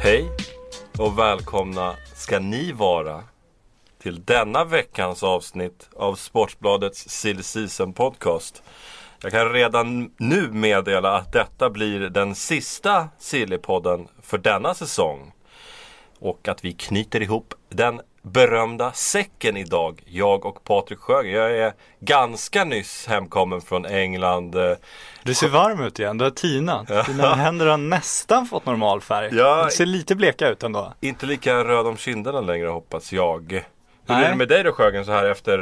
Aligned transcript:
Hej 0.00 0.30
och 0.98 1.18
välkomna 1.18 1.94
ska 2.14 2.38
ni 2.38 2.72
vara 2.72 3.22
till 4.02 4.24
denna 4.24 4.64
veckans 4.64 5.22
avsnitt 5.22 5.88
av 5.96 6.14
Sportbladets 6.14 7.08
Silly 7.08 7.42
Season 7.42 7.92
Podcast. 7.92 8.62
Jag 9.22 9.32
kan 9.32 9.52
redan 9.52 10.10
nu 10.16 10.50
meddela 10.52 11.16
att 11.16 11.32
detta 11.32 11.70
blir 11.70 12.00
den 12.00 12.34
sista 12.34 13.08
Sillypodden 13.18 14.08
för 14.22 14.38
denna 14.38 14.74
säsong. 14.74 15.32
Och 16.18 16.48
att 16.48 16.64
vi 16.64 16.72
knyter 16.72 17.22
ihop 17.22 17.54
den 17.68 18.00
berömda 18.22 18.92
säcken 18.92 19.56
idag, 19.56 20.02
jag 20.06 20.46
och 20.46 20.64
Patrik 20.64 20.98
Sjögren. 20.98 21.32
Jag 21.32 21.56
är 21.58 21.72
ganska 22.00 22.64
nyss 22.64 23.06
hemkommen 23.06 23.60
från 23.60 23.86
England. 23.86 24.54
eh, 24.54 24.72
Du 25.22 25.34
ser 25.34 25.48
varm 25.48 25.80
ut 25.80 25.98
igen, 25.98 26.18
du 26.18 26.24
har 26.24 26.30
tinat. 26.30 27.06
Dina 27.06 27.34
händer 27.34 27.66
har 27.66 27.76
nästan 27.76 28.46
fått 28.46 28.66
normal 28.66 29.00
färg. 29.00 29.28
Ja. 29.32 29.64
Du 29.64 29.70
ser 29.70 29.86
lite 29.86 30.14
bleka 30.14 30.48
ut 30.48 30.62
ändå. 30.62 30.92
Inte 31.00 31.26
lika 31.26 31.64
röd 31.64 31.86
om 31.86 31.96
kinderna 31.96 32.40
längre 32.40 32.68
hoppas 32.68 33.12
jag. 33.12 33.62
Hur 34.10 34.14
Nej. 34.14 34.24
är 34.24 34.30
det 34.30 34.36
med 34.36 34.48
dig 34.48 34.62
då 34.62 34.72
Sjögren 34.72 35.04
så 35.04 35.12
här 35.12 35.24
efter 35.24 35.58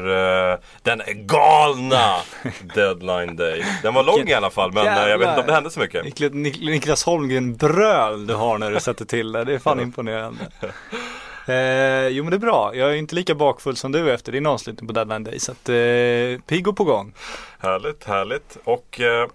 eh, 0.53 0.59
den 0.83 1.03
galna 1.07 2.17
deadline 2.75 3.37
day? 3.37 3.65
Den 3.83 3.95
var 3.95 4.03
lång 4.05 4.29
i 4.29 4.35
alla 4.35 4.51
fall 4.51 4.73
men 4.73 4.87
eh, 4.87 5.09
jag 5.09 5.19
vet 5.19 5.29
inte 5.29 5.41
om 5.41 5.47
det 5.47 5.53
hände 5.53 5.71
så 5.71 5.81
mycket. 5.81 6.05
Niklas, 6.05 6.33
Nik- 6.33 6.71
Niklas 6.71 7.05
Holmgren 7.05 7.57
bröl 7.57 8.27
du 8.27 8.35
har 8.35 8.59
när 8.59 8.71
du 8.71 8.81
sätter 8.81 9.05
till 9.05 9.33
det. 9.33 9.45
Det 9.45 9.55
är 9.55 9.59
fan 9.59 9.81
imponerande. 9.81 10.41
Eh, 11.47 12.09
jo 12.09 12.25
men 12.25 12.31
det 12.31 12.37
är 12.37 12.39
bra. 12.39 12.75
Jag 12.75 12.91
är 12.91 12.95
inte 12.97 13.15
lika 13.15 13.35
bakfull 13.35 13.77
som 13.77 13.93
du 13.93 14.13
efter 14.13 14.33
din 14.33 14.47
avslutning 14.47 14.87
på 14.87 14.93
deadline 14.93 15.25
day. 15.25 15.39
Så 15.41 15.53
att 15.53 15.69
eh, 15.69 16.47
pigg 16.47 16.69
och 16.69 16.77
på 16.77 16.85
gång. 16.85 17.13
Härligt, 17.59 18.05
härligt. 18.05 18.59
Och 18.65 19.01
eh, 19.01 19.27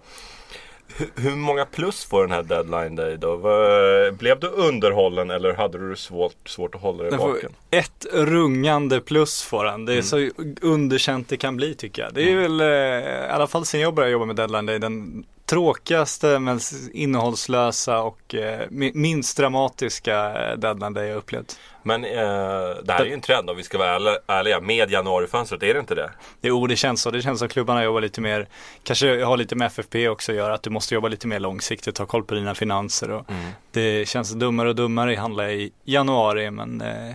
hu- 0.98 1.10
hur 1.22 1.36
många 1.36 1.66
plus 1.66 2.06
får 2.06 2.22
den 2.22 2.32
här 2.32 2.44
deadline 2.44 2.96
day 2.96 3.18
då? 3.18 3.36
Vad- 3.36 4.14
Blev 4.18 4.40
du 4.40 4.48
underhållen 4.48 5.30
eller 5.32 5.54
hade 5.54 5.90
du 5.90 5.96
svårt, 5.96 6.36
svårt 6.50 6.76
att 6.76 6.82
hålla 6.82 7.04
dig 7.04 7.18
vaken? 7.18 7.52
ett 7.70 8.06
rungande 8.14 9.00
plus 9.02 9.42
får 9.44 9.66
den. 9.66 9.86
Det 9.86 9.94
är 9.94 10.02
så 10.02 10.30
underkänt 10.62 11.30
det 11.30 11.38
kan 11.38 11.58
bli 11.58 11.76
tycker 11.76 12.02
jag. 12.02 12.14
Det 12.14 12.32
är 12.32 12.36
väl, 12.36 12.62
eh, 12.62 12.68
i 13.28 13.30
alla 13.30 13.48
fall 13.48 13.66
sen 13.66 13.80
jag 13.82 13.94
började 13.94 14.12
jobba 14.12 14.26
med 14.26 14.36
deadline 14.36 14.66
day, 14.66 14.80
den 14.80 15.24
tråkigaste 15.52 16.40
men 16.40 16.60
innehållslösa 16.94 18.00
och 18.02 18.36
eh, 18.36 18.60
mi- 18.70 18.92
minst 18.96 19.38
dramatiska 19.38 20.16
eh, 20.52 20.58
deadline 20.58 20.94
day 20.94 21.08
jag 21.08 21.18
upplevt. 21.18 21.60
Men 21.84 22.06
eh, 22.06 22.12
det 22.84 22.92
här 22.94 23.02
är 23.02 23.06
ju 23.06 23.14
en 23.14 23.22
trend 23.22 23.50
om 23.50 23.58
vi 23.58 23.64
ska 23.64 23.78
vara 23.78 24.18
ärliga- 24.28 24.62
med 24.62 24.92
januarifönstret, 24.92 25.64
är 25.64 25.74
det 25.74 25.80
inte 25.80 25.96
det? 25.96 26.12
Jo, 26.42 26.68
det 26.68 26.76
känns 26.76 27.02
så. 27.02 27.12
Det 27.12 27.22
känns 27.22 27.40
som 27.40 27.48
klubbarna 27.50 27.84
jobbar 27.84 28.02
lite 28.02 28.22
mer, 28.22 28.48
kanske 28.84 29.24
har 29.24 29.38
lite 29.38 29.56
med 29.56 29.66
FFP 29.68 30.08
också 30.10 30.32
att 30.32 30.36
göra, 30.38 30.54
att 30.54 30.64
du 30.64 30.70
måste 30.70 30.94
jobba 30.96 31.08
lite 31.08 31.28
mer 31.28 31.40
långsiktigt, 31.40 31.98
ha 31.98 32.06
koll 32.06 32.24
på 32.24 32.36
dina 32.36 32.56
finanser 32.56 33.12
och 33.12 33.26
det 33.72 34.08
känns 34.08 34.32
dummare 34.32 34.70
och 34.70 34.76
dummare 34.76 35.14
att 35.14 35.20
handla 35.20 35.52
i 35.52 35.72
januari, 35.86 36.52
men 36.52 36.82
eh, 36.82 37.14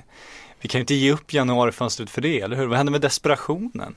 vi 0.60 0.68
kan 0.68 0.78
ju 0.78 0.80
inte 0.80 0.94
ge 0.94 1.12
upp 1.12 1.32
januarifönstret 1.32 2.10
för 2.10 2.20
det, 2.22 2.40
eller 2.40 2.56
hur? 2.56 2.66
Vad 2.66 2.76
händer 2.76 2.90
med 2.90 3.00
desperationen? 3.00 3.94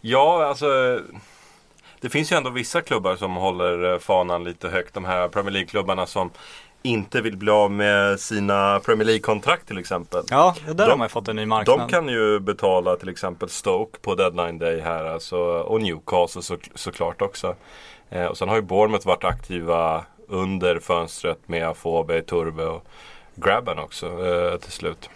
Ja, 0.00 0.46
alltså 0.46 1.00
det 2.00 2.08
finns 2.08 2.32
ju 2.32 2.36
ändå 2.36 2.50
vissa 2.50 2.80
klubbar 2.80 3.16
som 3.16 3.36
håller 3.36 3.92
eh, 3.92 3.98
fanan 3.98 4.44
lite 4.44 4.68
högt. 4.68 4.94
De 4.94 5.04
här 5.04 5.28
Premier 5.28 5.52
League-klubbarna 5.52 6.06
som 6.06 6.30
inte 6.82 7.20
vill 7.20 7.36
bli 7.36 7.50
av 7.50 7.70
med 7.70 8.20
sina 8.20 8.80
Premier 8.80 9.04
League-kontrakt 9.06 9.66
till 9.68 9.78
exempel. 9.78 10.24
Ja, 10.30 10.54
där 10.66 10.74
De- 10.74 10.82
har 10.90 10.96
man 10.96 11.04
ju 11.04 11.08
fått 11.08 11.28
en 11.28 11.36
ny 11.36 11.46
marknad. 11.46 11.78
De 11.78 11.88
kan 11.88 12.08
ju 12.08 12.40
betala 12.40 12.96
till 12.96 13.08
exempel 13.08 13.48
Stoke 13.48 13.98
på 13.98 14.14
deadline 14.14 14.58
day 14.58 14.80
här 14.80 15.04
alltså, 15.04 15.36
och 15.40 15.82
Newcastle 15.82 16.42
så, 16.42 16.56
såklart 16.74 17.22
också. 17.22 17.54
Eh, 18.10 18.24
och 18.24 18.36
sen 18.38 18.48
har 18.48 18.56
ju 18.56 18.62
Bournemouth 18.62 19.06
varit 19.06 19.24
aktiva 19.24 20.04
under 20.28 20.78
fönstret 20.78 21.38
med 21.46 21.68
Afobe, 21.68 22.22
Turbe 22.22 22.66
och 22.66 22.84
Grabben 23.34 23.78
också 23.78 24.06
eh, 24.26 24.56
till 24.58 24.72
slut. 24.72 25.10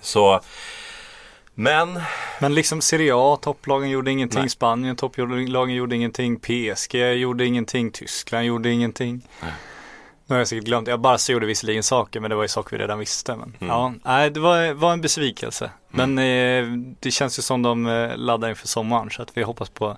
Så 0.00 0.40
men 1.60 2.00
Men 2.40 2.54
liksom 2.54 2.80
Serie 2.80 3.12
A, 3.16 3.38
topplagen 3.42 3.90
gjorde 3.90 4.10
ingenting, 4.10 4.40
Nej. 4.40 4.48
Spanien, 4.50 4.96
topplagen 4.96 5.74
gjorde 5.74 5.96
ingenting, 5.96 6.40
PSG 6.40 6.94
gjorde 7.14 7.46
ingenting, 7.46 7.90
Tyskland 7.90 8.44
gjorde 8.46 8.70
ingenting. 8.70 9.28
Nu 10.26 10.34
har 10.34 10.38
jag 10.38 10.48
säkert 10.48 10.64
glömt, 10.64 10.88
jag 10.88 11.00
bara 11.00 11.18
gjorde 11.28 11.46
visserligen 11.46 11.82
saker 11.82 12.20
men 12.20 12.30
det 12.30 12.36
var 12.36 12.42
ju 12.44 12.48
saker 12.48 12.76
vi 12.76 12.82
redan 12.82 12.98
visste. 12.98 13.36
Men, 13.36 13.54
Mm. 13.60 13.68
ja, 13.68 13.94
nej, 14.04 14.30
det 14.30 14.40
var, 14.40 14.72
var 14.72 14.92
en 14.92 15.00
besvikelse. 15.00 15.70
Men 15.88 16.18
eh, 16.18 16.66
det 17.00 17.10
känns 17.10 17.38
ju 17.38 17.42
som 17.42 17.62
de 17.62 17.86
eh, 17.86 18.16
laddar 18.16 18.48
inför 18.48 18.68
sommaren 18.68 19.10
så 19.10 19.22
att 19.22 19.36
vi 19.36 19.42
hoppas 19.42 19.68
på 19.70 19.96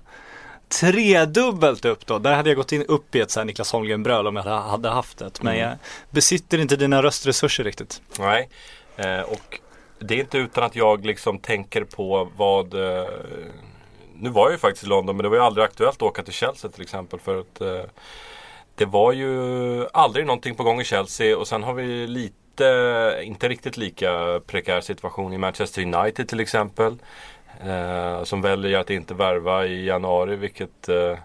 tredubbelt 0.79 1.85
upp 1.85 2.05
då. 2.05 2.19
Där 2.19 2.33
hade 2.35 2.49
jag 2.49 2.57
gått 2.57 2.71
in 2.71 2.85
upp 2.85 3.15
i 3.15 3.19
ett 3.19 3.31
så 3.31 3.39
här 3.39 3.45
Niklas 3.45 3.71
Holmgren 3.71 4.03
bröl 4.03 4.27
om 4.27 4.35
jag 4.35 4.43
hade 4.43 4.89
haft 4.89 5.17
det. 5.17 5.31
Men 5.43 5.53
Mm. 5.55 5.69
jag 5.69 5.77
besitter 6.09 6.57
inte 6.57 6.75
dina 6.75 7.03
röstresurser 7.03 7.63
riktigt. 7.63 8.01
Nej, 8.19 8.49
eh, 8.97 9.19
och 9.19 9.59
det 10.01 10.15
är 10.15 10.19
inte 10.19 10.37
utan 10.37 10.63
att 10.63 10.75
jag 10.75 11.05
liksom 11.05 11.39
tänker 11.39 11.83
på 11.83 12.29
vad 12.37 12.73
eh, 12.73 13.09
Nu 14.15 14.29
var 14.29 14.43
jag 14.43 14.51
ju 14.51 14.57
faktiskt 14.57 14.83
i 14.83 14.87
London 14.87 15.15
men 15.15 15.23
det 15.23 15.29
var 15.29 15.35
ju 15.37 15.43
aldrig 15.43 15.65
aktuellt 15.65 15.95
att 15.95 16.01
åka 16.01 16.23
till 16.23 16.33
Chelsea 16.33 16.71
till 16.71 16.81
exempel 16.81 17.19
för 17.19 17.39
att 17.39 17.61
eh, 17.61 17.89
Det 18.75 18.85
var 18.85 19.11
ju 19.11 19.87
aldrig 19.93 20.25
någonting 20.25 20.55
på 20.55 20.63
gång 20.63 20.81
i 20.81 20.83
Chelsea 20.83 21.37
och 21.37 21.47
sen 21.47 21.63
har 21.63 21.73
vi 21.73 22.07
lite, 22.07 23.21
inte 23.23 23.49
riktigt 23.49 23.77
lika 23.77 24.41
prekär 24.47 24.81
situation 24.81 25.33
i 25.33 25.37
Manchester 25.37 25.81
United 25.81 26.27
till 26.27 26.39
exempel 26.39 26.97
eh, 27.65 28.23
Som 28.23 28.41
väljer 28.41 28.79
att 28.79 28.89
inte 28.89 29.13
värva 29.13 29.65
i 29.65 29.85
januari 29.85 30.35
vilket 30.35 30.89
eh, 30.89 31.17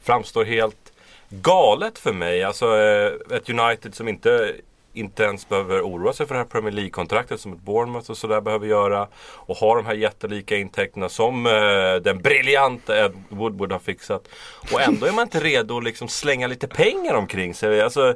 framstår 0.00 0.44
helt 0.44 0.92
galet 1.28 1.98
för 1.98 2.12
mig. 2.12 2.44
Alltså 2.44 2.76
eh, 2.76 3.36
ett 3.36 3.50
United 3.50 3.94
som 3.94 4.08
inte, 4.08 4.54
inte 4.96 5.22
ens 5.22 5.48
behöver 5.48 5.80
oroa 5.80 6.12
sig 6.12 6.26
för 6.26 6.34
det 6.34 6.40
här 6.40 6.46
Premier 6.46 6.72
League-kontraktet 6.72 7.40
som 7.40 7.52
ett 7.52 7.60
Bournemouth 7.60 8.10
och 8.10 8.16
sådär 8.16 8.40
behöver 8.40 8.66
göra. 8.66 9.08
Och 9.18 9.56
har 9.56 9.76
de 9.76 9.86
här 9.86 9.94
jättelika 9.94 10.56
intäkterna 10.56 11.08
som 11.08 11.46
eh, 11.46 12.02
den 12.02 12.18
briljanta 12.18 13.04
Ed 13.04 13.12
Woodward 13.28 13.72
har 13.72 13.78
fixat. 13.78 14.28
Och 14.72 14.80
ändå 14.80 15.06
är 15.06 15.12
man 15.12 15.22
inte 15.22 15.40
redo 15.40 15.78
att 15.78 15.84
liksom 15.84 16.08
slänga 16.08 16.46
lite 16.46 16.68
pengar 16.68 17.14
omkring 17.14 17.54
sig. 17.54 17.82
Alltså, 17.82 18.14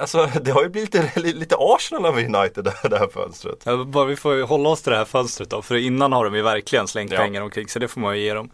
Alltså 0.00 0.28
det 0.42 0.50
har 0.50 0.62
ju 0.62 0.68
blivit 0.68 0.94
lite, 0.94 1.20
lite 1.20 1.56
Arsenal 1.58 2.06
av 2.06 2.18
United 2.18 2.64
det 2.64 2.98
här, 2.98 3.08
fönstret. 3.12 3.58
Ja, 3.64 3.84
bara 3.84 4.04
vi 4.04 4.16
får 4.16 4.42
hålla 4.46 4.68
oss 4.68 4.82
till 4.82 4.92
det 4.92 4.98
här 4.98 5.04
fönstret 5.04 5.50
då, 5.50 5.62
för 5.62 5.74
innan 5.76 6.12
har 6.12 6.24
de 6.24 6.34
ju 6.34 6.42
verkligen 6.42 6.88
slängt 6.88 7.12
Ja. 7.12 7.18
pengar 7.18 7.42
omkring 7.42 7.68
så 7.68 7.78
det 7.78 7.88
får 7.88 8.00
man 8.00 8.16
ju 8.18 8.22
ge 8.24 8.34
dem. 8.34 8.50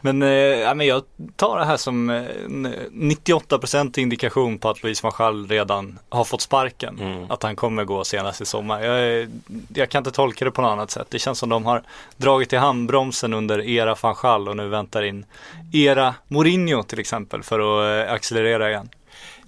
Men, 0.00 0.22
eh, 0.22 0.28
ja, 0.30 0.74
men 0.74 0.86
jag 0.86 1.02
tar 1.36 1.58
det 1.58 1.64
här 1.64 1.76
som 1.76 2.10
eh, 2.10 2.16
en 2.44 2.74
98% 2.92 3.98
indikation 3.98 4.58
på 4.58 4.68
att 4.68 4.82
Louise 4.82 5.10
Gaal 5.18 5.48
redan 5.48 5.98
har 6.08 6.24
fått 6.24 6.40
sparken. 6.40 6.98
Mm. 7.00 7.30
Att 7.30 7.42
han 7.42 7.56
kommer 7.56 7.84
gå 7.84 8.04
senast 8.04 8.40
i 8.40 8.44
sommar. 8.44 8.82
Jag, 8.82 9.28
jag 9.74 9.88
kan 9.88 10.00
inte 10.00 10.10
tolka 10.10 10.44
det 10.44 10.50
på 10.50 10.62
något 10.62 10.70
annat 10.70 10.90
sätt. 10.90 11.06
Det 11.10 11.18
känns 11.18 11.38
som 11.38 11.48
de 11.48 11.66
har 11.66 11.82
dragit 12.16 12.52
i 12.52 12.56
handbromsen 12.56 13.34
under 13.34 13.60
era 13.68 13.96
van 14.02 14.14
Gaal 14.22 14.48
och 14.48 14.56
nu 14.56 14.68
väntar 14.68 15.02
in 15.02 15.26
era 15.72 16.14
Mourinho 16.28 16.82
till 16.82 17.00
exempel 17.00 17.42
för 17.42 17.58
att 17.60 18.08
eh, 18.08 18.14
accelerera 18.14 18.68
igen. 18.70 18.88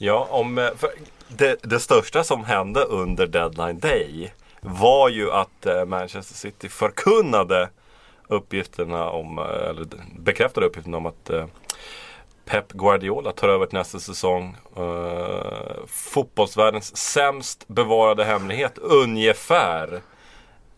Ja, 0.05 0.27
om, 0.31 0.59
eh, 0.59 0.71
för 0.77 0.91
det, 1.29 1.63
det 1.63 1.81
största 1.81 2.25
som 2.25 2.45
hände 2.45 2.81
under 2.81 3.27
deadline 3.27 3.79
day 3.79 4.33
var 4.61 5.09
ju 5.09 5.33
att 5.33 5.67
eh, 5.67 5.85
Manchester 5.85 6.35
City 6.35 6.69
förkunnade 6.69 7.71
uppgifterna 8.29 9.11
om, 9.11 9.39
eh, 9.39 9.45
eller 9.45 9.87
bekräftade 10.19 10.67
uppgifterna 10.67 10.97
om 10.97 11.07
att 11.07 11.31
Pep 12.45 12.73
Guardiola 12.73 13.33
tar 13.33 13.49
över 13.49 13.67
till 13.67 13.79
nästa 13.79 13.99
säsong. 13.99 14.57
Uh, 14.79 15.87
fotbollsvärldens 15.87 16.97
sämst 16.97 17.69
bevarade 17.69 18.25
hemlighet 18.25 18.79
ungefär. 18.79 20.01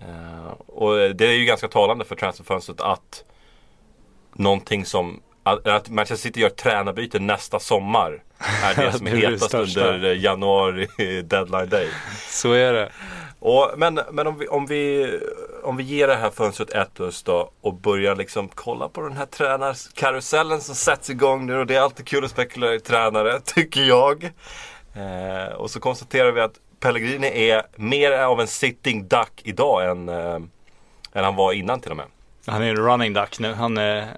Uh, 0.00 0.52
och 0.66 1.14
det 1.14 1.26
är 1.26 1.32
ju 1.32 1.44
ganska 1.44 1.68
talande 1.68 2.04
för 2.04 2.16
transferfönstret 2.16 2.80
att 2.80 3.24
någonting 4.32 4.84
som 4.84 5.20
att 5.44 5.68
att 5.68 5.90
Manchester 5.90 6.28
City 6.28 6.40
gör 6.40 6.48
tränarbyte 6.48 7.18
nästa 7.18 7.58
sommar 7.58 8.22
är 8.62 8.74
det 8.74 8.92
som 8.98 9.06
är 9.06 9.10
hetast 9.10 9.54
under 9.54 10.04
eh, 10.04 10.22
januari 10.22 10.88
deadline 11.24 11.68
day. 11.68 11.88
Så 12.28 12.52
är 12.52 12.72
det. 12.72 12.92
Och, 13.38 13.70
men 13.76 14.00
men 14.12 14.26
om, 14.26 14.38
vi, 14.38 14.48
om, 14.48 14.66
vi, 14.66 15.14
om 15.62 15.76
vi 15.76 15.84
ger 15.84 16.08
det 16.08 16.16
här 16.16 16.30
fönstret 16.30 16.70
ett 16.70 16.94
plus 16.94 17.22
då 17.22 17.50
och 17.60 17.74
börjar 17.74 18.16
liksom 18.16 18.48
kolla 18.48 18.88
på 18.88 19.00
den 19.00 19.12
här 19.12 19.26
tränarkarusellen 19.26 20.60
som 20.60 20.74
sätts 20.74 21.10
igång 21.10 21.46
nu 21.46 21.56
och 21.56 21.66
det 21.66 21.76
är 21.76 21.80
alltid 21.80 22.06
kul 22.06 22.24
att 22.24 22.30
spekulera 22.30 22.74
i 22.74 22.80
tränare, 22.80 23.40
tycker 23.44 23.80
jag. 23.82 24.24
Eh, 24.94 25.54
och 25.54 25.70
så 25.70 25.80
konstaterar 25.80 26.32
vi 26.32 26.40
att 26.40 26.54
Pellegrini 26.80 27.48
är 27.50 27.62
mer 27.76 28.12
av 28.12 28.40
en 28.40 28.46
sitting 28.46 29.08
duck 29.08 29.40
idag 29.42 29.90
än, 29.90 30.08
eh, 30.08 30.34
än 31.12 31.24
han 31.24 31.36
var 31.36 31.52
innan 31.52 31.80
till 31.80 31.90
och 31.90 31.96
med. 31.96 32.06
Han 32.46 32.62
är 32.62 32.70
en 32.70 32.76
running 32.76 33.12
duck 33.12 33.38
nu, 33.38 33.52
han 33.52 33.76
är, 33.76 34.16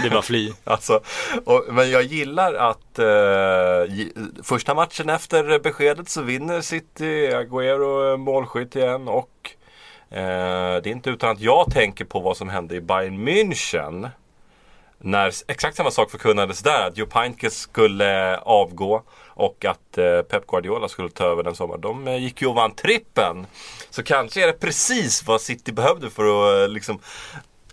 det 0.00 0.06
är 0.06 0.10
bara 0.10 0.22
fly. 0.22 0.52
Alltså, 0.64 1.00
och, 1.44 1.64
men 1.70 1.90
jag 1.90 2.02
gillar 2.02 2.54
att 2.54 2.98
eh, 2.98 3.96
första 4.42 4.74
matchen 4.74 5.08
efter 5.08 5.58
beskedet 5.58 6.08
så 6.08 6.22
vinner 6.22 6.60
City, 6.60 7.28
Agüero 7.28 8.12
eh, 8.12 8.16
målskytt 8.16 8.76
igen 8.76 9.08
och 9.08 9.50
eh, 10.10 10.82
det 10.82 10.86
är 10.86 10.92
inte 10.92 11.10
utan 11.10 11.30
att 11.30 11.40
jag 11.40 11.70
tänker 11.70 12.04
på 12.04 12.20
vad 12.20 12.36
som 12.36 12.48
hände 12.48 12.74
i 12.74 12.80
Bayern 12.80 13.28
München. 13.28 14.08
När 15.00 15.32
exakt 15.46 15.76
samma 15.76 15.90
sak 15.90 16.10
förkunnades 16.10 16.62
där, 16.62 16.86
att 16.86 16.96
Joe 16.96 17.08
Heynckes 17.14 17.58
skulle 17.58 18.36
avgå 18.36 19.02
och 19.26 19.64
att 19.64 19.98
eh, 19.98 20.22
Pep 20.22 20.46
Guardiola 20.46 20.88
skulle 20.88 21.10
ta 21.10 21.24
över 21.24 21.42
den 21.42 21.54
sommaren. 21.54 21.80
De 21.80 22.08
eh, 22.08 22.16
gick 22.16 22.42
ju 22.42 22.48
och 22.48 22.54
vann 22.54 22.74
trippen. 22.74 23.46
Så 23.90 24.02
kanske 24.02 24.42
är 24.42 24.46
det 24.46 24.60
precis 24.60 25.26
vad 25.26 25.40
City 25.40 25.72
behövde 25.72 26.10
för 26.10 26.24
att 26.24 26.68
eh, 26.68 26.74
liksom 26.74 26.98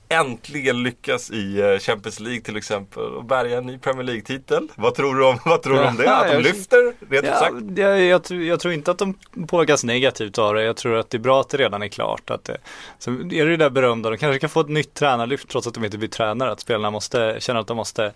äntligen 0.10 0.84
lyckas 0.84 1.31
i 1.31 1.60
eh, 1.62 1.80
Champions 1.80 2.19
League 2.19 2.42
till 2.42 2.57
exempel 2.57 3.04
och 3.04 3.25
bärga 3.25 3.57
en 3.57 3.66
ny 3.66 3.78
Premier 3.78 4.04
League-titel. 4.04 4.68
Vad 4.75 4.96
tror 4.96 5.16
du 5.16 5.25
om, 5.25 5.40
vad 5.46 5.62
tror 5.62 5.74
du 5.74 5.84
om 5.84 5.96
det? 5.96 6.16
Att 6.16 6.31
de 6.31 6.38
lyfter, 6.38 6.94
rent 7.10 7.25
Ja, 7.25 7.40
sagt? 7.40 7.56
jag, 7.75 8.02
jag, 8.02 8.24
tror, 8.24 8.44
jag 8.44 8.60
tror 8.60 8.74
inte 8.74 8.92
att 8.92 8.98
de 8.98 9.13
påverkas 9.48 9.84
negativt 9.84 10.38
av 10.38 10.54
det. 10.54 10.63
Jag 10.63 10.78
tror 10.78 10.96
att 10.96 11.10
det 11.10 11.18
är 11.18 11.19
bra 11.19 11.42
att 11.42 11.50
det 11.50 11.57
redan 11.57 11.81
är 11.84 11.88
klart. 11.88 12.30
Att 12.30 12.44
det, 12.44 12.57
så 13.00 13.12
är 13.12 13.16
det 13.46 13.46
det 13.46 13.57
där 13.57 13.69
berömda, 13.69 14.10
de 14.10 14.18
kanske 14.18 14.40
kan 14.40 14.50
få 14.50 14.60
ett 14.60 14.69
nytt 14.69 14.94
tränarlyft 14.94 15.48
trots 15.50 15.68
att 15.68 15.74
de 15.74 15.86
inte 15.86 15.98
blir 15.98 16.10
tränare. 16.10 16.51
Att 16.51 16.60
spelarna 16.60 16.92
måste 16.92 17.36
känna 17.40 17.60
att 17.60 17.68
de 17.68 17.78
måste 17.78 18.12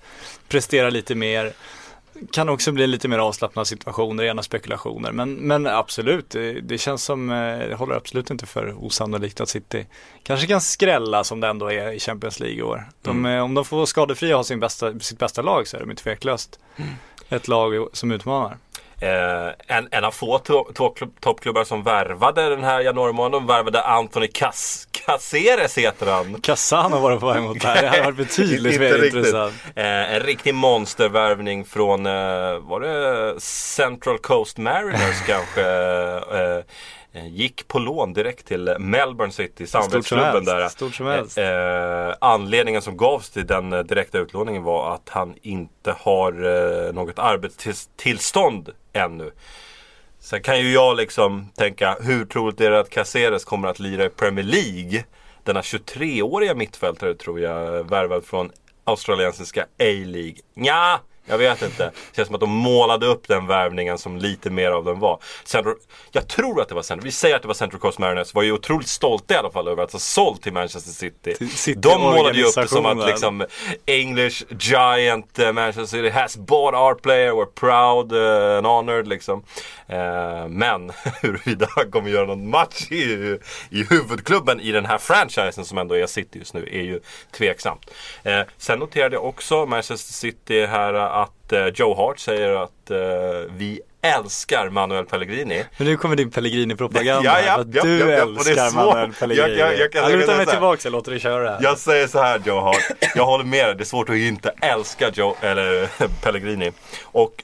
prestera 0.48 0.90
lite 0.90 1.16
mer. 1.16 1.54
Kan 2.32 2.50
också 2.50 2.72
bli 2.72 2.88
lite 2.88 3.08
mer 3.08 3.18
avslappnad 3.18 3.68
situation, 3.68 4.20
rena 4.20 4.44
spekulationer. 4.44 5.12
Men, 5.12 5.34
men 5.34 5.68
absolut, 5.68 6.30
det, 6.30 6.62
det 6.62 6.78
känns 6.78 7.04
som, 7.04 7.30
eh, 7.30 7.36
det 7.70 7.76
håller 7.76 7.96
absolut 7.96 8.30
inte 8.30 8.46
för 8.46 8.86
osannolikt 8.86 9.42
att 9.42 9.50
City 9.50 9.86
kanske 10.24 10.48
kan 10.48 10.62
skrälla 10.62 11.24
som 11.24 11.40
det 11.40 11.48
ändå 11.48 11.72
är 11.72 11.92
i 11.92 12.00
Champions 12.00 12.40
League 12.40 12.58
i 12.58 12.62
år. 12.62 12.90
De, 13.02 13.26
eh, 13.26 13.44
Om 13.44 13.54
de 13.54 13.66
får 13.66 13.78
vara 13.78 13.86
skadefria 13.86 14.36
och 14.36 14.40
ha 14.40 14.44
sin 14.44 14.60
bästa, 14.60 15.00
sitt 15.00 15.20
bästa 15.20 15.42
lag 15.42 15.68
så 15.68 15.78
är 15.78 15.82
de 15.82 15.90
ju 15.90 15.96
tveklöst 15.96 16.60
ett 17.30 17.48
lag 17.48 17.88
som 17.94 18.12
utmanar. 18.12 18.58
Eh, 19.02 19.78
en, 19.78 19.88
en 19.92 20.04
av 20.04 20.12
få 20.12 20.38
to- 20.38 20.74
to- 20.74 21.10
toppklubbar 21.20 21.64
som 21.64 21.84
värvade 21.84 22.50
den 22.50 22.64
här 22.64 22.80
januari 22.82 23.14
månaden 23.14 23.48
värvade 23.48 23.82
Anthony 23.84 24.28
Cas- 24.28 24.88
Caceres 24.92 25.78
heter 25.78 26.06
han. 26.12 26.42
Kassan 26.42 26.94
har 26.94 27.00
varit 27.00 27.20
på 27.20 27.28
väg 27.32 27.42
mot 27.42 27.62
det 27.62 27.68
här. 27.68 27.82
Det 27.82 27.88
hade 27.90 28.02
varit 28.02 28.18
betydligt 28.18 28.74
Inte 28.74 28.80
mer 28.86 28.94
riktigt. 28.94 29.16
intressant. 29.16 29.54
Eh, 29.76 30.14
en 30.16 30.20
riktig 30.20 30.54
monstervärvning 30.54 31.66
från, 31.66 32.06
eh, 32.06 32.12
var 32.60 32.80
det 32.80 33.42
Central 33.42 34.18
Coast 34.18 34.58
Mariners 34.58 35.22
kanske? 35.28 35.62
Eh, 37.14 37.28
gick 37.28 37.68
på 37.68 37.80
lån 37.80 38.14
direkt 38.14 38.48
till 38.48 38.76
Melbourne 38.80 39.34
City, 39.34 39.68
samarbetsklubben 39.68 40.46
där. 40.46 40.70
Stort 40.70 40.96
som 40.96 41.06
helst. 41.06 41.38
Eh, 41.38 41.46
eh, 41.46 42.16
anledningen 42.22 42.82
som 42.82 42.98
gavs 42.98 43.30
till 43.30 43.48
den 43.48 43.74
eh, 43.74 43.80
direkta 43.80 44.18
utlåningen 44.20 44.64
var 44.64 44.94
att 44.94 45.10
han 45.10 45.36
inte 45.42 45.96
har 46.00 46.32
eh, 46.34 46.94
något 46.94 47.20
arbetstillstånd 47.20 48.70
ännu. 48.94 49.32
Sen 50.20 50.42
kan 50.42 50.60
ju 50.60 50.74
jag 50.74 50.98
liksom 50.98 51.48
tänka, 51.56 51.98
hur 52.02 52.26
troligt 52.26 52.62
är 52.62 52.72
det 52.72 52.80
att 52.80 52.90
Caceres 52.90 53.46
kommer 53.46 53.68
att 53.68 53.80
lira 53.80 54.06
i 54.06 54.10
Premier 54.10 54.46
League? 54.46 55.04
Denna 55.44 55.62
23-åriga 55.62 56.56
mittfältare 56.56 57.16
tror 57.16 57.40
jag, 57.40 57.90
värvad 57.90 58.26
från 58.26 58.52
australiensiska 58.84 59.62
A-League. 59.64 60.36
Ja, 60.54 61.00
jag 61.30 61.38
vet 61.38 61.62
inte. 61.62 61.84
Det 61.84 62.16
känns 62.16 62.28
som 62.28 62.36
att 62.36 62.42
de 62.42 62.50
målade 62.50 63.06
upp 63.06 63.28
den 63.28 63.48
värvningen 63.48 63.98
som 63.98 64.18
lite 64.18 64.50
mer 64.50 64.72
av 64.72 64.86
den 64.86 65.00
var. 65.00 65.20
Central, 65.44 65.76
jag 66.12 66.28
tror 66.28 66.62
att 66.62 66.70
det 66.70 66.76
var 66.76 66.82
Central, 66.82 67.06
vi 67.06 67.12
säger 67.12 67.36
att 67.36 67.42
det 67.42 67.48
var 67.48 67.56
Central 67.56 67.80
Coast 67.80 68.00
Mariners, 68.00 68.34
var 68.34 68.44
ju 68.44 68.52
otroligt 68.52 68.88
stolta 68.88 69.34
i 69.34 69.38
alla 69.38 69.52
fall 69.52 69.68
över 69.68 69.84
att 69.84 69.92
ha 69.92 70.00
sålt 70.00 70.42
till 70.42 70.54
Manchester 70.54 70.92
City. 70.92 71.36
City 71.50 71.80
de 71.80 72.02
målade 72.02 72.38
ju 72.38 72.44
upp 72.44 72.56
det 72.56 72.68
som 72.68 72.86
att 72.86 73.08
liksom 73.08 73.46
English 73.86 74.44
giant 74.60 75.40
uh, 75.40 75.52
Manchester 75.52 75.86
City 75.98 76.10
has 76.10 76.38
bought 76.38 76.76
our 76.76 76.96
player, 76.96 77.32
we're 77.32 77.46
proud 77.46 78.14
uh, 78.14 78.58
and 78.58 78.68
honored 78.68 79.08
liksom. 79.08 79.44
Eh, 79.88 80.48
men 80.48 80.92
huruvida 81.22 81.68
han 81.76 81.92
kommer 81.92 82.10
göra 82.10 82.26
någon 82.26 82.50
match 82.50 82.92
i, 82.92 83.38
i 83.70 83.84
huvudklubben 83.90 84.60
i 84.60 84.72
den 84.72 84.86
här 84.86 84.98
franchisen 84.98 85.66
som 85.66 85.78
ändå 85.78 85.96
är 85.96 86.08
City 86.08 86.40
just 86.40 86.54
nu 86.54 86.70
är 86.72 86.82
ju 86.82 87.00
tveksamt. 87.32 87.92
Sen 88.58 88.80
noterade 88.80 89.16
jag 89.16 89.26
också 89.26 89.66
Manchester 89.66 90.14
City 90.14 90.66
här 90.66 90.94
att 91.22 91.54
eh, 91.54 91.66
Joe 91.68 91.96
Hart 91.96 92.20
säger 92.20 92.64
att 92.64 92.92
eh, 92.92 92.98
vi 93.58 93.82
älskar 94.02 94.70
Manuel 94.70 95.06
Pellegrini. 95.06 95.64
Men 95.78 95.88
nu 95.88 95.98
kommer 95.98 96.16
din 96.16 96.32
Pellegrini-propaganda. 96.32 97.24
Ja, 97.24 97.40
ja, 97.46 97.58
ja, 97.58 97.64
du 97.84 98.00
ja, 98.00 98.06
ja, 98.10 98.24
och 98.24 98.30
älskar. 98.48 98.76
Manuel 98.76 99.14
Pellegrini. 99.14 99.58
Jag- 99.58 99.72
jag- 99.72 99.80
jag 99.80 99.92
kan- 99.92 100.10
jag 100.12 100.20
lutar 100.20 100.38
mig 100.38 100.46
tillbaka, 100.46 100.80
jag 100.84 100.92
låter 100.92 101.12
dig 101.12 101.20
köra. 101.20 101.58
Jag 101.62 101.78
säger 101.78 102.08
så 102.08 102.20
här 102.20 102.42
Joe 102.46 102.60
Hart. 102.60 102.84
Jag 103.16 103.26
håller 103.26 103.44
med 103.46 103.66
dig. 103.66 103.76
Det 103.76 103.84
är 103.84 103.86
svårt 103.86 104.10
att 104.10 104.16
inte 104.16 104.54
älska 104.62 105.10
Joe, 105.14 105.36
eller 105.42 105.88
Pellegrini. 106.24 106.72
Och 107.04 107.44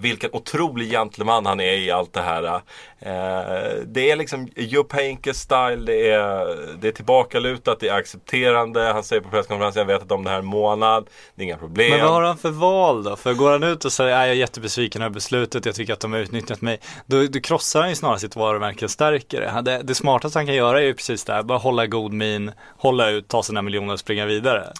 vilken 0.00 0.30
otrolig 0.32 0.90
gentleman 0.90 1.46
han 1.46 1.60
är 1.60 1.72
i 1.72 1.90
allt 1.90 2.12
det 2.12 2.20
här. 2.20 2.44
Eh, 2.44 3.84
det 3.86 4.10
är 4.10 4.16
liksom 4.16 4.48
Jupp 4.56 4.92
Heynckes 4.92 5.40
style. 5.40 5.76
Det 5.76 6.10
är, 6.10 6.56
det 6.80 6.88
är 6.88 6.92
tillbakalutat, 6.92 7.80
det 7.80 7.88
är 7.88 7.94
accepterande. 7.94 8.80
Han 8.82 9.04
säger 9.04 9.22
på 9.22 9.28
presskonferensen, 9.28 9.80
jag 9.80 9.86
vet 9.86 10.02
att 10.02 10.12
om 10.12 10.24
det 10.24 10.30
här 10.30 10.36
är 10.36 10.42
en 10.42 10.46
månad. 10.46 11.08
Det 11.34 11.42
är 11.42 11.44
inga 11.44 11.56
problem. 11.56 11.90
Men 11.90 12.00
vad 12.00 12.10
har 12.10 12.22
han 12.22 12.38
för 12.38 12.50
val 12.50 13.02
då? 13.02 13.16
För 13.16 13.34
går 13.34 13.50
han 13.50 13.62
ut 13.62 13.84
och 13.84 13.92
säger, 13.92 14.10
jag 14.10 14.28
är 14.28 14.32
jättebesviken 14.32 15.02
över 15.02 15.14
beslutet, 15.14 15.66
jag 15.66 15.74
tycker 15.74 15.92
att 15.92 16.00
de 16.00 16.12
har 16.12 16.20
utnyttjat 16.20 16.60
mig. 16.60 16.80
Då, 17.06 17.26
då 17.26 17.40
krossar 17.40 17.80
han 17.80 17.88
ju 17.88 17.94
snarare 17.94 18.18
sitt 18.18 18.36
varumärke 18.36 18.84
och 18.84 18.90
stärker 18.90 19.40
det. 19.40 19.70
Det. 19.70 19.82
Det 19.82 19.94
smartaste 19.94 20.38
han 20.38 20.46
kan 20.46 20.54
göra 20.54 20.80
är 20.80 20.84
ju 20.84 20.94
precis 20.94 21.24
det 21.24 21.32
här, 21.32 21.42
bara 21.42 21.58
hålla 21.58 21.86
god 21.86 22.12
min, 22.12 22.52
hålla 22.76 23.10
ut, 23.10 23.28
ta 23.28 23.42
sina 23.42 23.62
miljoner 23.62 23.92
och 23.92 24.00
springa 24.00 24.26
vidare. 24.26 24.72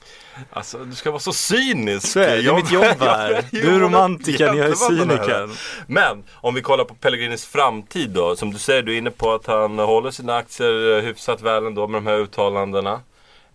Alltså, 0.53 0.79
du 0.79 0.95
ska 0.95 1.11
vara 1.11 1.21
så 1.21 1.33
cynisk. 1.33 2.07
Så 2.07 2.21
är 2.21 2.27
det, 2.27 2.33
är 2.33 2.43
Jag- 2.43 2.57
mitt 2.57 2.73
jobb 2.73 2.85
här. 3.01 3.31
jag- 3.33 3.45
Du 3.51 3.75
är 3.75 3.79
romantikern, 3.79 4.57
jag 4.57 4.69
är 4.69 4.75
cynikern. 4.75 5.51
Men 5.87 6.25
om 6.35 6.55
vi 6.55 6.63
kollar 6.63 6.85
på 6.85 6.95
Pellegrinis 6.95 7.45
framtid 7.47 8.11
då. 8.11 8.37
Som 8.37 8.53
du 8.53 8.59
säger, 8.59 8.83
du 8.83 8.95
är 8.95 8.99
inne 8.99 9.11
på 9.11 9.33
att 9.33 9.47
han 9.47 9.79
håller 9.79 10.11
sina 10.11 10.37
aktier 10.37 10.97
eh, 10.99 11.03
hyfsat 11.05 11.41
väl 11.43 11.67
ändå 11.67 11.87
med 11.89 12.03
de 12.03 12.07
här 12.11 12.17
uttalandena. 12.19 13.01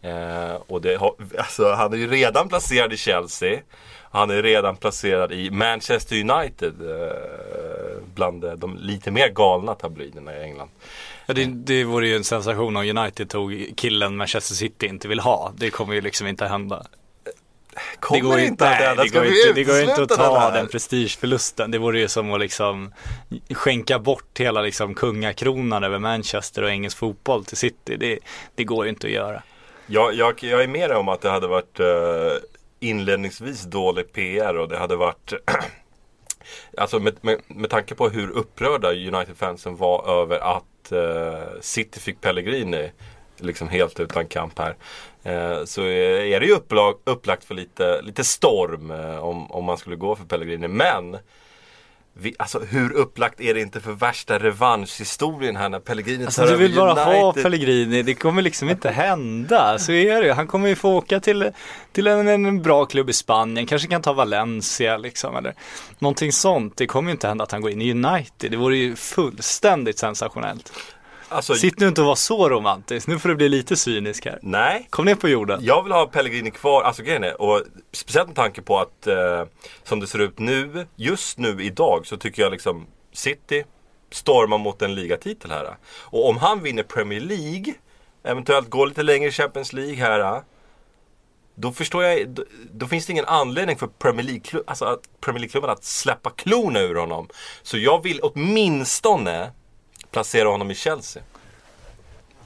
Eh, 0.02 0.56
och 0.68 0.82
det, 0.82 1.00
alltså, 1.38 1.72
han 1.74 1.94
är 1.94 1.98
ju 1.98 2.08
redan 2.12 2.50
placerad 2.50 2.94
i 2.94 2.98
Chelsea. 2.98 3.60
Han 4.12 4.30
är 4.32 4.44
redan 4.44 4.76
placerad 4.76 5.32
i 5.32 5.52
Manchester 5.52 6.16
United. 6.16 6.74
Eh, 6.82 8.04
bland 8.16 8.60
de 8.60 8.78
lite 8.78 9.12
mer 9.12 9.30
galna 9.30 9.76
tabloiderna 9.76 10.38
i 10.38 10.44
England. 10.44 10.70
Ja, 11.26 11.34
det, 11.34 11.46
det 11.46 11.84
vore 11.84 12.08
ju 12.08 12.16
en 12.16 12.24
sensation 12.24 12.78
om 12.78 12.98
United 12.98 13.30
tog 13.30 13.74
killen 13.78 14.18
Manchester 14.18 14.56
City 14.56 14.88
inte 14.88 15.08
vill 15.08 15.20
ha. 15.20 15.54
Det 15.58 15.70
kommer 15.70 15.94
ju 15.94 16.02
liksom 16.02 16.28
inte 16.28 16.46
hända. 16.46 16.86
Kommer 18.00 18.22
det 18.22 18.28
går 18.28 18.40
inte 18.40 18.70
att 18.70 18.80
nej, 18.80 18.96
det 18.98 19.10
går 19.10 19.26
inte, 19.26 19.54
det 19.54 19.64
går 19.64 19.80
inte 19.80 20.04
att 20.04 20.10
ta 20.10 20.40
här? 20.40 20.54
den 20.54 20.68
prestigeförlusten. 20.68 21.72
Det 21.72 21.78
vore 21.78 22.00
ju 22.00 22.08
som 22.08 22.34
att 22.34 22.40
liksom 22.40 22.94
skänka 23.54 24.00
bort 24.00 24.40
hela 24.40 24.62
liksom 24.62 24.94
kungakronan 24.94 25.84
över 25.84 26.00
Manchester 26.00 26.62
och 26.62 26.70
engelsk 26.70 26.98
fotboll 26.98 27.46
till 27.46 27.58
City. 27.58 27.98
Det, 27.98 28.20
det 28.56 28.64
går 28.64 28.86
ju 28.86 28.90
inte 28.90 29.08
att 29.08 29.14
göra. 29.14 29.44
Jag, 29.88 30.14
jag, 30.14 30.44
jag 30.44 30.64
är 30.64 30.68
med 30.68 30.92
om 30.92 31.10
att 31.10 31.22
det 31.22 31.30
hade 31.30 31.48
varit 31.48 31.80
eh, 31.80 31.88
inledningsvis 32.80 33.64
dålig 33.64 34.14
PR 34.14 34.58
och 34.58 34.70
det 34.70 34.78
hade 34.78 34.96
varit 34.96 35.34
Alltså 36.78 37.00
med, 37.00 37.16
med, 37.22 37.42
med 37.48 37.70
tanke 37.70 37.96
på 37.96 38.10
hur 38.10 38.30
upprörda 38.30 38.94
United-fansen 38.94 39.76
var 39.76 40.22
över 40.22 40.40
att 40.40 40.92
eh, 40.92 41.62
City 41.62 42.00
fick 42.00 42.22
Pellegrini 42.22 42.92
liksom 43.38 43.70
helt 43.70 44.00
utan 44.00 44.28
kamp 44.28 44.60
här. 44.60 44.76
Eh, 45.24 45.66
så 45.66 45.82
är, 45.82 46.40
det 46.40 46.46
ju 46.46 46.54
upplag, 46.54 46.96
upplagt 47.04 47.44
för 47.44 47.56
lite, 47.56 48.02
lite 48.02 48.24
storm 48.24 48.92
eh, 48.92 49.26
om, 49.26 49.52
om 49.52 49.66
man 49.66 49.78
skulle 49.78 49.96
gå 49.96 50.16
för 50.16 50.26
Pellegrini. 50.26 50.68
Men 50.68 51.18
vi, 52.18 52.36
alltså, 52.40 52.60
hur 52.60 52.92
upplagt 52.92 53.42
är 53.42 53.54
det 53.54 53.62
inte 53.62 53.82
för 53.82 53.92
värsta 53.92 54.40
revanschhistorien 54.40 55.56
här 55.56 55.70
när 55.70 55.80
Pellegrini 55.80 56.26
Alltså 56.26 56.42
tar 56.42 56.48
du 56.48 56.54
över 56.54 56.64
vill 56.64 56.76
bara 56.76 56.94
ha 56.94 57.24
United? 57.24 57.44
Pellegrini, 57.44 58.04
det 58.04 58.14
kommer 58.14 58.42
liksom 58.42 58.70
inte 58.70 58.90
hända. 58.90 59.80
Så 59.80 59.92
är 59.92 60.22
det. 60.22 60.34
Han 60.34 60.48
kommer 60.48 60.68
ju 60.68 60.76
få 60.76 60.96
åka 60.96 61.20
till, 61.20 61.52
till 61.92 62.08
en, 62.08 62.28
en 62.28 62.62
bra 62.62 62.86
klubb 62.86 63.10
i 63.10 63.14
Spanien, 63.14 63.68
kanske 63.68 63.88
kan 63.88 64.02
ta 64.02 64.14
Valencia 64.14 64.98
liksom 64.98 65.36
eller 65.36 65.54
någonting 66.00 66.32
sånt. 66.32 66.78
Det 66.78 66.88
kommer 66.88 67.10
ju 67.10 67.12
inte 67.12 67.28
hända 67.28 67.44
att 67.44 67.52
han 67.52 67.62
går 67.62 67.72
in 67.72 67.82
i 67.82 67.92
United. 67.92 68.52
Det 68.52 68.58
vore 68.58 68.78
ju 68.78 68.96
fullständigt 68.96 70.00
sensationellt. 70.00 70.74
Alltså, 71.30 71.56
Sitt 71.56 71.80
nu 71.80 71.88
inte 71.88 72.02
och 72.02 72.08
var 72.08 72.16
så 72.16 72.50
romantisk, 72.50 73.08
nu 73.08 73.20
får 73.20 73.30
du 73.30 73.36
bli 73.36 73.50
lite 73.50 73.76
cynisk 73.76 74.26
här. 74.26 74.40
Nej, 74.42 74.88
Kom 74.90 75.06
ner 75.06 75.16
på 75.16 75.30
jorden. 75.30 75.60
Jag 75.64 75.84
vill 75.84 75.92
ha 75.92 76.06
Pellegrini 76.06 76.52
kvar, 76.52 76.84
alltså 76.84 77.04
grejen 77.04 77.24
är, 77.24 77.42
och 77.42 77.62
speciellt 77.92 78.28
med 78.28 78.36
tanke 78.36 78.62
på 78.62 78.80
att 78.80 79.08
eh, 79.08 79.44
som 79.84 80.00
det 80.00 80.08
ser 80.08 80.20
ut 80.20 80.40
nu, 80.40 80.88
just 80.96 81.38
nu 81.38 81.64
idag 81.64 82.08
så 82.08 82.18
tycker 82.18 82.42
jag 82.42 82.52
liksom 82.52 82.88
City 83.14 83.64
stormar 84.12 84.58
mot 84.58 84.82
en 84.82 84.96
ligatitel 84.96 85.52
här. 85.52 85.78
Och 86.00 86.30
om 86.30 86.38
han 86.38 86.64
vinner 86.64 86.84
Premier 86.84 87.20
League, 87.22 87.74
eventuellt 88.24 88.70
går 88.70 88.88
lite 88.88 89.04
längre 89.04 89.28
i 89.30 89.32
Champions 89.32 89.74
League 89.74 89.96
här. 89.96 90.42
Då 91.56 91.72
förstår 91.72 92.04
jag, 92.04 92.30
då, 92.30 92.44
då 92.74 92.88
finns 92.88 93.06
det 93.06 93.12
ingen 93.12 93.26
anledning 93.26 93.78
för 93.78 93.88
Premier 93.88 94.24
League-klubben 94.26 94.66
alltså, 94.70 94.86
att- 94.86 95.22
Premier 95.22 95.40
League-klubben 95.40 95.70
att 95.70 95.84
släppa 95.84 96.30
klorna 96.30 96.80
ur 96.80 96.96
honom. 96.96 97.28
Så 97.62 97.78
jag 97.78 98.04
vill 98.04 98.20
åtminstone 98.24 99.52
placera 100.16 100.50
honom 100.50 100.72
i 100.72 100.76
Chelsea. 100.76 101.24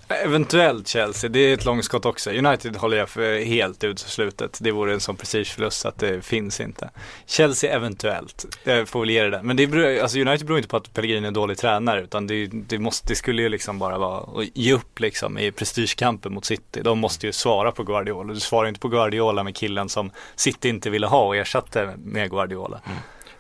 Eventuellt 0.08 0.88
Chelsea, 0.88 1.30
det 1.30 1.40
är 1.40 1.54
ett 1.54 1.66
långskott 1.66 2.06
också. 2.06 2.32
United 2.32 2.76
håller 2.76 2.98
jag 2.98 3.10
för 3.10 3.46
helt 3.46 3.84
uteslutet. 3.84 4.58
Det 4.62 4.72
vore 4.72 4.94
en 4.94 5.00
sån 5.00 5.16
prestigeförlust 5.16 5.86
att 5.86 6.00
det 6.00 6.26
finns 6.26 6.60
inte. 6.60 6.90
Chelsea 7.26 7.76
eventuellt, 7.76 8.46
jag 8.64 8.88
får 8.88 9.00
väl 9.00 9.10
ge 9.10 9.24
det 9.24 9.30
där. 9.30 9.42
Men 9.42 9.58
det 9.58 9.68
beror, 9.68 10.00
alltså 10.00 10.20
United 10.20 10.48
beror 10.48 10.58
inte 10.58 10.70
på 10.70 10.78
att 10.78 10.94
Pellegrini 10.94 11.28
är 11.28 11.32
dålig 11.32 11.58
tränare 11.58 12.02
utan 12.02 12.28
det, 12.28 12.48
det, 12.48 12.80
måste, 12.80 13.08
det 13.08 13.16
skulle 13.16 13.42
ju 13.42 13.50
liksom 13.50 13.80
bara 13.80 13.98
vara 13.98 14.42
att 14.42 14.58
ge 14.58 14.74
upp 14.74 15.00
liksom 15.00 15.38
i 15.38 15.52
prestigekampen 15.52 16.34
mot 16.34 16.46
City. 16.46 16.82
De 16.82 17.00
måste 17.00 17.26
ju 17.26 17.32
svara 17.32 17.72
på 17.72 17.84
Guardiola. 17.84 18.34
Du 18.34 18.40
svarar 18.40 18.68
inte 18.68 18.80
på 18.80 18.88
Guardiola 18.88 19.44
med 19.44 19.56
killen 19.56 19.90
som 19.90 20.12
City 20.36 20.70
inte 20.70 20.90
ville 20.90 21.08
ha 21.08 21.26
och 21.26 21.36
ersatte 21.36 21.94
med 21.98 22.30
Guardiola. 22.30 22.82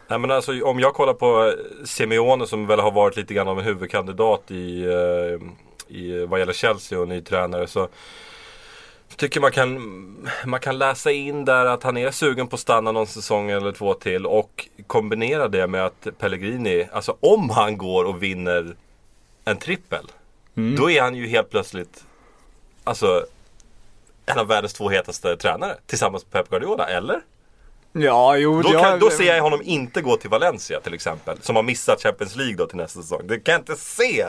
Nej 0.09 0.19
men 0.19 0.31
alltså 0.31 0.63
om 0.63 0.79
jag 0.79 0.93
kollar 0.93 1.13
på 1.13 1.53
Simeone 1.85 2.47
som 2.47 2.67
väl 2.67 2.79
har 2.79 2.91
varit 2.91 3.17
lite 3.17 3.33
grann 3.33 3.47
av 3.47 3.59
en 3.59 3.65
huvudkandidat 3.65 4.51
i, 4.51 4.83
eh, 4.83 5.41
i 5.97 6.25
vad 6.25 6.39
gäller 6.39 6.53
Chelsea 6.53 6.99
och 6.99 7.07
ny 7.07 7.21
tränare 7.21 7.67
så 7.67 7.87
tycker 9.15 9.41
man 9.41 9.51
kan, 9.51 10.29
man 10.45 10.59
kan 10.59 10.77
läsa 10.77 11.11
in 11.11 11.45
där 11.45 11.65
att 11.65 11.83
han 11.83 11.97
är 11.97 12.11
sugen 12.11 12.47
på 12.47 12.55
att 12.55 12.59
stanna 12.59 12.91
någon 12.91 13.07
säsong 13.07 13.49
eller 13.49 13.71
två 13.71 13.93
till 13.93 14.25
och 14.25 14.67
kombinera 14.87 15.47
det 15.47 15.67
med 15.67 15.85
att 15.85 16.07
Pellegrini, 16.19 16.87
alltså 16.91 17.17
om 17.19 17.49
han 17.49 17.77
går 17.77 18.05
och 18.05 18.23
vinner 18.23 18.75
en 19.45 19.57
trippel 19.57 20.05
då 20.77 20.91
är 20.91 21.01
han 21.01 21.15
ju 21.15 21.27
helt 21.27 21.49
plötsligt 21.49 22.05
alltså 22.83 23.25
en 24.25 24.39
av 24.39 24.47
världens 24.47 24.73
två 24.73 24.89
hetaste 24.89 25.37
tränare 25.37 25.75
tillsammans 25.85 26.25
med 26.25 26.31
Pep 26.31 26.49
Guardiola, 26.49 26.87
eller? 26.87 27.21
Ja, 27.93 28.37
jo, 28.37 28.61
Då, 28.61 28.73
jag- 28.73 28.81
kan, 28.83 28.99
då 28.99 29.09
ser 29.09 29.35
jag 29.35 29.41
honom 29.43 29.61
inte 29.63 30.01
gå 30.01 30.17
till 30.17 30.29
Valencia 30.29 30.79
till 30.79 30.93
exempel. 30.93 31.37
Som 31.41 31.55
har 31.55 31.63
missat 31.63 32.03
Champions 32.03 32.35
League 32.35 32.55
då 32.55 32.65
till 32.65 32.77
nästa 32.77 33.01
säsong. 33.01 33.21
Det 33.27 33.39
kan 33.39 33.51
jag 33.51 33.61
inte 33.61 33.75
se. 33.75 34.25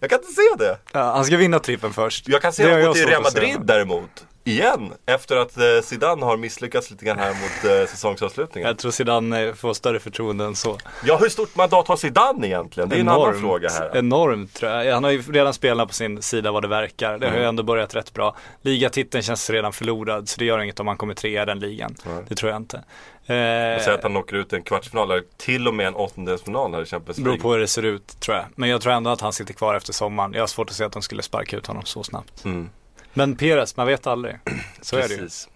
Jag 0.00 0.10
kan 0.10 0.18
inte 0.18 0.32
se 0.32 0.64
det. 0.64 0.78
Ja, 0.92 1.00
han 1.12 1.24
ska 1.24 1.36
vinna 1.36 1.58
trippen 1.58 1.92
först. 1.92 2.28
Jag 2.28 2.42
kan 2.42 2.52
se 2.52 2.64
honom 2.64 2.86
gå 2.86 2.94
till 2.94 3.06
Real. 3.06 3.22
Madrid 3.22 3.60
däremot. 3.64 4.26
Igen. 4.44 4.92
Efter 5.06 5.36
att 5.36 5.56
eh, 5.56 5.64
Zidane 5.84 6.24
har 6.26 6.36
misslyckats 6.36 6.90
lite 6.90 7.04
grann 7.04 7.18
här 7.18 7.28
mot 7.28 7.64
eh, 7.80 7.86
säsongsavslutningen. 7.90 8.68
Jag 8.68 8.78
tror 8.78 8.90
Zidane 8.90 9.42
eh, 9.46 9.54
får 9.54 9.74
större 9.74 10.00
förtroende 10.00 10.44
än 10.44 10.56
så. 10.56 10.78
Ja, 11.04 11.16
hur 11.16 11.28
stort 11.28 11.56
mandat 11.56 11.88
har 11.88 11.96
Zidane 11.96 12.46
egentligen? 12.46 12.88
Det 12.88 12.96
är 12.96 13.00
en 13.00 13.08
annan 13.08 13.40
fråga 13.40 13.68
här. 13.68 13.96
Enormt 13.96 14.54
tror 14.54 14.72
jag. 14.72 14.94
Han 14.94 15.04
har 15.04 15.10
ju 15.10 15.22
redan 15.22 15.54
spelat 15.54 15.88
på 15.88 15.94
sin 15.94 16.22
sida 16.22 16.52
vad 16.52 16.62
det 16.62 16.68
verkar. 16.68 17.18
Det 17.18 17.26
har 17.26 17.30
Mm. 17.32 17.42
ju 17.42 17.48
ändå 17.48 17.62
börjat 17.62 17.94
rätt 17.94 18.12
bra. 18.14 18.36
Ligatiteln 18.62 19.22
känns 19.22 19.50
redan 19.50 19.72
förlorad 19.72 20.28
så 20.28 20.38
det 20.38 20.44
gör 20.44 20.58
inget 20.60 20.80
om 20.80 20.86
han 20.88 20.96
kommer 20.96 21.14
trea 21.14 21.42
i 21.42 21.46
den 21.46 21.60
ligan. 21.60 21.94
Det 22.28 22.34
tror 22.34 22.52
jag 22.52 22.56
inte. 22.60 22.76
Eh, 22.76 23.34
säger 23.82 23.92
att 23.92 24.02
han 24.02 24.16
åker 24.16 24.36
ut 24.36 24.52
i 24.52 24.56
en 24.56 24.62
kvartsfinal 24.62 25.10
eller 25.10 25.24
till 25.36 25.68
och 25.68 25.74
med 25.74 25.86
en 25.86 25.94
åttondelsfinal 25.94 26.74
här 26.74 26.82
i 26.82 26.86
Champions 26.86 27.16
beror 27.18 27.26
League. 27.28 27.42
på 27.42 27.52
hur 27.52 27.58
det 27.60 27.66
ser 27.66 27.82
ut 27.82 28.20
tror 28.20 28.36
jag. 28.36 28.46
Men 28.54 28.68
jag 28.68 28.80
tror 28.80 28.92
ändå 28.92 29.10
att 29.10 29.20
han 29.20 29.32
sitter 29.32 29.54
kvar 29.54 29.74
efter 29.74 29.92
sommaren. 29.92 30.32
Jag 30.32 30.42
har 30.42 30.46
svårt 30.46 30.70
att 30.70 30.76
se 30.76 30.84
att 30.84 30.92
de 30.92 31.02
skulle 31.02 31.22
sparka 31.22 31.56
ut 31.56 31.66
honom 31.66 31.82
så 31.84 32.02
snabbt. 32.02 32.44
Mm. 32.44 32.70
Men 33.14 33.36
Perez, 33.36 33.76
man 33.76 33.86
vet 33.86 34.06
aldrig. 34.06 34.38
Så 34.80 34.96
är 34.96 35.08
det 35.08 35.14
ju. 35.14 35.20
Precis. 35.20 35.48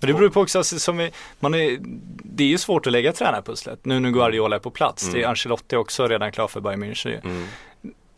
Men 0.00 0.08
det 0.08 0.14
beror 0.14 0.28
på 0.28 0.40
också, 0.40 0.58
alltså, 0.58 0.78
som 0.78 0.96
vi, 0.96 1.10
man 1.40 1.54
är, 1.54 1.78
det 2.22 2.44
är 2.44 2.48
ju 2.48 2.58
svårt 2.58 2.86
att 2.86 2.92
lägga 2.92 3.12
tränarpusslet. 3.12 3.84
Nu 3.84 4.00
när 4.00 4.10
Guardiola 4.10 4.56
är 4.56 4.60
på 4.60 4.70
plats. 4.70 5.12
Det 5.12 5.22
är 5.22 5.28
Ancelotti 5.28 5.76
också 5.76 6.08
redan 6.08 6.32
klar 6.32 6.48
för 6.48 6.60
Bayern 6.60 6.84
München. 6.84 7.20
Mm. 7.24 7.46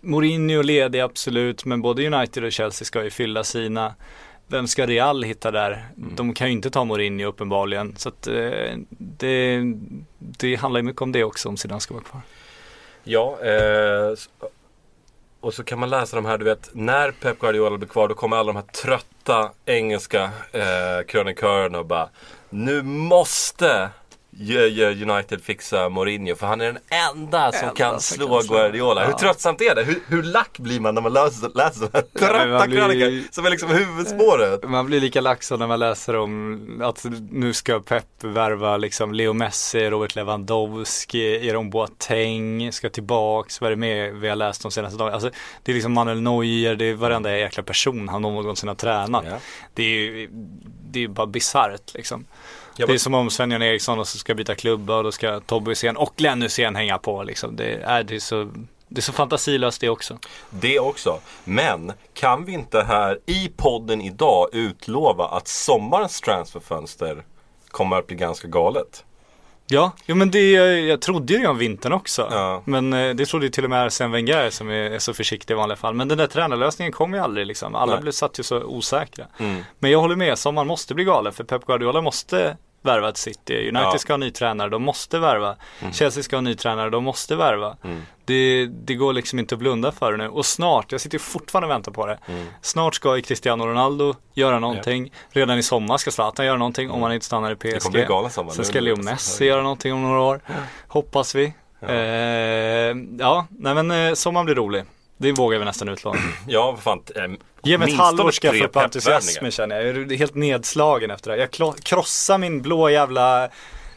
Mourinho 0.03 0.63
ledig 0.63 1.01
absolut, 1.01 1.65
men 1.65 1.83
både 1.83 2.07
United 2.07 2.45
och 2.45 2.53
Chelsea 2.53 2.87
ska 2.87 3.05
ju 3.05 3.11
fylla 3.11 3.45
sina. 3.45 3.95
Vem 4.47 4.67
ska 4.67 4.87
Real 4.87 5.23
hitta 5.23 5.51
där? 5.51 5.87
De 5.95 6.35
kan 6.35 6.47
ju 6.47 6.53
inte 6.53 6.71
ta 6.71 6.85
Mourinho 6.85 7.29
uppenbarligen. 7.29 7.97
Så 7.97 8.09
att 8.09 8.27
eh, 8.27 8.77
det, 8.89 9.63
det 10.19 10.57
handlar 10.57 10.81
ju 10.81 10.85
mycket 10.85 11.03
om 11.03 11.13
det 11.13 11.25
också 11.25 11.49
om 11.49 11.57
Zidane 11.57 11.81
ska 11.81 11.95
vara 11.95 12.05
kvar. 12.05 12.21
Ja, 13.05 13.39
eh, 13.43 14.17
och 15.40 15.54
så 15.54 15.64
kan 15.64 15.78
man 15.78 15.90
läsa 15.90 16.16
de 16.16 16.25
här, 16.26 16.38
du 16.38 16.44
vet, 16.44 16.70
när 16.73 17.11
Pep 17.11 17.38
Guardiola 17.38 17.78
blir 17.78 17.88
kvar 17.88 18.09
då 18.09 18.14
kommer 18.14 18.37
alla 18.37 18.52
de 18.52 18.56
här 18.56 18.73
trötta 18.82 19.50
engelska 19.66 20.30
eh, 20.52 21.06
krönikörerna 21.06 21.78
och 21.78 21.87
bara 21.87 22.09
Nu 22.50 22.82
måste 22.82 23.90
United 25.03 25.43
fixa 25.43 25.89
Mourinho 25.89 26.35
för 26.35 26.47
han 26.47 26.61
är 26.61 26.65
den 26.67 26.79
enda 27.15 27.53
som 27.53 27.61
Enda 27.69 27.75
kan 27.75 28.01
slå 28.01 28.29
kan 28.29 28.43
slå. 28.43 28.55
Guardiola. 28.55 29.05
Hur 29.05 29.11
Ja. 29.13 29.19
tröttsamt 29.19 29.61
är 29.61 29.75
det? 29.75 29.83
Hur, 29.85 29.99
hur 30.09 30.23
lack 30.23 30.59
blir 30.59 30.81
man 30.81 30.95
när 30.95 31.03
man 31.03 31.13
läser, 31.13 31.51
läser 31.55 31.89
här 31.93 32.03
trötta 32.19 32.47
man 32.47 32.69
blir- 32.71 32.79
krönikor 32.81 33.33
som 33.33 33.47
är 33.47 33.51
liksom 33.51 33.71
huvudspåret? 33.71 34.69
Man 34.71 34.87
blir 34.87 35.01
lika 35.01 35.21
lack 35.21 35.43
som 35.43 35.59
när 35.59 35.67
man 35.67 35.79
läser 35.79 36.17
om 36.17 36.81
att 36.85 37.07
nu 37.31 37.53
ska 37.53 37.81
Pep 37.81 38.05
värva 38.25 38.77
liksom 38.77 39.15
Leo 39.15 39.33
Messi, 39.33 39.91
Robert 39.91 40.15
Lewandowski, 40.17 41.47
Jeroen 41.47 41.71
Boateng 41.71 42.73
ska 42.73 42.91
tillbaks. 42.91 43.61
Vad 43.61 43.67
är 43.67 43.71
det 43.71 43.81
med 43.81 44.15
vi 44.15 44.29
har 44.29 44.37
läst 44.37 44.63
de 44.63 44.71
senaste 44.71 44.99
dagarna? 44.99 45.15
Alltså, 45.15 45.31
det 45.63 45.73
är 45.73 45.75
liksom 45.75 45.93
Manuel 45.93 46.21
Neuer, 46.23 46.75
det 46.77 46.85
är 46.85 46.95
varenda 46.95 47.39
jäkla 47.39 47.63
person 47.63 48.09
han 48.09 48.23
någonsin 48.23 48.69
har 48.69 48.77
tränat. 48.77 49.25
Ja. 49.27 49.37
Det 49.75 49.83
är 49.83 49.87
ju 49.89 50.29
det 50.93 51.05
är 51.05 51.09
bara 51.09 51.27
bisarrt 51.27 51.95
liksom. 51.95 52.25
Ja, 52.77 52.87
det 52.87 52.93
är 52.93 52.99
som 52.99 53.15
om 53.15 53.31
Sven-Göran 53.31 53.62
Eriksson 53.62 53.99
och 53.99 54.09
så 54.09 54.19
ska 54.19 54.35
byta 54.35 54.55
klubba 54.55 54.97
och 54.97 55.05
då 55.05 55.12
ska 55.12 55.41
Tobbe 55.41 55.71
Hysén 55.71 55.97
och 55.97 56.12
Glenn 56.17 56.43
Hysén 56.43 56.77
hänga 56.77 56.99
på 56.99 57.23
liksom. 57.23 57.57
Det 57.57 57.75
är, 57.75 58.03
det 58.03 58.15
är 58.15 58.21
så 58.21 58.50
det 58.93 59.00
är 59.00 59.03
så 59.03 59.12
fantasilöst 59.12 59.81
det 59.81 59.89
också. 59.89 60.19
Det 60.50 60.81
också. 60.81 61.19
Men 61.45 61.93
kan 62.15 62.45
vi 62.45 62.53
inte 62.53 62.83
här 62.83 63.19
i 63.27 63.53
podden 63.57 64.00
idag 64.00 64.49
utlova 64.53 65.29
att 65.29 65.49
sommarens 65.49 66.21
transferfönster 66.21 67.25
kommer 67.69 67.97
att 67.97 68.07
bli 68.07 68.17
ganska 68.17 68.49
galet? 68.49 69.05
Ja, 69.71 69.93
jo 70.07 70.17
men 70.17 70.31
det, 70.31 70.53
jag 70.81 71.00
trodde 71.00 71.33
ju 71.33 71.39
det 71.39 71.47
om 71.47 71.59
vintern 71.59 71.93
också. 71.93 72.29
Ja. 72.31 72.62
Men 72.65 72.93
eh, 72.93 73.15
det 73.15 73.27
trodde 73.27 73.47
ju 73.47 73.50
till 73.50 73.65
och 73.65 73.71
med 73.71 73.83
Arsene 73.83 74.12
Wenger 74.12 74.50
som 74.50 74.69
är, 74.69 74.73
är 74.73 74.99
så 74.99 75.15
försiktig 75.15 75.55
i 75.55 75.57
vanliga 75.57 75.77
fall. 75.77 75.95
Men 75.95 76.09
den 76.09 76.19
där 76.19 76.27
tränarlösningen 76.27 76.93
kom 76.93 77.15
ju 77.15 77.21
aldrig 77.21 77.47
liksom. 77.47 77.75
Alla 77.75 77.93
Nej. 77.93 78.03
blev 78.03 78.12
satt 78.12 78.39
ju 78.39 78.43
så 78.43 78.62
osäkra. 78.62 79.27
Mm. 79.39 79.62
Men 79.79 79.91
jag 79.91 80.00
håller 80.00 80.17
med, 80.17 80.39
sommaren 80.39 80.69
måste 80.69 80.95
bli 80.95 81.05
galen 81.05 81.33
för 81.33 81.45
Pep 81.45 81.67
Guardiola 81.67 82.00
måste 82.00 82.57
värva 82.83 83.09
ett 83.09 83.17
City. 83.17 83.55
United 83.55 83.77
Ja. 83.77 83.87
Mm. 83.89 83.99
ska 83.99 84.13
ha 84.13 84.19
ny 84.19 84.31
tränare, 84.31 84.69
de 84.71 84.83
måste 84.83 85.19
värva. 85.19 85.57
Chelsea 85.93 86.23
ska 86.23 86.37
ha 86.37 86.41
ny 86.41 86.55
tränare, 86.55 86.91
de 86.91 87.05
måste 87.05 87.37
värva. 87.37 87.77
Det, 88.25 88.67
det 88.67 88.95
går 88.95 89.13
liksom 89.13 89.39
inte 89.39 89.55
att 89.55 89.59
blunda 89.59 89.93
för 89.93 90.17
nu. 90.17 90.29
Och 90.29 90.47
snart, 90.47 90.93
jag 90.93 91.01
sitter 91.01 91.19
fortfarande 91.19 91.67
och 91.67 91.71
väntar 91.71 91.93
på 91.93 92.07
det. 92.07 92.19
Mm. 92.27 92.47
Snart 92.63 92.95
ska 92.95 93.17
ju 93.17 93.23
Cristiano 93.23 93.67
Ronaldo 93.67 94.15
göra 94.35 94.59
någonting. 94.59 95.13
Redan 95.31 95.59
i 95.59 95.63
sommar 95.63 95.99
ska 95.99 96.11
Zlatan 96.11 96.47
göra 96.47 96.57
någonting 96.59 96.91
om 96.91 97.03
han 97.03 97.13
inte 97.13 97.27
stannar 97.27 97.51
i 97.53 97.57
PSG. 97.57 97.65
Mm. 97.67 97.75
Det 97.75 97.81
kommer 97.81 97.93
bli 97.93 98.05
galen 98.05 98.31
sommar. 98.31 98.53
Sen 98.53 98.65
ska 98.65 98.81
Leo 98.81 98.97
Messi 98.97 99.45
göra 99.45 99.63
någonting 99.63 99.93
om 99.93 100.03
några 100.03 100.21
år. 100.21 100.41
Hoppas 100.89 101.35
vi. 101.35 101.55
Ja, 101.81 101.89
eh, 101.89 102.97
ja 103.19 103.47
nej 103.51 103.75
men 103.75 103.91
eh, 103.91 104.15
sommaren 104.15 104.45
blir 104.47 104.55
rolig. 104.55 104.85
Det 105.17 105.33
vågar 105.33 105.59
vi 105.59 105.65
nästan 105.65 105.89
utlova. 105.89 106.17
Ja, 106.47 106.77
för 106.77 106.83
fan. 106.83 107.03
Ge 107.62 107.79
mig 107.79 107.93
ett 107.93 107.99
halvår 107.99 108.31
ska 108.31 108.47
jag 108.49 108.59
få 108.59 108.64
upp 108.64 108.76
entusiasmen 108.76 109.50
känner 109.50 109.76
jag. 109.81 109.97
Jag 109.97 110.12
är 110.12 110.17
helt 110.17 110.35
nedslagen 110.35 111.11
efter 111.11 111.31
det 111.31 111.37
här. 111.37 111.49
Jag 111.61 111.76
krossar 111.83 112.38
min 112.38 112.62
blå 112.62 112.90
jävla 112.90 113.49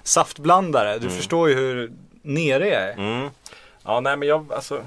saftblandare. 0.03 0.97
Du 0.97 1.09
förstår 1.09 1.49
ju 1.49 1.55
hur 1.55 1.91
nere 2.21 2.67
jag 2.67 2.81
är. 2.81 2.93
Mm. 2.93 3.29
Ja, 3.83 3.99
nej 3.99 4.17
men 4.17 4.27
jag, 4.27 4.53
alltså. 4.53 4.81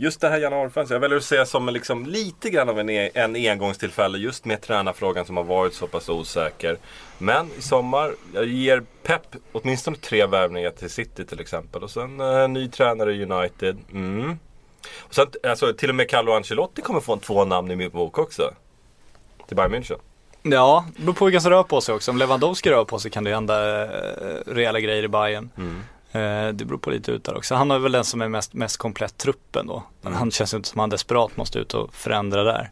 Just 0.00 0.20
det 0.20 0.28
här 0.28 0.38
januarifönstret, 0.38 0.90
jag 0.96 1.00
väljer 1.00 1.18
att 1.18 1.24
se 1.24 1.46
som 1.46 1.68
liksom, 1.68 2.06
lite 2.06 2.50
grann 2.50 2.68
av 2.68 2.80
en, 2.80 2.90
e- 2.90 3.10
en 3.14 3.36
engångstillfälle 3.36 4.18
just 4.18 4.44
med 4.44 4.60
tränarfrågan 4.60 5.24
som 5.26 5.36
har 5.36 5.44
varit 5.44 5.74
så 5.74 5.86
pass 5.86 6.08
osäker. 6.08 6.78
Men 7.18 7.50
i 7.58 7.62
sommar, 7.62 8.12
jag 8.34 8.46
ger 8.46 8.82
Pep 9.02 9.22
åtminstone 9.52 9.96
tre 9.96 10.26
värvningar 10.26 10.70
till 10.70 10.90
City 10.90 11.24
till 11.24 11.40
exempel. 11.40 11.82
Och 11.82 11.90
sen 11.90 12.20
eh, 12.20 12.48
ny 12.48 12.68
tränare 12.68 13.12
i 13.14 13.24
United. 13.24 13.78
Mm. 13.92 14.38
Och 14.98 15.14
sen, 15.14 15.26
alltså, 15.42 15.72
till 15.72 15.88
och 15.88 15.94
med 15.94 16.10
Carlo 16.10 16.32
Ancelotti 16.32 16.82
kommer 16.82 17.00
få 17.00 17.12
en 17.12 17.20
två 17.20 17.44
namn 17.44 17.70
i 17.70 17.76
min 17.76 17.90
bok 17.90 18.18
också. 18.18 18.50
Till 19.46 19.56
Bayern 19.56 19.74
München. 19.74 19.98
Ja, 20.42 20.84
det 20.96 21.02
beror 21.02 21.14
på 21.14 21.24
vilka 21.24 21.40
som 21.40 21.50
rör 21.50 21.62
på 21.62 21.80
sig 21.80 21.94
också. 21.94 22.10
Om 22.10 22.18
Lewandowski 22.18 22.70
rör 22.70 22.84
på 22.84 22.98
sig 22.98 23.10
kan 23.10 23.24
det 23.24 23.34
hända 23.34 23.82
eh, 23.82 23.88
rejäla 24.46 24.80
grejer 24.80 25.02
i 25.02 25.08
Bayern. 25.08 25.50
Eh, 26.12 26.48
det 26.52 26.64
beror 26.64 26.78
på 26.78 26.90
lite 26.90 27.12
ut 27.12 27.24
där 27.24 27.36
också. 27.36 27.54
Han 27.54 27.70
är 27.70 27.78
väl 27.78 27.92
den 27.92 28.04
som 28.04 28.22
är 28.22 28.28
mest, 28.28 28.54
mest 28.54 28.76
komplett 28.76 29.18
truppen 29.18 29.66
då. 29.66 29.82
Han 30.02 30.30
känns 30.30 30.54
inte 30.54 30.68
som 30.68 30.80
han 30.80 30.90
desperat 30.90 31.36
måste 31.36 31.58
ut 31.58 31.74
och 31.74 31.94
förändra 31.94 32.42
där. 32.42 32.70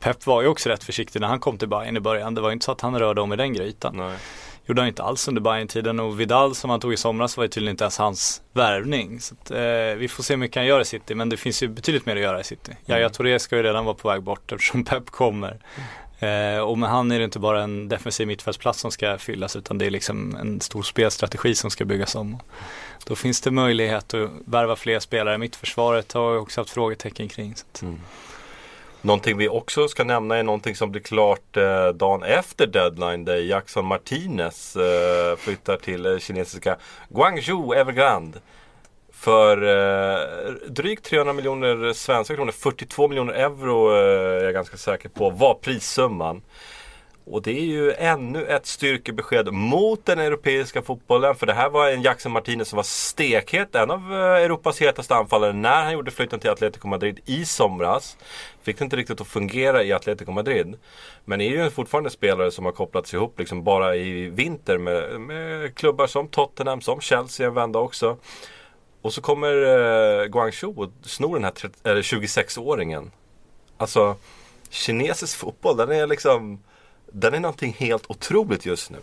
Pep 0.00 0.26
var 0.26 0.42
ju 0.42 0.48
också 0.48 0.68
rätt 0.68 0.84
försiktig 0.84 1.20
när 1.20 1.28
han 1.28 1.40
kom 1.40 1.58
till 1.58 1.68
Bayern 1.68 1.96
i 1.96 2.00
början. 2.00 2.34
Det 2.34 2.40
var 2.40 2.48
ju 2.48 2.52
inte 2.52 2.64
så 2.64 2.72
att 2.72 2.80
han 2.80 2.98
rörde 2.98 3.20
om 3.20 3.32
i 3.32 3.36
den 3.36 3.52
grytan. 3.52 3.96
Nej. 3.96 4.16
Gjorde 4.66 4.80
han 4.80 4.88
inte 4.88 5.02
alls 5.02 5.28
under 5.28 5.42
Bayern-tiden 5.42 6.00
och 6.00 6.20
Vidal 6.20 6.54
som 6.54 6.70
han 6.70 6.80
tog 6.80 6.92
i 6.92 6.96
somras 6.96 7.36
var 7.36 7.44
ju 7.44 7.48
tydligen 7.48 7.72
inte 7.72 7.84
ens 7.84 7.98
hans 7.98 8.42
värvning. 8.52 9.20
Så 9.20 9.34
att, 9.34 9.50
eh, 9.50 9.96
vi 9.96 10.08
får 10.08 10.22
se 10.22 10.34
hur 10.34 10.38
mycket 10.38 10.56
han 10.56 10.66
gör 10.66 10.80
i 10.80 10.84
City 10.84 11.14
men 11.14 11.28
det 11.28 11.36
finns 11.36 11.62
ju 11.62 11.68
betydligt 11.68 12.06
mer 12.06 12.16
att 12.16 12.22
göra 12.22 12.40
i 12.40 12.44
City. 12.44 12.72
Yahya 12.86 13.08
Touré 13.08 13.38
ska 13.38 13.56
ju 13.56 13.62
redan 13.62 13.84
vara 13.84 13.94
på 13.94 14.08
väg 14.08 14.22
bort 14.22 14.52
eftersom 14.52 14.84
Pep 14.84 15.10
kommer. 15.10 15.58
Eh, 16.18 16.58
och 16.58 16.78
med 16.78 16.90
han 16.90 17.12
är 17.12 17.18
det 17.18 17.24
inte 17.24 17.38
bara 17.38 17.62
en 17.62 17.88
defensiv 17.88 18.26
mittfältsplats 18.26 18.80
som 18.80 18.90
ska 18.90 19.18
fyllas 19.18 19.56
utan 19.56 19.78
det 19.78 19.86
är 19.86 19.90
liksom 19.90 20.36
en 20.36 20.60
stor 20.60 20.82
spelstrategi 20.82 21.54
som 21.54 21.70
ska 21.70 21.84
byggas 21.84 22.14
om. 22.14 22.38
Då 23.06 23.16
finns 23.16 23.40
det 23.40 23.50
möjlighet 23.50 24.14
att 24.14 24.30
värva 24.44 24.76
fler 24.76 25.00
spelare. 25.00 25.38
Mittförsvaret 25.38 26.12
har 26.12 26.32
jag 26.32 26.42
också 26.42 26.60
haft 26.60 26.70
frågetecken 26.70 27.28
kring. 27.28 27.56
Så 27.56 27.64
att, 27.72 27.82
Någonting 29.04 29.36
vi 29.36 29.48
också 29.48 29.88
ska 29.88 30.04
nämna 30.04 30.36
är 30.36 30.42
någonting 30.42 30.76
som 30.76 30.90
blir 30.90 31.02
klart 31.02 31.56
eh, 31.56 31.88
dagen 31.88 32.22
efter 32.22 32.66
deadline 32.66 33.24
där 33.24 33.36
Jackson 33.36 33.86
Martinez 33.86 34.76
eh, 34.76 35.36
flyttar 35.36 35.76
till 35.76 36.06
eh, 36.06 36.18
kinesiska 36.18 36.76
Guangzhou 37.08 37.74
Evergrande. 37.74 38.38
För 39.12 39.56
eh, 39.62 40.52
drygt 40.68 41.04
300 41.04 41.32
miljoner 41.32 41.92
svenska 41.92 42.34
kronor, 42.34 42.52
42 42.52 43.08
miljoner 43.08 43.32
euro 43.32 43.90
eh, 43.90 44.40
är 44.40 44.44
jag 44.44 44.54
ganska 44.54 44.76
säker 44.76 45.08
på 45.08 45.30
var 45.30 45.54
prissumman. 45.54 46.42
Och 47.26 47.42
det 47.42 47.50
är 47.50 47.64
ju 47.64 47.92
ännu 47.92 48.46
ett 48.46 48.66
styrkebesked 48.66 49.52
mot 49.52 50.06
den 50.06 50.18
europeiska 50.18 50.82
fotbollen. 50.82 51.34
För 51.34 51.46
det 51.46 51.52
här 51.52 51.70
var 51.70 51.88
en 51.88 52.02
Jackson 52.02 52.32
Martinez 52.32 52.68
som 52.68 52.76
var 52.76 52.82
stekhet. 52.82 53.74
En 53.74 53.90
av 53.90 54.12
eh, 54.12 54.18
Europas 54.18 54.80
hetaste 54.80 55.14
anfallare 55.14 55.52
när 55.52 55.82
han 55.82 55.92
gjorde 55.92 56.10
flytten 56.10 56.40
till 56.40 56.50
Atletico 56.50 56.88
Madrid 56.88 57.20
i 57.26 57.44
somras. 57.44 58.16
Fick 58.62 58.78
det 58.78 58.84
inte 58.84 58.96
riktigt 58.96 59.20
att 59.20 59.26
fungera 59.26 59.82
i 59.82 59.92
Atletico 59.92 60.32
Madrid. 60.32 60.76
Men 61.24 61.40
är 61.40 61.50
ju 61.50 61.70
fortfarande 61.70 62.08
en 62.08 62.12
spelare 62.12 62.50
som 62.50 62.64
har 62.64 62.72
kopplats 62.72 63.14
ihop 63.14 63.38
liksom 63.38 63.64
bara 63.64 63.96
i 63.96 64.28
vinter 64.28 64.78
med, 64.78 65.20
med 65.20 65.74
klubbar 65.74 66.06
som 66.06 66.28
Tottenham, 66.28 66.80
som 66.80 67.00
Chelsea 67.00 67.46
en 67.46 67.54
vända 67.54 67.78
också. 67.78 68.16
Och 69.02 69.12
så 69.12 69.20
kommer 69.20 69.52
eh, 69.52 70.26
Guangzhou 70.26 70.74
och 70.76 70.90
snor 71.02 71.34
den 71.34 71.44
här 71.44 71.52
26-åringen. 72.02 73.10
Alltså, 73.76 74.16
kinesisk 74.70 75.38
fotboll 75.38 75.76
den 75.76 75.92
är 75.92 76.06
liksom 76.06 76.58
den 77.14 77.34
är 77.34 77.40
någonting 77.40 77.76
helt 77.78 78.04
otroligt 78.08 78.66
just 78.66 78.90
nu. 78.90 78.98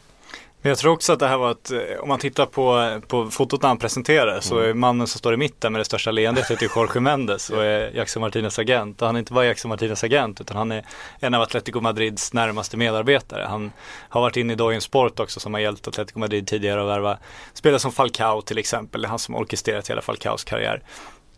Men 0.64 0.70
jag 0.70 0.78
tror 0.78 0.92
också 0.92 1.14
att 1.14 1.20
det 1.20 1.28
här 1.28 1.38
var 1.38 1.52
ett, 1.52 1.72
eh, 1.72 2.00
om 2.02 2.10
man 2.10 2.20
tittar 2.20 2.46
på, 2.46 3.00
på 3.08 3.32
fotot 3.32 3.62
när 3.62 3.68
han 3.68 3.78
presenterar 3.78 4.40
så 4.40 4.58
är 4.58 4.74
mannen 4.74 5.08
som 5.08 5.20
står 5.20 5.34
i 5.34 5.38
mitten 5.38 5.72
med 5.72 5.80
det 5.80 5.86
största 5.86 6.12
leendet 6.12 6.52
heter 6.52 6.70
Jorge 6.76 7.02
Mendes 7.02 7.50
och 7.50 7.64
är 7.64 7.92
Jackson 7.96 8.22
Martinez 8.22 8.60
agent. 8.60 9.02
Och 9.02 9.08
han 9.08 9.16
är 9.16 9.20
inte 9.20 9.34
bara 9.34 9.46
Jackson 9.46 9.70
Martinez 9.70 10.04
agent 10.04 10.42
utan 10.42 10.58
han 10.58 10.72
är 10.72 10.86
en 11.20 11.34
av 11.34 11.42
Atletico 11.42 11.82
Madrids 11.82 12.34
närmaste 12.34 12.78
medarbetare. 12.78 13.46
Han 13.50 13.72
har 14.10 14.22
varit 14.22 14.38
inne 14.38 14.54
i 14.54 14.56
Dojen 14.56 14.82
Sport 14.82 15.20
också 15.20 15.40
som 15.40 15.54
har 15.54 15.62
hjälpt 15.62 15.88
Atletico 15.88 16.20
Madrid 16.20 16.48
tidigare 16.48 16.82
att 16.82 16.88
värva 16.88 17.18
spelare 17.54 17.80
som 17.80 17.92
Falcao 17.92 18.42
till 18.42 18.58
exempel. 18.58 19.02
Det 19.02 19.06
är 19.06 19.10
han 19.10 19.20
som 19.20 19.36
orkestrerat 19.36 19.90
hela 19.90 20.02
Falcaos 20.02 20.44
karriär. 20.44 20.84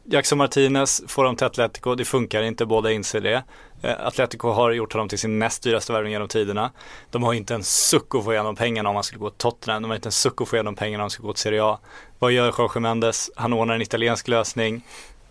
Jackson 0.05 0.37
Martinez 0.37 1.03
får 1.07 1.23
dem 1.23 1.35
till 1.35 1.45
Atletico, 1.45 1.95
det 1.95 2.05
funkar 2.05 2.43
inte, 2.43 2.65
båda 2.65 2.91
inser 2.91 3.21
det. 3.21 3.43
Eh, 3.81 4.05
Atletico 4.07 4.49
har 4.49 4.71
gjort 4.71 4.93
honom 4.93 5.09
till 5.09 5.19
sin 5.19 5.39
näst 5.39 5.63
dyraste 5.63 5.93
värvning 5.93 6.11
genom 6.11 6.27
tiderna. 6.27 6.71
De 7.11 7.23
har 7.23 7.33
inte 7.33 7.55
en 7.55 7.63
suck 7.63 8.15
att 8.15 8.23
få 8.23 8.33
igenom 8.33 8.55
pengarna 8.55 8.89
om 8.89 8.95
han 8.95 9.03
skulle 9.03 9.19
gå 9.19 9.29
till 9.29 9.37
Tottenham. 9.37 9.81
De 9.81 9.87
har 9.87 9.95
inte 9.95 10.07
en 10.07 10.11
suck 10.11 10.41
att 10.41 10.47
få 10.47 10.55
igenom 10.55 10.75
pengarna 10.75 11.01
om 11.01 11.03
han 11.03 11.09
skulle 11.09 11.27
gå 11.27 11.33
till 11.33 11.41
Serie 11.41 11.63
A. 11.63 11.79
Vad 12.19 12.31
gör 12.31 12.53
Jorge 12.57 12.81
Mendes? 12.81 13.31
Han 13.35 13.53
ordnar 13.53 13.75
en 13.75 13.81
italiensk 13.81 14.27
lösning. 14.27 14.81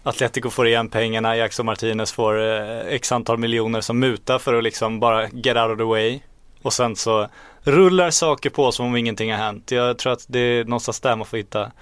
Atletico 0.03 0.51
får 0.51 0.67
igen 0.67 0.89
pengarna, 0.89 1.37
Jackson 1.37 1.67
Martinez 1.67 2.13
får 2.13 2.41
eh, 2.41 2.79
x 2.87 3.13
antal 3.13 3.39
miljoner 3.39 3.81
som 3.81 3.99
muta 3.99 4.39
för 4.39 4.55
att 4.55 4.65
liksom 4.65 5.01
bara 5.01 5.29
get 5.29 5.57
out 5.57 5.71
of 5.71 5.79
the 5.79 5.85
way. 5.85 6.21
Och 6.63 6.73
sen 6.73 6.97
så 6.97 7.29
rullar 7.63 8.11
saker 8.11 8.51
på 8.51 8.73
som 8.73 8.87
om 8.87 8.97
ingenting 8.97 9.31
har 9.31 9.39
hänt. 9.39 9.71
Jag 9.71 9.99
tror 9.99 10.13
att 10.13 10.25
det 10.29 10.39
är 10.39 10.65
någonstans 10.65 11.01
där 11.01 11.17
man 11.17 11.27
får 11.27 11.37
hitta, 11.37 11.73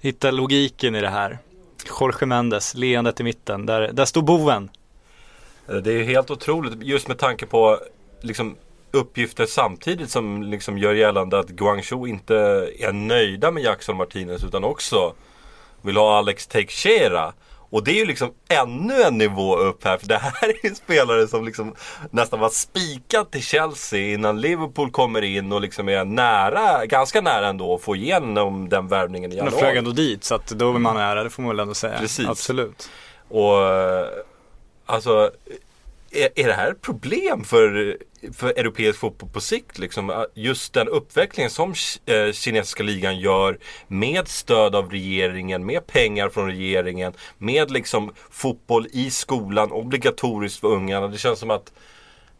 hitta 0.00 0.30
logiken 0.30 0.94
i 0.94 1.00
det 1.00 1.08
här. 1.08 1.38
Jorge 2.00 2.26
Mendes, 2.26 2.74
leendet 2.74 3.20
i 3.20 3.22
mitten, 3.22 3.66
där, 3.66 3.92
där 3.92 4.04
står 4.04 4.22
boven. 4.22 4.70
Eh, 5.68 5.76
det 5.76 5.92
är 5.92 6.02
helt 6.04 6.30
otroligt 6.30 6.82
just 6.82 7.08
med 7.08 7.18
tanke 7.18 7.46
på 7.46 7.78
liksom, 8.20 8.56
uppgifter 8.90 9.46
samtidigt 9.46 10.10
som 10.10 10.42
liksom 10.42 10.78
gör 10.78 10.94
gällande 10.94 11.38
att 11.38 11.48
Guangzhou 11.48 12.06
inte 12.06 12.36
är 12.78 12.92
nöjda 12.92 13.50
med 13.50 13.62
Jackson 13.62 13.96
Martinez 13.96 14.44
utan 14.44 14.64
också 14.64 15.14
vill 15.82 15.96
ha 15.96 16.18
Alex 16.18 16.46
Teixeira. 16.46 17.32
Och 17.70 17.84
det 17.84 17.90
är 17.90 17.94
ju 17.94 18.06
liksom 18.06 18.32
ännu 18.48 19.02
en 19.02 19.18
nivå 19.18 19.56
upp 19.56 19.84
här 19.84 19.98
för 19.98 20.06
det 20.06 20.18
här 20.18 20.48
är 20.62 20.68
en 20.68 20.74
spelare 20.74 21.28
som 21.28 21.44
liksom 21.44 21.74
nästan 22.10 22.40
var 22.40 22.48
spikad 22.48 23.30
till 23.30 23.42
Chelsea 23.42 24.14
innan 24.14 24.40
Liverpool 24.40 24.90
kommer 24.90 25.22
in 25.22 25.52
och 25.52 25.60
liksom 25.60 25.88
är 25.88 26.04
nära, 26.04 26.86
ganska 26.86 27.20
nära 27.20 27.48
ändå 27.48 27.74
att 27.74 27.82
få 27.82 27.96
igenom 27.96 28.68
den 28.68 28.88
värvningen 28.88 29.32
i 29.32 29.36
januari. 29.36 29.58
flög 29.58 29.76
ändå 29.76 29.90
dit 29.90 30.24
så 30.24 30.34
att 30.34 30.46
då 30.46 30.74
är 30.74 30.78
man 30.78 30.96
nära, 30.96 31.24
det 31.24 31.30
får 31.30 31.42
man 31.42 31.50
väl 31.50 31.60
ändå 31.60 31.74
säga. 31.74 31.98
Precis. 31.98 32.28
Absolut. 32.28 32.90
Och 33.28 33.62
eh, 33.62 34.06
alltså 34.86 35.30
är, 36.10 36.28
är 36.34 36.46
det 36.46 36.52
här 36.52 36.70
ett 36.70 36.82
problem 36.82 37.44
för, 37.44 37.96
för 38.32 38.48
europeisk 38.48 38.98
fotboll 38.98 39.30
på 39.30 39.40
sikt? 39.40 39.78
Liksom? 39.78 40.10
Äh, 40.10 40.22
just 40.34 40.72
den 40.72 40.88
uppvecklingen 40.88 41.50
som 41.50 41.74
eh, 42.06 42.32
kinesiska 42.32 42.82
ligan 42.82 43.18
gör 43.18 43.58
med 43.88 44.28
stöd 44.28 44.74
av 44.74 44.90
regeringen, 44.90 45.66
med 45.66 45.86
pengar 45.86 46.28
från 46.28 46.46
regeringen, 46.46 47.12
med 47.38 47.70
liksom 47.70 48.12
fotboll 48.30 48.86
i 48.92 49.10
skolan, 49.10 49.72
obligatoriskt 49.72 50.60
för 50.60 50.68
ungarna. 50.68 51.08
Det 51.08 51.18
känns 51.18 51.38
som 51.38 51.50
att, 51.50 51.72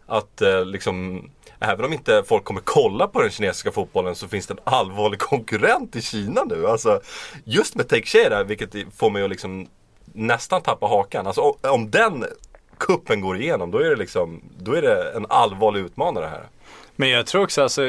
att 0.07 0.43
eh, 0.43 0.64
liksom 0.64 1.29
Även 1.61 1.85
om 1.85 1.93
inte 1.93 2.23
folk 2.27 2.45
kommer 2.45 2.61
kolla 2.61 3.07
på 3.07 3.23
den 3.23 3.31
kinesiska 3.31 3.73
fotbollen 3.73 4.14
så 4.14 4.29
finns 4.29 4.47
det 4.47 4.55
en 4.55 4.61
allvarlig 4.64 5.19
konkurrent 5.19 5.97
i 5.97 6.03
Kina 6.03 6.45
nu. 6.45 6.67
Alltså, 6.67 7.01
just 7.45 7.75
med 7.75 7.88
Teixeira, 7.88 8.45
vilket 8.45 8.75
får 8.97 9.11
mig 9.11 9.25
att 9.25 9.31
liksom 9.31 9.69
nästan 10.12 10.62
tappa 10.62 10.87
hakan. 10.87 11.27
Alltså 11.27 11.41
om 11.62 11.91
den 11.91 12.25
kuppen 12.79 13.21
går 13.21 13.37
igenom, 13.37 13.71
då 13.71 13.79
är 13.79 13.91
det 13.91 13.97
liksom, 13.97 14.41
då 14.59 14.73
är 14.73 14.83
det 14.83 15.12
en 15.12 15.27
allvarlig 15.29 15.81
utmanare 15.81 16.27
här. 16.27 16.49
Men 16.97 17.09
jag 17.09 17.27
tror 17.27 17.43
också 17.43 17.62
alltså, 17.62 17.83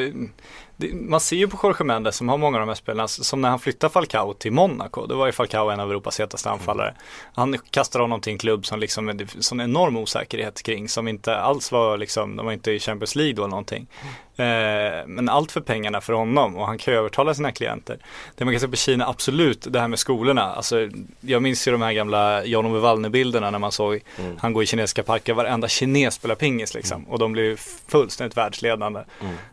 det, 0.80 0.94
man 0.94 1.20
ser 1.20 1.36
ju 1.36 1.48
på 1.48 1.58
Jorge 1.64 1.84
Mendes 1.86 2.16
som 2.16 2.30
har 2.30 2.38
många 2.38 2.58
av 2.58 2.60
de 2.60 2.68
här 2.68 2.76
spelarna, 2.76 3.08
som 3.08 3.42
när 3.42 3.50
han 3.50 3.60
flyttar 3.60 3.90
Falcao 3.90 4.34
till 4.34 4.52
Monaco, 4.52 5.06
då 5.06 5.16
var 5.18 5.26
ju 5.26 5.32
Falcao 5.32 5.70
en 5.70 5.80
av 5.80 5.90
Europas 5.92 6.20
hetaste 6.20 6.50
anfallare. 6.50 6.94
Han 7.34 7.58
kastar 7.72 8.00
honom 8.00 8.22
till 8.22 8.34
en 8.34 8.40
klubb 8.40 8.66
som 8.66 8.80
liksom, 8.80 9.10
är 9.10 9.42
sån 9.42 9.62
enorm 9.62 9.98
osäkerhet 9.98 10.64
kring, 10.64 10.90
som 10.90 11.08
inte 11.08 11.38
alls 11.38 11.72
var 11.72 11.98
liksom, 11.98 12.36
de 12.36 12.46
var 12.46 12.54
inte 12.54 12.72
i 12.72 12.80
Champions 12.80 13.16
League 13.16 13.34
då 13.34 13.42
eller 13.42 13.50
någonting. 13.50 13.88
Eh, 14.36 15.08
men 15.08 15.30
allt 15.30 15.52
för 15.52 15.62
pengarna 15.62 16.02
för 16.02 16.14
honom 16.14 16.58
och 16.58 16.66
han 16.68 16.78
kan 16.78 16.94
ju 16.94 17.00
övertala 17.00 17.34
sina 17.34 17.52
klienter. 17.52 17.98
Det 18.36 18.46
man 18.46 18.54
kan 18.54 18.62
se 18.62 18.68
på 18.68 18.76
Kina, 18.76 19.08
absolut, 19.08 19.68
det 19.70 19.80
här 19.80 19.88
med 19.88 20.00
skolorna. 20.00 20.42
Alltså, 20.42 20.90
jag 21.22 21.42
minns 21.44 21.68
ju 21.68 21.72
de 21.72 21.82
här 21.82 21.94
gamla 21.94 22.46
Jan-Ove 22.46 22.80
Wallner-bilderna 22.80 23.52
när 23.52 23.60
man 23.60 23.72
såg 23.72 24.00
Mm. 24.20 24.38
han 24.40 24.54
går 24.54 24.64
i 24.64 24.66
kinesiska 24.66 25.04
parker, 25.04 25.34
varenda 25.34 25.68
kines 25.68 26.14
spelar 26.14 26.36
pingis 26.36 26.74
liksom. 26.74 27.04
Och 27.04 27.20
de 27.20 27.32
blev 27.32 27.60
fullständigt 27.88 28.38
världsledande. 28.38 29.00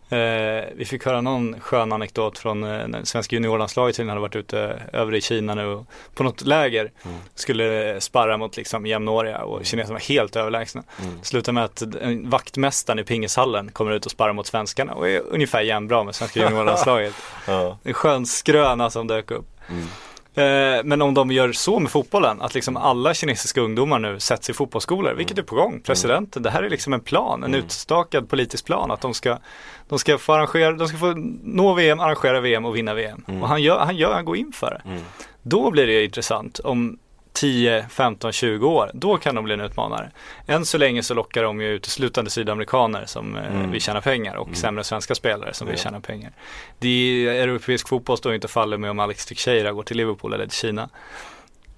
Eh, 0.08 0.64
vi 0.74 0.84
fick 0.84 1.04
höra 1.04 1.20
någon 1.20 1.60
skön 1.60 1.92
anekdot 1.92 2.38
från 2.38 2.64
eh, 2.64 3.02
svenska 3.02 3.36
juniorlandslaget 3.36 3.96
tydligen 3.96 4.08
hade 4.08 4.20
varit 4.20 4.36
ute 4.36 4.82
över 4.92 5.14
i 5.14 5.20
Kina 5.20 5.54
nu 5.54 5.66
och 5.66 5.86
på 6.14 6.22
något 6.22 6.40
läger 6.40 6.92
skulle 7.34 8.00
sparra 8.00 8.36
mot 8.36 8.56
liksom 8.56 8.86
jämnåriga 8.86 9.38
och 9.38 9.64
kineserna 9.64 9.92
var 9.92 10.00
helt 10.00 10.36
överlägsna. 10.36 10.82
Slutar 11.22 11.52
med 11.52 11.64
att 11.64 11.82
en 11.82 12.30
vaktmästaren 12.30 12.98
i 12.98 13.04
pingishallen 13.04 13.70
kommer 13.70 13.92
ut 13.92 14.06
och 14.06 14.12
sparrar 14.12 14.32
mot 14.32 14.46
svenskarna 14.46 14.94
och 14.94 15.08
är 15.08 15.20
ungefär 15.20 15.60
jämnbra 15.60 16.04
med 16.04 16.14
svenska 16.14 16.40
juniorlandslaget. 16.40 17.14
Ja. 17.46 17.78
En 17.84 17.94
skön 17.94 18.26
skröna 18.26 18.90
som 18.90 19.06
dök 19.06 19.30
upp. 19.30 19.46
Eh, 19.68 19.74
Men 20.84 21.02
om 21.02 21.14
de 21.14 21.30
gör 21.32 21.52
så 21.52 21.80
med 21.80 21.90
fotbollen, 21.90 22.42
att 22.42 22.54
liksom 22.54 22.76
alla 22.76 23.14
kinesiska 23.14 23.60
ungdomar 23.60 23.98
nu 23.98 24.20
sätts 24.20 24.50
i 24.50 24.52
fotbollsskolor, 24.52 25.14
vilket 25.14 25.38
är 25.38 25.42
på 25.42 25.54
gång. 25.54 25.80
Presidenten, 25.80 26.42
det 26.42 26.50
här 26.50 26.62
är 26.62 26.70
liksom 26.70 26.92
en 26.92 27.00
plan, 27.00 27.44
en 27.44 27.54
utstakad 27.54 28.28
politisk 28.28 28.64
plan 28.66 28.90
att 28.90 29.00
de 29.00 29.14
ska, 29.14 29.38
de 29.88 29.98
ska 29.98 30.18
få 30.18 30.32
arrangera, 30.32 30.72
de 30.72 30.88
ska 30.88 30.96
få 30.98 31.14
nå 31.42 31.74
VM, 31.74 32.00
arrangera 32.00 32.40
VM 32.40 32.64
och 32.64 32.76
vinna 32.76 32.94
VM. 32.94 33.24
Och 33.42 33.48
han 33.48 33.62
gör, 33.62 33.78
han 33.78 33.96
gör, 33.96 34.12
han 34.14 34.24
går 34.24 34.36
in 34.36 34.52
för 34.52 34.70
det. 34.70 35.00
Då 35.42 35.70
blir 35.70 35.86
det 35.86 36.04
intressant 36.04 36.58
om 36.58 36.98
10, 37.36 37.86
15, 37.90 38.32
20 38.32 38.66
år, 38.68 38.90
då 38.94 39.16
kan 39.16 39.34
de 39.34 39.44
bli 39.44 39.54
en 39.54 39.60
utmanare. 39.60 40.10
Än 40.46 40.64
så 40.66 40.78
länge 40.78 41.02
så 41.02 41.14
lockar 41.14 41.42
de 41.42 41.60
ju 41.60 41.68
uteslutande 41.68 42.30
sydamerikaner 42.30 43.04
som 43.06 43.36
eh, 43.36 43.70
vill 43.70 43.80
tjäna 43.80 44.00
pengar 44.00 44.34
och 44.36 44.56
sämre 44.56 44.84
svenska 44.84 45.14
spelare 45.14 45.54
som 45.54 45.66
vill 45.66 45.76
Ja. 45.76 45.82
tjäna 45.82 46.00
pengar. 46.00 46.32
Det 46.78 46.88
är, 46.88 47.32
europeisk 47.42 47.88
fotboll 47.88 48.16
står 48.18 48.34
inte 48.34 48.48
faller 48.48 48.76
med 48.78 48.90
om 48.90 48.98
Alex 48.98 49.26
Teixeira 49.26 49.72
går 49.72 49.82
till 49.82 49.96
Liverpool 49.96 50.32
eller 50.32 50.46
till 50.46 50.58
Kina. 50.58 50.88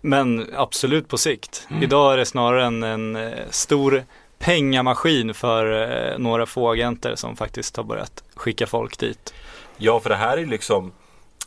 Men 0.01 0.51
absolut 0.57 1.09
på 1.09 1.18
sikt. 1.18 1.68
Idag 1.83 2.12
är 2.12 2.16
det 2.16 2.27
snarare 2.27 2.64
en, 2.64 2.83
en 2.83 3.16
eh, 3.16 3.33
stor 3.51 4.05
pengamaskin 4.38 5.35
för 5.35 5.92
eh, 6.12 6.18
några 6.18 6.47
få 6.47 6.71
agenter 6.71 7.14
som 7.14 7.37
faktiskt 7.37 7.77
har 7.77 7.85
börjat 7.85 8.23
skicka 8.35 8.66
folk 8.66 8.99
dit. 8.99 9.35
Ja, 9.77 10.01
för 10.01 10.11
det 10.11 10.16
här 10.16 10.38
är 10.38 10.47
liksom 10.47 10.92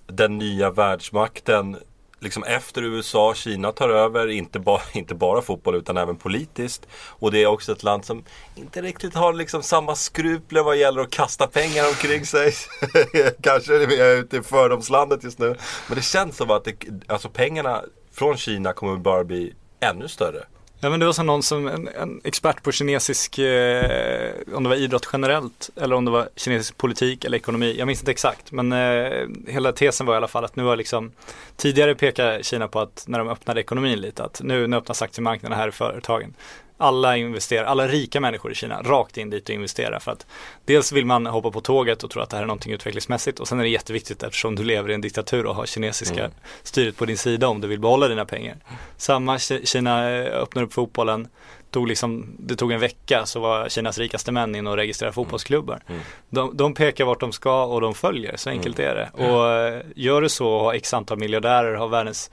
den 0.08 0.38
nya 0.38 0.72
världsmakten. 0.72 1.78
Liksom 2.24 2.44
efter 2.44 2.82
USA, 2.84 3.34
Kina 3.34 3.72
tar 3.72 3.90
över, 3.90 4.28
inte, 4.28 4.60
ba, 4.60 4.82
inte 4.94 5.16
bara 5.16 5.42
fotboll 5.42 5.76
utan 5.76 5.98
även 5.98 6.16
politiskt. 6.16 6.88
Och 6.94 7.32
det 7.32 7.44
är 7.44 7.48
också 7.48 7.72
ett 7.72 7.84
land 7.84 8.06
som 8.06 8.24
inte 8.56 8.82
riktigt 8.82 9.16
har 9.16 9.34
liksom 9.34 9.64
samma 9.64 9.96
skrupler 9.96 10.64
vad 10.64 10.78
gäller 10.78 11.02
att 11.02 11.10
kasta 11.10 11.48
pengar 11.48 11.88
omkring 11.88 12.26
sig. 12.26 12.54
Kanske 13.42 13.76
är 13.76 13.98
jag 13.98 14.18
ute 14.18 14.38
i 14.38 14.42
fördomslandet 14.42 15.24
just 15.24 15.40
nu. 15.40 15.56
Men 15.88 15.96
det 15.96 16.02
känns 16.02 16.38
som 16.38 16.52
att 16.52 16.64
det, 16.64 16.76
alltså 17.08 17.30
pengarna 17.30 17.82
från 18.14 18.38
Kina 18.38 18.74
kommer 18.74 18.98
bara 18.98 19.24
bli 19.24 19.54
ännu 19.80 20.08
större. 20.08 20.46
Ja 20.84 20.90
men 20.90 21.00
det 21.00 21.06
var 21.06 21.14
som 21.14 21.26
någon 21.26 21.44
som, 21.44 21.68
en, 21.68 21.88
en 21.88 22.22
expert 22.24 22.64
på 22.64 22.72
kinesisk, 22.72 23.40
eh, 23.40 24.32
om 24.54 24.64
det 24.64 24.70
var 24.70 24.76
idrott 24.76 25.10
generellt 25.14 25.70
eller 25.76 25.96
om 25.96 26.06
det 26.06 26.12
var 26.12 26.30
kinesisk 26.36 26.78
politik 26.78 27.26
eller 27.26 27.38
ekonomi, 27.38 27.76
jag 27.78 27.86
minns 27.86 28.00
inte 28.00 28.12
exakt. 28.12 28.52
Men 28.52 28.72
eh, 28.72 29.28
hela 29.48 29.72
tesen 29.72 30.06
var 30.06 30.14
i 30.14 30.18
alla 30.18 30.28
fall 30.28 30.46
att 30.46 30.56
nu 30.56 30.64
var 30.64 30.76
liksom, 30.76 31.12
tidigare 31.56 31.96
pekade 31.96 32.44
Kina 32.44 32.68
på 32.68 32.80
att 32.80 33.04
när 33.08 33.20
de 33.20 33.28
öppnade 33.30 33.62
ekonomin 33.62 34.02
lite, 34.02 34.24
att 34.24 34.42
nu, 34.44 34.68
nu 34.68 34.78
öppnas 34.78 35.02
aktiemarknaden 35.02 35.58
här 35.58 35.68
i 35.68 35.72
företagen 35.72 36.34
alla 36.82 37.18
investerar, 37.18 37.64
alla 37.66 37.88
rika 37.88 38.20
människor 38.20 38.52
i 38.52 38.56
Kina 38.56 38.82
rakt 38.82 39.18
in 39.18 39.30
dit 39.30 39.50
och 39.50 39.56
investera 39.56 40.00
för 40.00 40.12
att 40.12 40.26
dels 40.66 40.92
vill 40.92 41.06
man 41.06 41.26
hoppa 41.26 41.52
på 41.52 41.62
tåget 41.62 42.04
och 42.04 42.10
tro 42.10 42.22
att 42.22 42.30
det 42.30 42.36
här 42.36 42.44
är 42.44 42.48
någonting 42.48 42.74
utvecklingsmässigt 42.74 43.40
och 43.40 43.48
sen 43.48 43.60
är 43.60 43.64
det 43.64 43.70
jätteviktigt 43.70 44.24
eftersom 44.24 44.56
du 44.56 44.64
lever 44.64 44.90
i 44.90 44.94
en 44.94 45.02
diktatur 45.02 45.46
och 45.46 45.56
har 45.56 45.66
kinesiska 45.66 46.20
Mm. 46.20 46.32
styret 46.64 46.98
på 46.98 47.06
din 47.06 47.18
sida 47.18 47.48
om 47.48 47.62
du 47.62 47.68
vill 47.68 47.80
behålla 47.80 48.08
dina 48.08 48.26
pengar. 48.26 48.58
Samma 48.98 49.38
Ki- 49.38 49.66
Kina 49.66 50.10
eh, 50.10 50.26
öppnar 50.42 50.64
upp 50.64 50.74
fotbollen, 50.74 51.28
tog 51.72 51.88
liksom, 51.88 52.36
det 52.40 52.56
tog 52.56 52.72
en 52.72 52.80
vecka 52.80 53.26
så 53.26 53.40
var 53.40 53.70
Kinas 53.70 53.98
rikaste 53.98 54.32
män 54.32 54.56
inne 54.56 54.70
och 54.70 54.76
registrerade 54.76 55.14
fotbollsklubbar. 55.14 55.82
Mm. 55.88 56.02
De, 56.30 56.58
de 56.58 56.74
pekar 56.74 57.06
vart 57.06 57.20
de 57.20 57.32
ska 57.32 57.64
och 57.64 57.82
de 57.82 57.94
följer, 57.94 58.38
så 58.38 58.50
enkelt 58.50 58.80
är 58.80 58.96
det. 58.96 59.26
Och 59.26 59.50
eh, 59.52 59.82
gör 59.96 60.22
du 60.22 60.30
så 60.30 60.48
och 60.48 60.62
har 60.64 60.74
x 60.74 60.94
antal 60.94 61.18
miljardärer, 61.18 61.74
har 61.76 61.88
världens 61.88 62.32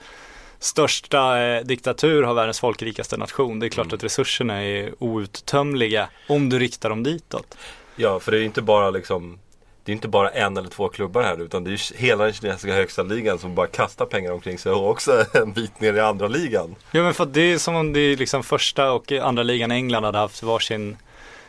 största 0.58 1.40
eh, 1.42 1.64
diktatur, 1.64 2.22
har 2.22 2.34
världens 2.34 2.60
folkrikaste 2.60 3.16
nation. 3.16 3.60
Det 3.60 3.66
är 3.66 3.68
klart 3.70 3.86
Mm. 3.86 3.94
att 3.96 4.04
resurserna 4.04 4.62
är 4.64 4.92
outtömliga 4.98 6.08
om 6.28 6.48
du 6.48 6.58
riktar 6.58 6.88
dem 6.90 7.02
ditåt. 7.02 7.56
Ja, 7.96 8.20
för 8.20 8.32
det 8.32 8.38
är 8.38 8.42
inte 8.42 8.62
bara 8.62 8.90
liksom 8.90 9.38
det 9.84 9.92
är 9.92 9.94
inte 9.94 10.08
bara 10.08 10.30
en 10.30 10.56
eller 10.56 10.68
två 10.68 10.88
klubbar 10.88 11.22
här 11.22 11.42
utan 11.42 11.64
det 11.64 11.70
är 11.70 11.96
hela 11.98 12.24
den 12.24 12.32
kinesiska 12.32 12.74
högsta 12.74 13.02
ligan 13.02 13.38
som 13.38 13.54
bara 13.54 13.66
kastar 13.66 14.06
pengar 14.06 14.32
omkring 14.32 14.58
sig 14.58 14.72
och 14.72 14.90
också 14.90 15.24
en 15.34 15.52
bit 15.52 15.80
ner 15.80 15.94
i 15.94 16.00
andra 16.00 16.28
ligan. 16.28 16.74
Ja 16.90 17.02
men 17.02 17.14
för 17.14 17.26
det 17.26 17.40
är 17.52 17.58
som 17.58 17.76
om 17.76 17.92
det 17.92 18.00
är 18.00 18.16
liksom 18.16 18.42
första 18.42 18.92
och 18.92 19.12
andra 19.12 19.42
ligan 19.42 19.72
i 19.72 19.74
England 19.74 20.04
hade 20.04 20.18
haft 20.18 20.42
varsin 20.42 20.96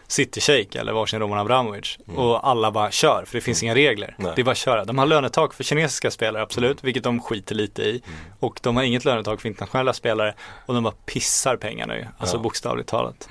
City 0.09 0.41
Shake 0.41 0.79
eller 0.79 0.93
varsin 0.93 1.19
Roman 1.19 1.39
Abramovic 1.39 1.97
och 2.15 2.47
alla 2.47 2.71
bara 2.71 2.91
kör 2.91 3.23
för 3.27 3.37
det 3.37 3.41
finns 3.41 3.63
inga 3.63 3.75
regler. 3.75 4.07
Mm. 4.07 4.15
Nej. 4.17 4.25
Mm. 4.25 4.35
Det 4.35 4.41
är 4.41 4.43
bara 4.43 4.51
att 4.51 4.57
köra. 4.57 4.85
De 4.85 4.97
har 4.97 5.05
lönetak 5.05 5.53
för 5.53 5.63
kinesiska 5.63 6.11
spelare 6.11 6.43
absolut, 6.43 6.83
vilket 6.83 7.03
de 7.03 7.21
skiter 7.21 7.55
lite 7.55 7.81
i. 7.81 8.01
Och 8.39 8.59
de 8.63 8.75
har 8.75 8.83
inget 8.83 9.05
lönetak 9.05 9.41
för 9.41 9.47
internationella 9.47 9.93
spelare 9.93 10.33
och 10.65 10.73
de 10.73 10.83
bara 10.83 10.93
pissar 11.05 11.55
pengar 11.57 11.87
nu, 11.87 12.07
alltså 12.17 12.35
Ja. 12.37 12.41
bokstavligt 12.41 12.89
talat. 12.89 13.27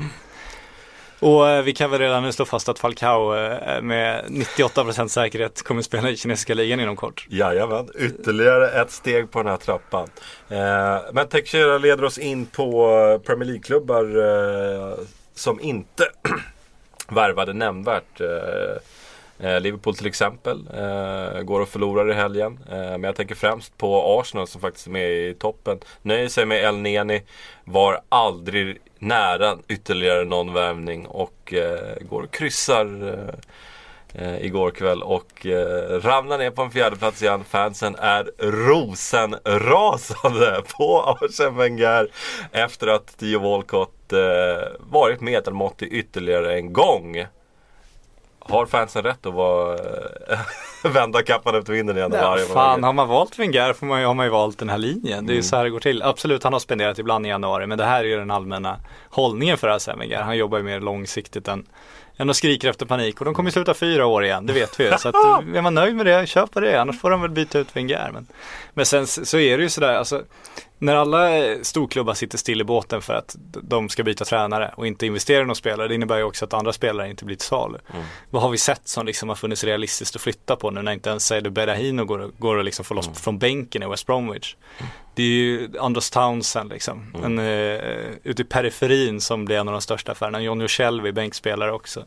Och 1.20 1.48
eh, 1.48 1.62
vi 1.62 1.74
kan 1.74 1.90
väl 1.90 2.00
redan 2.00 2.22
nu 2.22 2.32
slå 2.32 2.44
fast 2.44 2.68
att 2.68 2.78
Falcao 2.78 3.34
eh, 3.34 3.82
med 3.82 4.24
98% 4.28 5.08
säkerhet 5.08 5.62
kommer 5.62 5.82
spela 5.82 6.10
i 6.10 6.16
kinesiska 6.16 6.54
ligan 6.54 6.80
inom 6.80 6.96
kort. 6.96 7.26
Jajamän, 7.30 7.88
ytterligare 7.98 8.70
ett 8.70 8.90
steg 8.90 9.30
på 9.30 9.38
den 9.42 9.50
här 9.50 9.56
trappan. 9.56 10.08
Eh, 10.48 10.98
men 11.12 11.28
Teixeira 11.28 11.78
leder 11.78 12.04
oss 12.04 12.18
in 12.18 12.46
på 12.46 13.20
Premier 13.26 13.44
League-klubbar 13.46 14.04
som 15.34 15.60
inte 15.60 16.04
värvade 17.08 17.52
nämnvärt. 17.52 18.20
Eh, 18.20 19.48
eh, 19.48 19.60
Liverpool 19.60 19.96
till 19.96 20.06
exempel 20.06 20.68
eh, 20.74 21.40
går 21.42 21.60
och 21.60 21.68
förlorar 21.68 22.10
i 22.10 22.14
helgen. 22.14 22.58
Men 22.68 23.04
jag 23.04 23.16
tänker 23.16 23.34
främst 23.34 23.78
på 23.78 24.20
Arsenal 24.20 24.46
som 24.46 24.60
faktiskt 24.60 24.86
är 24.86 24.90
med 24.90 25.10
i 25.10 25.34
toppen. 25.34 25.78
Nöjer 26.02 26.28
sig 26.28 26.46
med 26.46 26.64
El 26.64 26.76
Neni. 26.76 27.22
Var 27.64 28.00
aldrig 28.08 28.78
nära 28.98 29.58
ytterligare 29.68 30.24
någon 30.24 30.52
värvning 30.52 31.06
och 31.06 31.54
går 32.00 32.22
och 32.22 32.30
kryssar 32.30 32.86
eh, 34.14 34.44
igår 34.44 34.70
kväll 34.70 35.02
och 35.02 35.46
eh, 35.46 36.00
ramlar 36.00 36.38
ner 36.38 36.50
på 36.50 36.62
en 36.62 36.70
fjärde 36.70 36.96
plats 36.96 37.22
igen. 37.22 37.44
Fansen 37.44 37.96
är 37.98 38.30
rosenrasande 38.38 40.62
på 40.78 41.02
Arsene 41.02 41.50
Wenger 41.58 42.08
efter 42.52 42.86
att 42.86 43.18
Theo 43.18 43.40
Walcott 43.40 44.12
eh, 44.12 44.18
varit 44.78 45.20
medelmåttig 45.20 45.92
ytterligare 45.92 46.54
en 46.54 46.72
gång. 46.72 47.24
Har 48.40 48.66
fansen 48.66 49.02
rätt 49.02 49.26
att 49.26 49.34
vara, 49.34 49.74
eh, 49.74 50.38
vända 50.92 51.22
kappan 51.22 51.54
efter 51.54 51.72
vinden 51.72 51.96
igen 51.96 52.10
Ja, 52.14 52.20
varje 52.30 52.44
fan, 52.44 52.82
har 52.84 52.92
man 52.92 53.08
valt 53.08 53.38
Wenger 53.38 53.72
får 53.72 53.86
man 53.86 54.04
har 54.04 54.14
man 54.14 54.26
ju 54.26 54.32
valt 54.32 54.58
den 54.58 54.68
här 54.68 54.78
linjen. 54.78 55.26
Det 55.26 55.32
är 55.32 55.34
ju 55.34 55.38
Mm. 55.38 55.42
så 55.42 55.56
här 55.56 55.64
det 55.64 55.70
går 55.70 55.80
till. 55.80 56.02
Absolut, 56.02 56.44
han 56.44 56.52
har 56.52 56.60
spenderat 56.60 56.98
ibland 56.98 57.26
i 57.26 57.28
januari, 57.28 57.66
men 57.66 57.78
det 57.78 57.84
här 57.84 58.00
är 58.00 58.04
ju 58.08 58.16
den 58.18 58.30
allmänna 58.30 58.76
hållningen 59.10 59.58
för 59.58 59.68
Arsene 59.68 59.98
Wenger. 59.98 60.22
Han 60.22 60.36
jobbar 60.36 60.58
ju 60.58 60.64
mer 60.64 60.80
långsiktigt 60.80 61.48
än, 61.48 61.66
än 62.18 62.28
och 62.28 62.37
skriker 62.37 62.70
efter 62.70 62.87
panik. 62.87 63.18
Och 63.18 63.24
de 63.24 63.35
kommer 63.35 63.50
sluta 63.50 63.74
fyra 63.74 64.07
år 64.07 64.24
igen, 64.24 64.46
det 64.46 64.52
vet 64.52 64.81
vi 64.81 64.85
ju. 64.85 64.98
Så 64.98 65.09
att, 65.09 65.14
är 65.54 65.62
man 65.62 65.74
nöjd 65.74 65.96
med 65.96 66.07
det, 66.07 66.26
köp 66.26 66.50
på 66.50 66.61
det. 66.61 66.81
Annars 66.81 67.00
får 67.00 67.11
de 67.11 67.20
väl 67.20 67.31
byta 67.31 67.59
ut 67.59 67.76
Wenger. 67.76 68.11
Men, 68.12 68.26
men 68.74 68.87
sen 68.87 69.07
så 69.07 69.38
är 69.38 69.57
det 69.57 69.62
ju 69.62 69.68
sådär, 69.68 69.94
alltså 69.94 70.22
när 70.78 70.96
alla 70.96 71.28
storklubbar 71.62 72.14
sitter 72.14 72.38
still 72.38 72.60
i 72.60 72.64
båten 72.64 73.02
för 73.02 73.14
att 73.14 73.36
de 73.62 73.88
ska 73.88 74.04
byta 74.04 74.24
tränare 74.24 74.74
och 74.76 74.86
inte 74.86 75.06
investera 75.06 75.42
i 75.42 75.44
någon 75.44 75.56
spelare, 75.56 75.88
det 75.88 75.94
innebär 75.94 76.16
ju 76.16 76.22
också 76.22 76.44
att 76.44 76.54
andra 76.54 76.72
spelare 76.72 77.10
inte 77.10 77.24
blir 77.24 77.36
till 77.36 77.46
salu. 77.46 77.78
Vad 78.30 78.42
har 78.42 78.50
vi 78.50 78.58
sett 78.58 78.88
som 78.88 79.06
liksom 79.06 79.28
har 79.28 79.36
funnits 79.36 79.64
realistiskt 79.64 80.16
att 80.16 80.22
flytta 80.22 80.56
på 80.56 80.70
nu 80.70 80.82
när 80.82 80.92
inte 80.92 81.10
ens 81.10 81.26
Seidu 81.26 81.50
Berahino 81.50 82.04
går, 82.04 82.30
går 82.38 82.56
och 82.56 82.64
liksom 82.64 82.84
får 82.84 82.94
loss 82.94 83.08
från 83.20 83.38
bänken 83.38 83.82
i 83.82 83.86
West 83.86 84.06
Bromwich. 84.06 84.56
Det 85.14 85.22
är 85.22 85.26
ju 85.26 85.70
Anders 85.80 86.10
Townsend 86.10 86.70
liksom, 86.70 87.14
en, 87.24 87.38
uh, 87.38 87.80
ute 88.22 88.42
i 88.42 88.44
periferin 88.44 89.20
som 89.20 89.44
blir 89.44 89.56
en 89.56 89.68
av 89.68 89.72
de 89.72 89.80
största 89.80 90.12
affärerna. 90.12 90.42
Jonny 90.42 90.68
Shelby, 90.68 91.12
bänkspelare 91.12 91.72
också. 91.72 92.04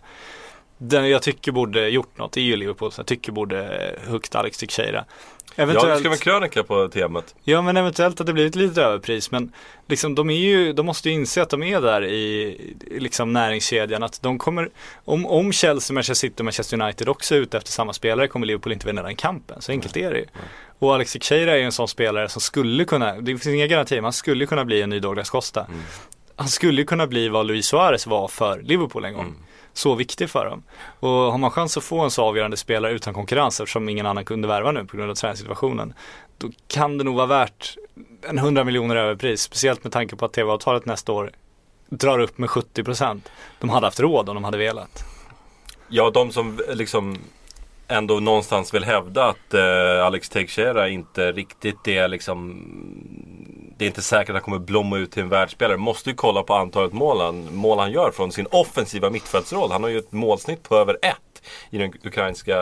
Den 0.83 1.09
jag 1.09 1.21
tycker 1.21 1.51
borde 1.51 1.89
gjort 1.89 2.17
något 2.17 2.37
är 2.37 2.41
ju 2.41 2.55
Liverpool, 2.55 2.91
så 2.91 2.99
jag 2.99 3.07
tycker 3.07 3.31
borde 3.31 3.95
huggt 4.07 4.35
Alex 4.35 4.57
Teixeira. 4.57 5.05
Ja, 5.55 5.65
du 5.65 5.71
Eventuellt, 5.71 5.99
skrev 5.99 6.11
en 6.11 6.17
krönika 6.17 6.63
på 6.63 6.87
temat. 6.87 7.35
Ja 7.43 7.61
men 7.61 7.77
eventuellt 7.77 8.21
att 8.21 8.27
det 8.27 8.33
blir 8.33 8.45
ett 8.45 8.55
litet 8.55 8.77
överpris 8.77 9.31
men 9.31 9.51
liksom 9.87 10.15
de 10.15 10.29
är 10.29 10.35
ju, 10.35 10.73
de 10.73 10.85
måste 10.85 11.09
ju 11.09 11.15
inse 11.15 11.41
att 11.41 11.49
de 11.49 11.63
är 11.63 11.81
där 11.81 12.05
i, 12.05 12.57
liksom 12.91 13.33
näringskedjan 13.33 14.03
att 14.03 14.21
de 14.21 14.37
kommer, 14.37 14.69
om, 15.05 15.25
om 15.25 15.51
Chelsea, 15.51 15.93
Manchester 15.93 16.27
City 16.27 16.41
och 16.41 16.45
Manchester 16.45 16.81
United 16.81 17.09
också 17.09 17.35
är 17.35 17.39
ute 17.39 17.57
efter 17.57 17.71
samma 17.71 17.93
spelare 17.93 18.27
kommer 18.27 18.45
Liverpool 18.45 18.73
inte 18.73 18.87
vinna 18.87 19.03
den 19.03 19.15
kampen, 19.15 19.61
så 19.61 19.71
enkelt 19.71 19.97
är 19.97 20.11
det 20.11 20.17
ju. 20.19 20.25
Och 20.79 20.93
Alex 20.93 21.13
Teixeira 21.13 21.51
är 21.51 21.57
ju 21.57 21.63
en 21.63 21.71
sån 21.71 21.87
spelare 21.87 22.29
som 22.29 22.41
skulle 22.41 22.85
kunna, 22.85 23.15
det 23.15 23.25
finns 23.25 23.47
inga 23.47 23.67
garantier, 23.67 23.97
men 23.97 24.03
han 24.05 24.13
skulle 24.13 24.45
kunna 24.45 24.65
bli 24.65 24.81
en 24.81 24.89
ny 24.89 24.99
Douglas 24.99 25.29
Costa. 25.29 25.67
Han 26.35 26.47
skulle 26.47 26.83
kunna 26.83 27.07
bli 27.07 27.29
vad 27.29 27.45
Luis 27.45 27.65
Suarez 27.65 28.07
var 28.07 28.27
för 28.27 28.61
Liverpool 28.61 29.05
en 29.05 29.13
gång. 29.13 29.35
Så 29.73 29.95
viktig 29.95 30.29
för 30.29 30.45
dem. 30.45 30.63
Och 30.99 31.09
har 31.09 31.37
man 31.37 31.51
chans 31.51 31.77
att 31.77 31.83
få 31.83 31.99
en 31.99 32.11
så 32.11 32.23
avgörande 32.23 32.57
spelare 32.57 32.91
utan 32.91 33.13
konkurrens 33.13 33.59
eftersom 33.59 33.89
ingen 33.89 34.05
annan 34.05 34.25
kunde 34.25 34.47
värva 34.47 34.71
nu 34.71 34.85
på 34.85 34.97
grund 34.97 35.11
av 35.11 35.15
träningssituationen. 35.15 35.93
Då 36.37 36.49
kan 36.67 36.97
det 36.97 37.03
nog 37.03 37.15
vara 37.15 37.25
värt 37.25 37.75
en 38.29 38.37
100 38.37 38.63
miljoner 38.63 38.95
överpris. 38.95 39.41
Speciellt 39.41 39.83
med 39.83 39.93
tanke 39.93 40.15
på 40.15 40.25
att 40.25 40.33
tv-avtalet 40.33 40.85
nästa 40.85 41.11
år 41.11 41.31
drar 41.89 42.19
upp 42.19 42.37
med 42.37 42.49
70 42.49 42.83
procent. 42.83 43.31
De 43.59 43.69
hade 43.69 43.87
haft 43.87 43.99
råd 43.99 44.29
om 44.29 44.35
de 44.35 44.43
hade 44.43 44.57
velat. 44.57 45.03
Ja, 45.87 46.09
de 46.09 46.31
som 46.31 46.59
eh, 46.69 46.75
liksom 46.75 47.17
ändå 47.87 48.19
någonstans 48.19 48.73
vill 48.73 48.83
hävda 48.83 49.25
att 49.25 49.53
eh, 49.53 50.05
Alex 50.05 50.29
Teixeira 50.29 50.89
inte 50.89 51.31
riktigt 51.31 51.87
är 51.87 52.07
liksom 52.07 52.65
det 53.81 53.85
är 53.85 53.87
inte 53.87 54.01
säkert 54.01 54.29
att 54.29 54.35
han 54.35 54.41
kommer 54.41 54.59
blomma 54.59 54.97
ut 54.97 55.11
till 55.11 55.23
en 55.23 55.29
världsspelare. 55.29 55.77
Måste 55.77 56.09
ju 56.09 56.15
kolla 56.15 56.43
på 56.43 56.53
antalet 56.53 56.93
mål 56.93 57.21
han, 57.21 57.55
mål 57.55 57.79
han 57.79 57.91
gör 57.91 58.11
från 58.11 58.31
sin 58.31 58.47
offensiva 58.51 59.09
mittfältsroll. 59.09 59.71
Han 59.71 59.83
har 59.83 59.89
ju 59.89 59.97
ett 59.97 60.11
målsnitt 60.11 60.63
på 60.63 60.75
över 60.75 60.97
ett 61.01 61.41
i 61.69 61.77
den 61.77 61.93
ukrainska 62.03 62.57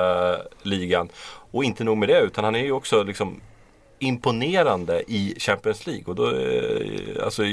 ligan. 0.61 1.09
Och 1.51 1.63
inte 1.63 1.83
nog 1.83 1.97
med 1.97 2.09
det 2.09 2.19
utan 2.19 2.43
han 2.43 2.55
är 2.55 2.59
ju 2.59 2.71
också 2.71 3.03
liksom 3.03 3.41
imponerande 3.99 5.03
i 5.07 5.35
Champions 5.39 5.87
League. 5.87 6.03
Och 6.05 6.15
då, 6.15 6.35
eh, 6.35 7.23
alltså, 7.23 7.43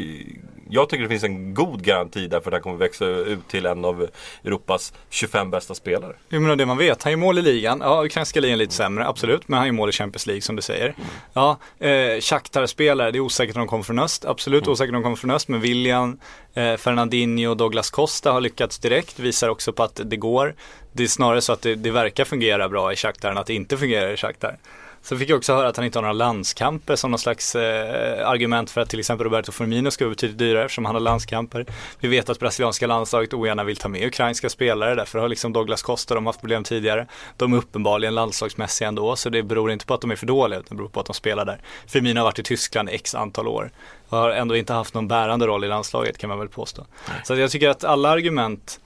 jag 0.71 0.89
tycker 0.89 1.03
det 1.03 1.09
finns 1.09 1.25
en 1.25 1.55
god 1.55 1.83
garanti 1.83 2.27
där 2.27 2.41
för 2.41 2.51
att 2.51 2.55
han 2.55 2.63
kommer 2.63 2.77
växa 2.77 3.05
ut 3.07 3.49
till 3.49 3.67
en 3.67 3.85
av 3.85 4.09
Europas 4.45 4.93
25 5.11 5.51
bästa 5.51 5.75
spelare. 5.75 6.13
Jag 6.29 6.43
menar 6.43 6.57
det 6.57 6.67
man 6.67 6.79
vet, 6.79 7.03
han 7.03 7.13
gör 7.13 7.17
mål 7.19 7.39
i 7.39 7.43
ligan, 7.43 7.81
ja 7.85 8.05
ukrainska 8.05 8.41
ligan 8.41 8.59
lite 8.59 8.75
sämre, 8.75 9.07
absolut, 9.07 9.49
men 9.49 9.59
han 9.59 9.67
gör 9.67 9.73
mål 9.73 9.89
i 9.89 9.93
Champions 9.93 10.27
League 10.27 10.43
som 10.43 10.57
du 10.57 10.63
säger. 10.63 10.95
Ja, 11.33 11.59
eh, 11.79 12.21
Shakhtar-spelare, 12.21 13.11
det 13.11 13.19
är 13.19 13.21
osäkert 13.21 13.57
om 13.57 13.61
de 13.61 13.69
kommer 13.69 13.85
från 13.85 13.99
öst, 13.99 14.25
absolut 14.25 14.69
osäkert 14.69 14.91
om 14.91 14.95
de 14.95 15.03
kommer 15.03 15.17
från 15.17 15.31
öst, 15.31 15.49
men 15.49 15.61
William, 15.61 16.21
eh, 16.55 16.77
Fernandinho 16.77 17.51
och 17.51 17.57
Douglas 17.57 17.91
Costa 17.91 18.33
har 18.33 18.41
lyckats 18.41 18.79
direkt, 18.79 19.19
visar 19.19 19.49
också 19.49 19.73
på 19.73 19.83
att 19.83 20.01
det 20.05 20.17
går. 20.17 20.55
Det 20.93 21.03
är 21.03 21.07
snarare 21.09 21.41
så 21.41 21.53
att 21.53 21.63
det, 21.63 21.75
det 21.75 21.91
verkar 21.91 22.25
fungera 22.25 22.69
bra 22.69 22.93
i 22.93 22.97
Shakhtar 22.97 23.31
än 23.31 23.39
att 23.39 23.47
det 23.47 23.55
inte 23.55 23.77
fungerar 23.77 24.13
i 24.13 24.17
Shakhtar. 24.17 24.59
Så 25.09 25.17
fick 25.17 25.31
jag 25.31 25.37
också 25.37 25.55
höra 25.55 25.69
att 25.69 25.77
han 25.77 25.87
inte 25.87 25.99
har 25.99 26.03
några 26.03 26.13
landskamper 26.13 26.97
som 26.97 27.11
någon 27.11 27.19
slags 27.19 27.55
eh, 27.57 28.29
argument 28.29 28.71
för 28.71 28.81
att 28.81 28.91
till 28.91 28.99
exempel 28.99 29.25
Roberto 29.25 29.53
Firmino 29.53 29.91
ska 29.91 30.05
vara 30.05 30.11
betydligt 30.11 30.39
dyrare 30.39 30.65
eftersom 30.65 30.85
han 30.85 30.95
har 30.95 31.01
landskamper. 31.01 31.67
Vi 32.01 32.09
vet 32.09 32.29
att 32.29 32.39
brasilianska 32.39 32.87
landslaget 32.87 33.35
ogärna 33.35 33.65
vill 33.65 33.77
ta 33.77 33.89
med 33.89 34.07
ukrainska 34.07 34.49
spelare, 34.49 34.95
därför 34.95 35.19
har 35.19 35.29
liksom 35.29 35.53
Douglas 35.53 35.83
Costa, 35.83 36.15
de 36.15 36.27
haft 36.27 36.41
problem 36.41 36.65
tidigare. 36.65 37.07
De 37.37 37.53
är 37.53 37.57
uppenbarligen 37.57 38.15
landslagsmässiga 38.15 38.89
ändå, 38.89 39.17
så 39.17 39.29
det 39.29 39.43
beror 39.43 39.71
inte 39.71 39.87
på 39.87 39.95
att 39.95 40.01
de 40.01 40.11
är 40.11 40.17
för 40.17 40.27
dåliga, 40.27 40.61
utan 40.61 40.77
det 40.77 40.81
beror 40.81 40.89
på 40.89 41.01
att 41.01 41.07
de 41.07 41.15
spelar 41.15 41.45
där. 41.45 41.61
Firmino 41.87 42.19
har 42.19 42.25
varit 42.25 42.39
i 42.39 42.43
Tyskland 42.43 42.89
x 42.93 43.15
antal 43.15 43.49
år 43.49 43.71
och 44.09 44.19
har 44.19 44.31
ändå 44.31 44.57
inte 44.57 44.73
haft 44.73 44.95
någon 44.95 45.09
bärande 45.09 45.47
roll 45.47 45.65
i 45.65 45.69
landslaget 45.69 46.19
kan 46.19 46.29
man 46.29 46.39
väl 46.39 46.49
påstå. 46.49 46.87
Så 47.25 47.35
jag 47.35 47.51
tycker 47.51 47.69
att 47.69 47.85
alla 47.85 48.09
argument 48.09 48.81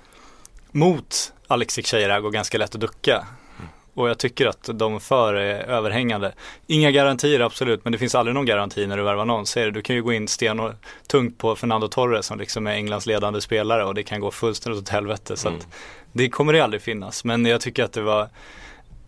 mot 0.72 1.33
Alex 1.46 1.74
Teixeira 1.74 2.20
går 2.20 2.30
ganska 2.30 2.59
lätt 2.59 2.74
att 2.74 2.80
ducka. 2.80 3.26
Och 3.94 4.09
jag 4.09 4.18
tycker 4.18 4.46
att 4.46 4.70
de 4.72 5.00
för 5.00 5.35
är 5.35 5.64
överhängande. 5.64 6.33
Inga 6.66 6.90
garantier 6.90 7.40
absolut, 7.40 7.85
men 7.85 7.92
det 7.92 7.98
finns 7.98 8.14
aldrig 8.14 8.35
någon 8.35 8.46
garanti 8.46 8.87
när 8.87 8.96
du 8.96 9.03
värvar 9.03 9.24
någon. 9.24 9.46
Säger 9.46 9.70
du, 9.70 9.83
kan 9.83 9.96
ju 9.96 10.03
gå 10.03 10.12
in 10.12 10.29
sten 10.29 10.61
och 10.61 10.72
tungt 11.07 11.38
på 11.38 11.57
Fernando 11.57 11.88
Torres 11.88 12.26
som 12.26 12.38
liksom 12.38 12.66
är 12.66 12.72
Englands 12.72 13.07
ledande 13.07 13.40
spelare 13.40 13.85
och 13.85 13.94
det 13.94 14.03
kan 14.03 14.20
gå 14.20 14.31
fullständigt 14.31 14.83
åt 14.83 14.88
helvete. 14.88 15.37
Så 15.37 15.48
att 15.48 15.68
det 16.12 16.29
kommer 16.29 16.53
det 16.53 16.61
aldrig 16.61 16.83
finnas. 16.83 17.24
Men 17.24 17.44
jag 17.46 17.61
tycker 17.61 17.85
att 17.85 17.92
det 17.92 18.03
var, 18.03 18.29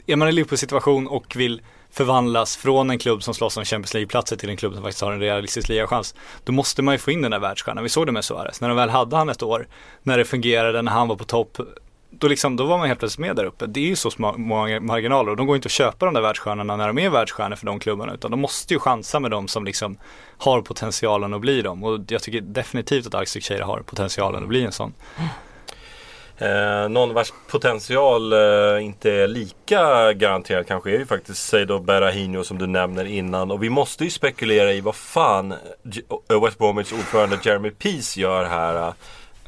är 0.06 0.16
man 0.16 0.28
i 0.28 0.32
Liverpools 0.32 0.60
situation 0.60 1.08
och 1.08 1.36
vill 1.36 1.62
förvandlas 1.90 2.56
från 2.56 2.90
en 2.90 2.98
klubb 2.98 3.22
som 3.22 3.34
slåss 3.34 3.56
om 3.56 3.64
Champions 3.64 3.94
League-platser 3.94 4.36
till 4.36 4.50
en 4.50 4.56
klubb 4.56 4.74
som 4.74 4.82
faktiskt 4.82 5.02
har 5.02 5.12
en 5.12 5.20
realistisk 5.20 5.68
ligachans. 5.68 6.14
Då 6.44 6.52
måste 6.52 6.82
man 6.82 6.94
ju 6.94 6.98
få 6.98 7.10
in 7.10 7.22
den 7.22 7.30
där 7.30 7.38
världsstjärnan. 7.38 7.82
Vi 7.82 7.88
såg 7.88 8.06
det 8.06 8.12
med 8.12 8.24
Suarez. 8.24 8.60
När 8.60 8.68
de 8.68 8.76
väl 8.76 8.90
hade 8.90 9.16
han 9.16 9.28
ett 9.28 9.42
år, 9.42 9.66
när 10.02 10.18
det 10.18 10.24
fungerade, 10.24 10.82
när 10.82 10.92
han 10.92 11.08
var 11.08 11.16
på 11.16 11.24
topp, 11.24 11.58
då, 12.22 12.28
liksom, 12.28 12.56
då 12.56 12.64
var 12.64 12.78
man 12.78 12.86
helt 12.86 12.98
plötsligt 12.98 13.26
med 13.26 13.36
där 13.36 13.44
uppe. 13.44 13.66
Det 13.66 13.80
är 13.80 13.84
ju 13.84 13.96
så 13.96 14.10
små 14.10 14.34
många 14.38 14.80
marginaler 14.80 15.30
och 15.30 15.36
de 15.36 15.46
går 15.46 15.56
inte 15.56 15.66
att 15.66 15.72
köpa 15.72 16.04
de 16.04 16.14
där 16.14 16.20
världsstjärnorna 16.20 16.76
när 16.76 16.86
de 16.86 16.98
är 16.98 17.10
världsstjärnor 17.10 17.56
för 17.56 17.66
de 17.66 17.78
klubbarna 17.78 18.14
utan 18.14 18.30
de 18.30 18.40
måste 18.40 18.74
ju 18.74 18.80
chansa 18.80 19.20
med 19.20 19.30
de 19.30 19.48
som 19.48 19.64
liksom 19.64 19.96
har 20.38 20.62
potentialen 20.62 21.34
att 21.34 21.40
bli 21.40 21.62
dem 21.62 21.84
och 21.84 22.00
jag 22.08 22.22
tycker 22.22 22.40
definitivt 22.40 23.06
att 23.06 23.14
Arctic 23.14 23.48
Shader 23.48 23.62
har 23.62 23.80
potentialen 23.80 24.42
att 24.42 24.48
bli 24.48 24.64
en 24.64 24.72
sån. 24.72 24.94
Eh, 26.38 26.88
någon 26.88 27.14
vars 27.14 27.32
potential 27.50 28.32
eh, 28.32 28.84
inte 28.84 29.12
är 29.12 29.28
lika 29.28 30.12
garanterad 30.12 30.66
kanske 30.66 30.90
är 30.90 30.98
ju 30.98 31.06
faktiskt 31.06 31.48
Seido 31.48 31.78
Berahino 31.78 32.44
som 32.44 32.58
du 32.58 32.66
nämner 32.66 33.04
innan. 33.04 33.50
Och 33.50 33.62
vi 33.62 33.70
måste 33.70 34.04
ju 34.04 34.10
spekulera 34.10 34.72
i 34.72 34.80
vad 34.80 34.94
fan 34.94 35.54
West 36.42 36.58
Bromwich 36.58 36.92
ordförande 36.92 37.38
Jeremy 37.42 37.70
Peace 37.70 38.20
gör 38.20 38.44
här. 38.44 38.86
eh, 38.86 38.94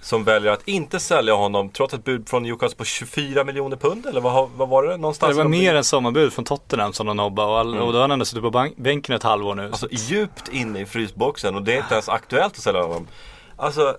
som 0.05 0.25
väljer 0.25 0.53
att 0.53 0.69
inte 0.69 1.01
sälja 1.01 1.35
honom 1.35 1.69
trots 1.69 1.95
ett 1.95 2.05
bud 2.05 2.29
från 2.29 2.43
Newcastle 2.43 2.79
på 2.79 2.85
24 2.85 3.45
miljoner 3.45 3.77
pund. 3.77 4.07
Eller 4.07 4.21
vad, 4.21 4.51
vad 4.51 4.69
var 4.69 4.83
det 4.83 4.97
någonstans? 4.97 5.37
Det 5.37 5.43
var 5.43 5.51
mer 5.51 5.75
än 5.75 5.85
sommarbud 5.85 6.33
från 6.33 6.45
Tottenham 6.45 6.93
som 6.93 7.07
de 7.07 7.17
nobbade 7.17 7.49
och, 7.49 7.59
all, 7.59 7.79
och 7.79 7.93
då 7.93 7.99
har 7.99 8.01
han 8.01 8.11
ändå 8.11 8.25
suttit 8.25 8.53
på 8.53 8.71
bänken 8.77 9.15
ett 9.15 9.23
halvår 9.23 9.55
nu. 9.55 9.67
Alltså 9.67 9.89
djupt 9.91 10.49
inne 10.49 10.81
i 10.81 10.87
frysboxen 10.87 11.55
och 11.55 11.63
det 11.63 11.73
är 11.73 11.77
inte 11.77 11.95
ens 11.95 12.09
aktuellt 12.09 12.53
att 12.53 12.63
sälja 12.63 12.83
honom. 12.83 13.09
Alltså, 13.57 13.97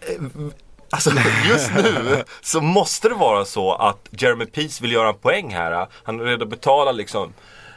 eh, 0.00 0.22
alltså 0.90 1.10
just 1.48 1.70
nu 1.74 2.24
så 2.40 2.60
måste 2.60 3.08
det 3.08 3.14
vara 3.14 3.44
så 3.44 3.72
att 3.72 4.08
Jeremy 4.10 4.46
Peace 4.46 4.82
vill 4.82 4.92
göra 4.92 5.08
en 5.08 5.18
poäng 5.18 5.54
här. 5.54 5.86
Han 6.02 6.20
är 6.20 6.24
redo 6.24 6.44
att 6.44 6.50
betala 6.50 6.92
liksom 6.92 7.32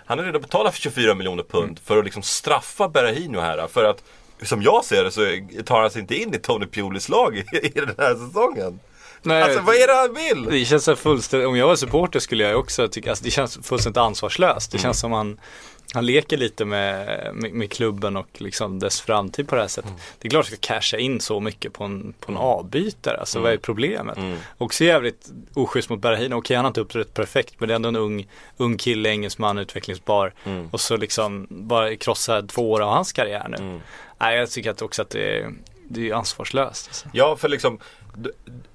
han 0.06 0.20
är 0.20 0.24
redo 0.24 0.38
att 0.38 0.44
betala 0.44 0.72
för 0.72 0.80
24 0.80 1.16
miljoner 1.16 1.44
pund 1.44 1.80
för 1.86 1.98
att 1.98 2.04
liksom 2.04 2.24
straffa 2.24 2.90
Berahino 2.90 3.40
här. 3.40 3.68
För 3.68 3.84
att 3.84 4.04
som 4.46 4.62
jag 4.62 4.86
ser 4.86 5.04
det 5.04 5.12
så 5.12 5.22
tar 5.64 5.82
han 5.82 5.92
sig 5.92 6.02
inte 6.02 6.16
in 6.16 6.34
i 6.34 6.38
Tony 6.38 6.66
Pulis 6.66 7.10
lag 7.10 7.38
i, 7.38 7.58
i 7.68 7.70
den 7.70 7.96
här 7.98 8.28
säsongen. 8.28 8.80
Nej, 9.26 9.44
Alltså 9.44 9.62
vad 9.62 9.76
är 9.76 9.88
det 9.88 9.94
han 9.94 10.14
vill? 10.14 10.52
Det 10.60 10.66
känns 10.66 10.84
så 10.84 10.96
fullständigt, 10.96 11.48
om 11.48 11.58
jag 11.58 11.68
var 11.68 11.76
supporter 11.76 12.20
skulle 12.20 12.44
jag 12.44 12.60
också 12.60 12.88
tycka, 12.88 13.10
alltså 13.10 13.24
det 13.26 13.32
känns 13.32 13.60
fullständigt 13.64 13.98
ansvarslöst. 13.98 14.72
Det 14.72 14.78
känns 14.78 15.00
som 15.00 15.12
han, 15.12 15.40
han 15.94 16.06
leker 16.06 16.38
lite 16.38 16.66
med, 16.66 17.30
med, 17.36 17.54
med 17.54 17.72
klubben 17.72 18.18
och 18.18 18.28
liksom 18.34 18.80
dess 18.80 19.02
framtid 19.02 19.48
på 19.48 19.56
det 19.56 19.62
här 19.62 19.68
sättet. 19.68 19.92
Det 20.20 20.28
är 20.28 20.30
klart 20.30 20.42
att 20.42 20.48
ska 20.48 20.58
casha 20.74 20.98
in 20.98 21.20
så 21.20 21.40
mycket 21.40 21.74
på 21.74 21.84
en, 21.84 22.14
på 22.20 22.32
en 22.32 22.38
avbytare, 22.38 23.18
alltså 23.18 23.40
vad 23.40 23.54
är 23.54 23.58
problemet? 23.58 24.18
Också 24.58 24.84
jävligt 24.84 25.32
oschysst 25.54 25.90
mot 25.90 26.00
Berahino, 26.00 26.36
okej 26.36 26.56
han 26.56 26.66
har 26.66 26.70
inte 26.70 26.82
uppträtt 26.82 27.14
perfekt 27.14 27.56
men 27.58 27.68
det 27.68 27.74
är 27.74 27.76
ändå 27.76 27.90
en 27.90 27.96
ung, 27.96 28.28
ung 28.58 28.78
kille, 28.78 29.10
engelsman, 29.10 29.58
utvecklingsbar. 29.58 30.34
Och 30.72 30.82
så 30.82 30.98
liksom 30.98 31.48
bara 31.50 31.96
krossa 31.96 32.42
två 32.42 32.72
år 32.72 32.82
av 32.82 32.90
hans 32.90 33.12
karriär 33.14 33.48
nu. 33.50 33.82
Nej 34.20 34.38
jag 34.38 34.52
tycker 34.52 34.72
att 34.72 34.82
också 34.82 35.02
att 35.02 35.10
det 35.10 35.38
är, 35.38 35.54
det 35.90 36.10
är 36.10 36.14
ansvarslöst. 36.14 36.88
Alltså. 36.88 37.10
Ja, 37.14 37.36
för 37.36 37.50
liksom 37.50 37.80
då, 38.16 38.30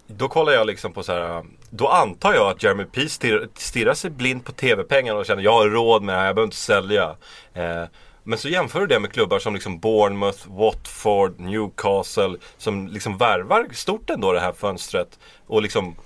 då 0.06 0.28
kollar 0.28 0.52
jag 0.52 0.66
liksom 0.66 0.92
på 0.92 1.02
så 1.02 1.12
här. 1.12 1.44
Då 1.70 1.88
antar 1.88 2.34
jag 2.34 2.50
att 2.50 2.62
Jeremy 2.62 2.84
Peace 2.84 3.08
stirrar, 3.08 3.48
stirrar 3.54 3.94
sig 3.94 4.10
blind 4.10 4.44
på 4.44 4.52
tv-pengarna 4.52 5.18
och 5.18 5.26
känner 5.26 5.42
jag 5.42 5.52
har 5.52 5.68
råd 5.68 6.02
med 6.02 6.14
det 6.14 6.18
här, 6.18 6.26
jag 6.26 6.34
behöver 6.34 6.46
inte 6.48 6.56
sälja. 6.56 7.16
Eh, 7.54 7.84
men 8.22 8.38
så 8.38 8.48
jämför 8.48 8.80
du 8.80 8.86
det 8.86 9.00
med 9.00 9.12
klubbar 9.12 9.38
som 9.38 9.54
liksom 9.54 9.78
Bournemouth, 9.80 10.38
Watford, 10.50 11.40
Newcastle 11.40 12.36
som 12.58 12.88
liksom 12.88 13.18
värvar 13.18 13.66
stort 13.72 14.10
ändå 14.10 14.32
det 14.32 14.40
här 14.40 14.52
fönstret. 14.52 15.18
Och 15.46 15.62
liksom 15.62 15.96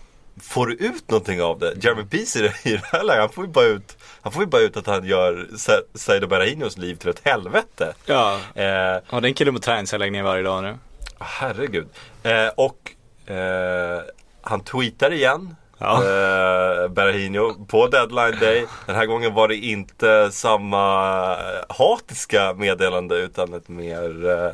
får 0.40 0.66
du 0.66 0.75
ut 0.75 1.11
någonting 1.11 1.42
av 1.42 1.59
det? 1.59 1.75
Jeremy 1.85 2.05
Peace 2.05 2.38
i 2.38 2.42
det, 2.42 2.70
i 2.70 2.77
det 2.77 2.87
här 2.92 3.03
läget, 3.05 3.20
han 3.20 3.29
får 3.31 3.44
ju 3.46 3.51
bara 3.51 3.64
ut 3.64 3.96
han 4.22 4.33
får 4.33 4.42
ju 4.42 4.46
bara 4.48 4.62
ut 4.62 4.77
att 4.77 4.87
han 4.87 5.05
gör 5.05 5.48
Sa- 5.57 5.83
Saido 5.94 6.27
Berahinos 6.27 6.79
liv 6.79 6.94
till 6.94 7.09
ett 7.09 7.20
helvete. 7.25 7.94
Ja, 8.07 8.40
Eh, 8.55 8.64
ja 9.11 9.20
den 9.20 9.35
killen 9.35 9.55
på 9.55 9.61
träningscell 9.61 10.01
lägger 10.01 10.12
ner 10.12 10.22
varje 10.22 10.42
dag 10.42 10.62
nu. 10.62 10.77
Herregud. 11.18 11.88
Eh, 12.22 12.48
och 12.57 12.92
eh, 13.33 14.03
han 14.42 14.61
tweetar 14.61 15.12
igen. 15.12 15.57
Ja. 15.78 15.94
Eh, 15.94 16.88
Berahino 16.88 17.66
på 17.66 17.87
deadline 17.87 18.40
day. 18.40 18.66
Den 18.87 18.96
här 18.96 19.07
gången 19.07 19.35
var 19.35 19.48
det 19.48 19.57
inte 19.57 20.31
samma 20.33 21.33
eh, 21.33 21.76
hatiska 21.76 22.55
meddelande 22.55 23.16
utan 23.16 23.55
ett 23.55 23.68
mer 23.68 24.31
eh, 24.31 24.52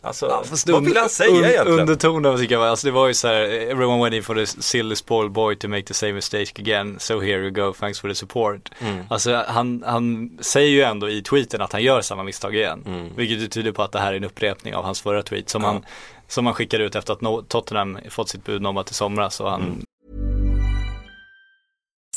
Alltså, 0.00 0.42
vad 0.66 0.84
vill 0.84 0.96
han 0.96 1.08
säga 1.08 1.30
un, 1.30 1.44
egentligen? 1.44 1.80
Undertonen 1.80 2.38
tycker 2.38 2.54
jag, 2.54 2.64
alltså 2.64 2.86
det 2.86 2.90
var 2.90 3.08
ju 3.08 3.14
så 3.14 3.28
här, 3.28 3.42
everyone 3.42 3.98
waiting 3.98 4.22
for 4.22 4.34
the 4.34 4.46
silly 4.46 4.96
spoiled 4.96 5.32
boy 5.32 5.56
to 5.56 5.68
make 5.68 5.82
the 5.82 5.94
same 5.94 6.12
mistake 6.12 6.52
again, 6.58 6.96
so 6.98 7.20
here 7.20 7.38
you 7.38 7.50
go, 7.50 7.72
thanks 7.72 8.00
for 8.00 8.08
the 8.08 8.14
support. 8.14 8.70
Mm. 8.78 9.04
Alltså 9.08 9.44
han, 9.48 9.82
han 9.86 10.30
säger 10.40 10.68
ju 10.68 10.82
ändå 10.82 11.10
i 11.10 11.22
tweeten 11.22 11.60
att 11.60 11.72
han 11.72 11.82
gör 11.82 12.00
samma 12.00 12.22
misstag 12.22 12.54
igen. 12.54 12.84
Mm. 12.86 13.08
Vilket 13.16 13.52
tyder 13.52 13.72
på 13.72 13.82
att 13.82 13.92
det 13.92 13.98
här 13.98 14.12
är 14.12 14.16
en 14.16 14.24
upprepning 14.24 14.74
av 14.74 14.84
hans 14.84 15.00
förra 15.00 15.22
tweet 15.22 15.48
som, 15.48 15.64
han, 15.64 15.84
som 16.28 16.46
han 16.46 16.54
skickade 16.54 16.84
ut 16.84 16.94
efter 16.94 17.12
att 17.12 17.48
Tottenham 17.48 17.98
fått 18.08 18.28
sitt 18.28 18.44
bud 18.44 18.62
nobbat 18.62 18.90
i 18.90 18.94
somras 18.94 19.40
och 19.40 19.50
han 19.50 19.62
Mm. 19.62 19.82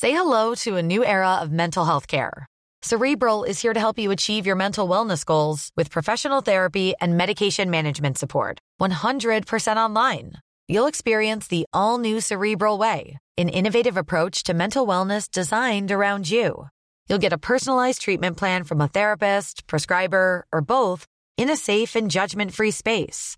Say 0.02 0.12
hello 0.12 0.56
to 0.56 0.78
a 0.78 0.82
new 0.82 1.04
era 1.06 1.42
of 1.44 1.52
mental 1.52 1.86
health 1.86 2.08
care. 2.08 2.48
Cerebral 2.82 3.44
is 3.44 3.62
here 3.62 3.74
to 3.74 3.80
help 3.80 4.00
you 4.00 4.10
achieve 4.10 4.48
your 4.48 4.56
mental 4.56 4.88
wellness 4.90 5.24
goals 5.24 5.70
with 5.78 5.92
professional 5.92 6.42
therapy 6.42 6.96
and 7.00 7.16
medication 7.16 7.70
management 7.70 8.18
support. 8.18 8.58
100% 8.82 9.78
online. 9.78 10.34
You'll 10.68 10.88
experience 10.88 11.48
the 11.48 11.66
all 11.72 12.00
new 12.00 12.20
Cerebral 12.20 12.80
Way, 12.80 13.20
an 13.38 13.50
innovative 13.50 13.98
approach 13.98 14.42
to 14.44 14.56
mental 14.56 14.88
wellness 14.88 15.30
designed 15.30 15.92
around 15.92 16.32
you. 16.32 16.68
You'll 17.08 17.20
get 17.20 17.34
a 17.34 17.38
personalized 17.38 18.02
treatment 18.02 18.38
plan 18.38 18.64
from 18.64 18.82
a 18.82 18.88
therapist, 18.88 19.68
prescriber, 19.68 20.46
or 20.52 20.62
both 20.62 21.06
in 21.38 21.50
a 21.50 21.56
safe 21.56 21.96
and 21.96 22.10
judgment 22.10 22.54
free 22.54 22.72
space. 22.72 23.38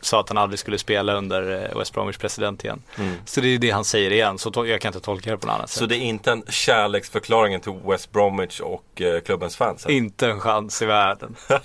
Sa 0.00 0.20
att 0.20 0.28
han 0.28 0.38
aldrig 0.38 0.58
skulle 0.58 0.78
spela 0.78 1.14
under 1.14 1.70
eh, 1.72 1.78
West 1.78 1.94
Bromwich 1.94 2.18
president 2.18 2.64
igen. 2.64 2.82
Så 3.24 3.40
det 3.40 3.48
är 3.48 3.58
det 3.58 3.70
han 3.70 3.84
säger 3.84 4.12
igen, 4.12 4.38
så 4.38 4.52
jag 4.66 4.80
kan 4.80 4.88
inte 4.88 5.00
tolka 5.00 5.30
det 5.30 5.36
på 5.36 5.46
något 5.46 5.54
annat 5.54 5.70
sätt. 5.70 5.78
Så 5.78 5.86
det 5.86 5.96
är 5.96 6.00
inte 6.00 6.32
en 6.32 6.42
kärleksförklaring 6.48 7.60
till 7.60 7.72
West 7.86 8.12
Bromwich 8.12 8.60
och 8.60 9.02
eh, 9.02 9.20
klubbens 9.20 9.56
fans? 9.56 9.86
Inte 9.86 10.26
en 10.30 10.40
chans 10.40 10.82
i 10.82 10.86
världen. 10.86 11.36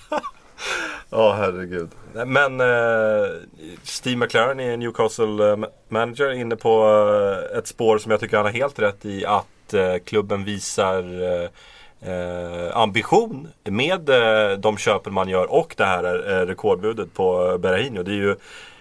Ja, 1.09 1.33
herregud. 1.33 1.89
Men 2.25 2.61
eh, 2.61 3.29
Steve 3.83 4.15
McLaren 4.15 4.59
är 4.59 4.77
Newcastle 4.77 5.49
eh, 5.51 5.57
manager 5.89 6.31
inne 6.31 6.55
på 6.55 6.83
eh, 7.51 7.57
ett 7.57 7.67
spår 7.67 7.97
som 7.97 8.11
jag 8.11 8.19
tycker 8.19 8.37
han 8.37 8.45
har 8.45 8.53
helt 8.53 8.79
rätt 8.79 9.05
i 9.05 9.25
att 9.25 9.47
klubben 10.05 10.43
visar 10.43 11.03
eh, 12.01 12.77
ambition 12.77 13.47
med 13.63 14.09
eh, 14.09 14.57
de 14.57 14.77
köpen 14.77 15.13
man 15.13 15.29
gör 15.29 15.51
och 15.51 15.73
det 15.77 15.85
här 15.85 16.03
eh, 16.31 16.45
rekordbudet 16.45 17.13
på 17.13 17.51
eh, 17.51 17.57
Berahino. 17.57 18.03
Det 18.03 18.11
är 18.11 18.15
ju 18.15 18.35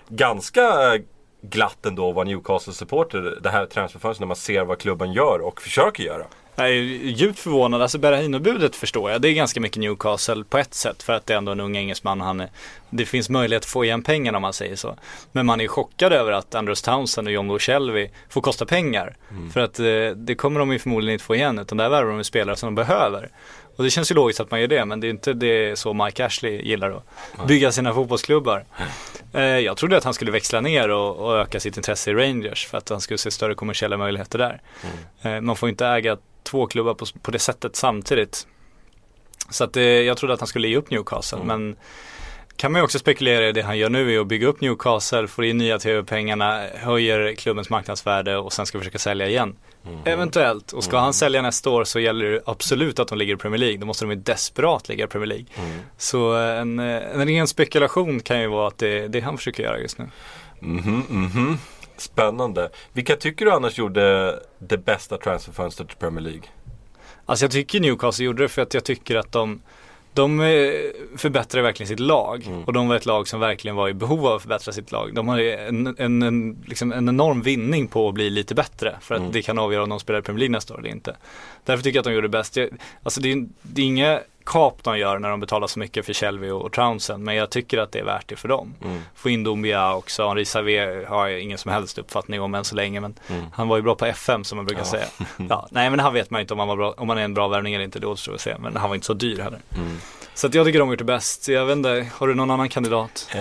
ganska 0.08 0.98
glatt 1.42 1.86
ändå 1.86 2.08
att 2.08 2.14
vara 2.14 2.24
Newcastle-supporter 2.24 3.38
det 3.42 3.50
här 3.50 3.66
transferfönstret 3.66 4.20
när 4.20 4.26
man 4.26 4.36
ser 4.36 4.64
vad 4.64 4.78
klubben 4.78 5.12
gör 5.12 5.38
och 5.38 5.62
försöker 5.62 6.04
göra. 6.04 6.24
Jag 6.60 6.70
är 6.70 6.72
djupt 6.72 7.38
förvånad, 7.38 7.82
alltså 7.82 7.98
Berahino-budet 7.98 8.76
förstår 8.76 9.10
jag. 9.10 9.22
Det 9.22 9.28
är 9.28 9.32
ganska 9.32 9.60
mycket 9.60 9.80
Newcastle 9.80 10.44
på 10.44 10.58
ett 10.58 10.74
sätt 10.74 11.02
för 11.02 11.12
att 11.12 11.26
det 11.26 11.32
är 11.34 11.38
ändå 11.38 11.52
en 11.52 11.60
ung 11.60 11.76
engelsman. 11.76 12.20
Han 12.20 12.40
är, 12.40 12.48
det 12.90 13.06
finns 13.06 13.28
möjlighet 13.30 13.62
att 13.62 13.70
få 13.70 13.84
igen 13.84 14.02
pengarna 14.02 14.38
om 14.38 14.42
man 14.42 14.52
säger 14.52 14.76
så. 14.76 14.96
Men 15.32 15.46
man 15.46 15.60
är 15.60 15.68
chockad 15.68 16.12
över 16.12 16.32
att 16.32 16.54
Andrews 16.54 16.82
Townsend 16.82 17.28
och 17.28 17.32
John 17.32 17.48
Lo 17.48 17.58
Shelby 17.58 18.10
får 18.28 18.40
kosta 18.40 18.66
pengar. 18.66 19.16
För 19.52 19.60
att 19.60 19.78
eh, 19.78 20.16
det 20.16 20.34
kommer 20.34 20.60
de 20.60 20.72
ju 20.72 20.78
förmodligen 20.78 21.12
inte 21.12 21.24
få 21.24 21.34
igen 21.34 21.58
utan 21.58 21.78
där 21.78 21.88
värvar 21.88 22.10
de 22.10 22.18
ju 22.18 22.24
spelare 22.24 22.56
som 22.56 22.66
de 22.66 22.74
behöver. 22.74 23.30
Och 23.76 23.84
det 23.84 23.90
känns 23.90 24.10
ju 24.10 24.14
logiskt 24.14 24.40
att 24.40 24.50
man 24.50 24.60
gör 24.60 24.68
det 24.68 24.84
men 24.84 25.00
det 25.00 25.06
är 25.06 25.10
inte 25.10 25.32
det 25.32 25.78
så 25.78 25.94
Mike 25.94 26.26
Ashley 26.26 26.62
gillar 26.62 26.90
att 26.90 27.46
bygga 27.46 27.72
sina 27.72 27.94
fotbollsklubbar. 27.94 28.64
Eh, 29.32 29.42
jag 29.42 29.76
trodde 29.76 29.96
att 29.96 30.04
han 30.04 30.14
skulle 30.14 30.30
växla 30.30 30.60
ner 30.60 30.88
och, 30.88 31.16
och 31.16 31.36
öka 31.36 31.60
sitt 31.60 31.76
intresse 31.76 32.10
i 32.10 32.14
Rangers 32.14 32.66
för 32.66 32.78
att 32.78 32.88
han 32.88 33.00
skulle 33.00 33.18
se 33.18 33.30
större 33.30 33.54
kommersiella 33.54 33.96
möjligheter 33.96 34.38
där. 34.38 34.60
Eh, 35.22 35.40
man 35.40 35.56
får 35.56 35.68
inte 35.68 35.86
äga 35.86 36.16
två 36.42 36.66
klubbar 36.66 36.94
på, 36.94 37.06
på 37.22 37.30
det 37.30 37.38
sättet 37.38 37.76
samtidigt. 37.76 38.46
Så 39.50 39.64
att 39.64 39.76
eh, 39.76 39.82
jag 39.82 40.16
trodde 40.16 40.34
att 40.34 40.40
han 40.40 40.46
skulle 40.46 40.68
ge 40.68 40.76
upp 40.76 40.90
Newcastle 40.90 41.38
men 41.44 41.76
kan 42.60 42.72
man 42.72 42.80
ju 42.80 42.84
också 42.84 42.98
spekulera 42.98 43.48
i 43.48 43.52
det 43.52 43.62
han 43.62 43.78
gör 43.78 43.90
nu 43.90 44.14
är 44.14 44.20
att 44.20 44.26
bygga 44.26 44.46
upp 44.46 44.60
Newcastle, 44.60 45.28
få 45.28 45.44
in 45.44 45.58
nya 45.58 45.78
tv-pengarna, 45.78 46.66
höjer 46.74 47.34
klubbens 47.34 47.70
marknadsvärde 47.70 48.36
och 48.36 48.52
sen 48.52 48.66
ska 48.66 48.78
försöka 48.78 48.98
sälja 48.98 49.28
igen. 49.28 49.56
Eventuellt, 50.04 50.72
och 50.72 50.84
ska 50.84 50.98
han 50.98 51.14
sälja 51.14 51.42
nästa 51.42 51.70
år 51.70 51.84
så 51.84 52.00
gäller 52.00 52.30
det 52.30 52.40
absolut 52.46 52.98
att 52.98 53.08
de 53.08 53.18
ligger 53.18 53.34
i 53.34 53.36
Premier 53.36 53.58
League. 53.58 53.78
Då 53.78 53.86
måste 53.86 54.04
de 54.04 54.10
ju 54.10 54.16
desperat 54.16 54.88
ligga 54.88 55.04
i 55.04 55.08
Premier 55.08 55.26
League. 55.26 55.46
Så 55.98 56.34
en, 56.34 56.78
eh, 56.78 57.14
en 57.14 57.26
ren 57.26 57.46
spekulation 57.46 58.20
kan 58.20 58.40
ju 58.40 58.46
vara 58.46 58.68
att 58.68 58.78
det 58.78 58.98
är 58.98 59.08
det 59.08 59.20
han 59.20 59.36
försöker 59.36 59.62
göra 59.62 59.78
just 59.78 59.98
nu. 59.98 60.08
Mhm, 60.60 61.04
mhm. 61.08 61.58
Spännande. 62.00 62.70
Vilka 62.92 63.16
tycker 63.16 63.44
du 63.44 63.52
annars 63.52 63.78
gjorde 63.78 64.38
det 64.58 64.78
bästa 64.78 65.18
transferfönstret 65.18 65.88
till 65.88 65.98
Premier 65.98 66.20
League? 66.20 66.42
Alltså 67.26 67.44
jag 67.44 67.52
tycker 67.52 67.80
Newcastle 67.80 68.24
gjorde 68.24 68.42
det 68.42 68.48
för 68.48 68.62
att 68.62 68.74
jag 68.74 68.84
tycker 68.84 69.16
att 69.16 69.32
de 69.32 69.60
de 70.14 70.40
eh, 70.40 70.72
förbättrar 71.16 71.62
verkligen 71.62 71.88
sitt 71.88 72.00
lag 72.00 72.44
och 72.66 72.72
de 72.72 72.88
var 72.88 72.96
ett 72.96 73.06
lag 73.06 73.28
som 73.28 73.40
verkligen 73.40 73.76
var 73.76 73.88
i 73.88 73.94
behov 73.94 74.26
av 74.26 74.36
att 74.36 74.42
förbättra 74.42 74.72
sitt 74.72 74.92
lag. 74.92 75.14
De 75.14 75.28
har 75.28 75.38
en, 75.38 75.94
en, 75.98 76.22
en, 76.22 76.58
liksom 76.66 76.92
en 76.92 77.08
enorm 77.08 77.42
vinning 77.42 77.88
på 77.88 78.08
att 78.08 78.14
bli 78.14 78.30
lite 78.30 78.54
bättre 78.54 78.96
för 79.00 79.14
att 79.14 79.32
det 79.32 79.42
kan 79.42 79.58
avgöra 79.58 79.82
om 79.82 79.88
de 79.88 80.00
spelar 80.00 80.20
i 80.20 80.22
Premier 80.22 80.38
League 80.38 80.52
nästa 80.52 80.74
år 80.74 80.78
eller 80.78 80.90
inte. 80.90 81.16
Därför 81.64 81.84
tycker 81.84 81.96
jag 81.96 82.00
att 82.00 82.04
de 82.04 82.12
gjorde 82.12 82.26
det 82.26 82.38
bäst. 82.38 82.56
Jag, 82.56 82.68
alltså 83.02 83.20
det 83.20 83.46
det 83.62 83.82
är 83.82 83.86
inga 83.86 84.20
kap 84.44 84.82
de 84.82 84.98
gör 84.98 85.18
när 85.18 85.30
de 85.30 85.40
betalar 85.40 85.66
så 85.66 85.78
mycket 85.78 86.06
för 86.06 86.12
Shelby 86.12 86.50
och, 86.50 86.72
Townsend 86.72 87.24
men 87.24 87.34
jag 87.34 87.50
tycker 87.50 87.78
att 87.78 87.92
det 87.92 87.98
är 87.98 88.04
värt 88.04 88.28
det 88.28 88.36
för 88.36 88.48
dem. 88.48 88.74
Få 89.14 89.30
in 89.30 89.44
Dombia 89.44 89.94
också, 89.94 90.28
Henri 90.28 90.44
Savé 90.44 91.04
har 91.04 91.28
jag 91.28 91.40
ingen 91.40 91.58
som 91.58 91.70
helst 91.70 91.98
uppfattning 91.98 92.40
om 92.40 92.54
än 92.54 92.64
så 92.64 92.74
länge 92.74 93.00
men 93.00 93.14
han 93.52 93.68
var 93.68 93.76
ju 93.76 93.82
bra 93.82 93.94
på 93.94 94.06
FM 94.06 94.44
som 94.44 94.56
man 94.56 94.66
brukar 94.66 94.84
säga. 94.84 95.06
Ja, 95.48 95.68
nej 95.70 95.90
men 95.90 96.00
han 96.00 96.14
vet 96.14 96.30
man 96.30 96.40
inte 96.40 96.54
om 96.54 96.58
han, 96.58 96.68
var 96.68 96.76
bra, 96.76 96.94
om 96.96 97.08
han 97.08 97.18
är 97.18 97.22
en 97.22 97.34
bra 97.34 97.48
värvning 97.48 97.74
eller 97.74 97.84
inte, 97.84 97.98
det 97.98 98.06
återstår 98.06 98.34
att 98.34 98.40
se. 98.40 98.56
Men 98.58 98.76
han 98.76 98.88
var 98.90 98.94
inte 98.94 99.06
så 99.06 99.14
dyr 99.14 99.38
heller. 99.38 99.60
Så 100.34 100.46
att 100.46 100.54
jag 100.54 100.66
tycker 100.66 100.78
de 100.78 100.88
har 100.88 100.92
gjort 100.92 100.98
det 100.98 101.04
bäst. 101.04 101.48
Jag 101.48 101.66
vet 101.66 101.76
inte, 101.76 102.06
har 102.14 102.28
du 102.28 102.34
någon 102.34 102.50
annan 102.50 102.68
kandidat? 102.68 103.28
Eh, 103.34 103.40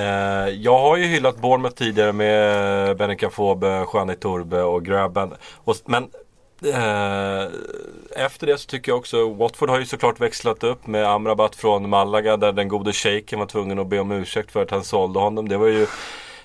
jag 0.49 0.79
har 0.79 0.97
ju 0.97 1.03
hyllat 1.03 1.41
Bournemouth 1.41 1.75
tidigare 1.75 2.13
med 2.13 2.97
Benica 2.97 3.29
Fobe, 3.29 3.85
Juani 3.93 4.15
Turbe 4.15 4.61
och 4.61 4.85
Grabben. 4.85 5.33
Och, 5.55 5.75
men 5.85 6.09
efter 8.15 8.47
det 8.47 8.57
så 8.57 8.65
tycker 8.65 8.91
jag 8.91 8.99
också 8.99 9.29
Watford 9.33 9.69
har 9.69 9.79
ju 9.79 9.85
såklart 9.85 10.19
växlat 10.19 10.63
upp 10.63 10.87
med 10.87 11.05
Amrabat 11.05 11.55
från 11.55 11.89
Malaga 11.89 12.37
där 12.37 12.51
den 12.51 12.67
gode 12.67 12.93
shejken 12.93 13.39
var 13.39 13.45
tvungen 13.45 13.79
att 13.79 13.87
be 13.87 13.99
om 13.99 14.11
ursäkt 14.11 14.51
för 14.51 14.61
att 14.63 14.71
han 14.71 14.83
sålde 14.83 15.19
honom. 15.19 15.49
Det 15.49 15.57
var 15.57 15.67
ju 15.67 15.87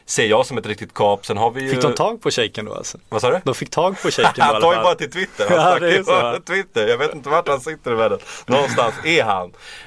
Ser 0.06 0.26
jag 0.26 0.46
som 0.46 0.58
ett 0.58 0.66
riktigt 0.66 0.94
kap. 0.94 1.26
Sen 1.26 1.36
har 1.36 1.50
vi 1.50 1.62
ju... 1.62 1.68
Fick 1.70 1.82
de 1.82 1.94
tag 1.94 2.22
på 2.22 2.30
shejken 2.30 2.64
då 2.64 2.74
alltså? 2.74 2.98
Vad 3.08 3.20
sa 3.20 3.30
du? 3.30 3.40
De 3.44 3.54
fick 3.54 3.70
tag 3.70 4.02
på 4.02 4.10
shejken 4.10 4.32
då 4.36 4.42
Han 4.42 4.60
tar 4.60 4.74
ju 4.76 4.82
bara 4.82 4.94
till 4.94 5.10
Twitter. 5.10 5.46
Han 5.48 5.58
Ja, 5.58 5.78
det 5.78 5.96
är 5.96 6.02
så. 6.02 6.40
Twitter. 6.46 6.86
Jag 6.88 6.98
vet 6.98 7.14
inte 7.14 7.28
vart 7.28 7.48
han 7.48 7.60
sitter 7.60 7.92
i 7.92 7.94
världen. 7.94 8.18
Någonstans 8.46 8.94
är 9.04 9.22
han. 9.24 9.46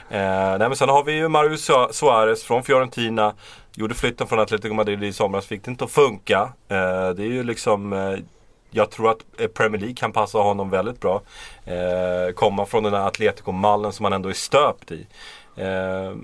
Eh, 0.10 0.58
nej 0.58 0.60
men 0.60 0.76
sen 0.76 0.90
har 0.90 1.04
vi 1.04 1.12
ju 1.12 1.28
Marius 1.28 1.70
Su- 1.70 1.92
Suarez 1.92 2.44
från 2.44 2.64
Fiorentina. 2.64 3.34
Gjorde 3.76 3.96
flytten 3.96 4.28
från 4.28 4.40
Atletico 4.40 4.74
Madrid 4.74 5.04
i 5.04 5.14
somras. 5.14 5.46
Fick 5.46 5.64
det 5.66 5.72
inte 5.72 5.84
att 5.84 5.92
funka. 5.92 6.40
Eh, 6.70 7.10
det 7.10 7.24
är 7.24 7.32
ju 7.32 7.44
liksom 7.44 7.94
eh, 7.94 8.18
jag 8.78 8.92
tror 8.92 9.12
att 9.12 9.26
eh, 9.38 9.48
Premier 9.48 9.80
League 9.80 9.96
kan 9.96 10.12
passa 10.12 10.38
honom 10.38 10.70
väldigt 10.70 11.00
bra. 11.00 11.22
Eh, 11.66 12.34
komma 12.36 12.66
från 12.66 12.84
den 12.84 12.94
här 12.94 13.08
Atletico-mallen 13.08 13.92
som 13.92 14.04
han 14.04 14.14
ändå 14.14 14.30
är 14.30 14.34
stöpt 14.34 14.92
i. 14.92 15.08
Eh, 15.56 16.16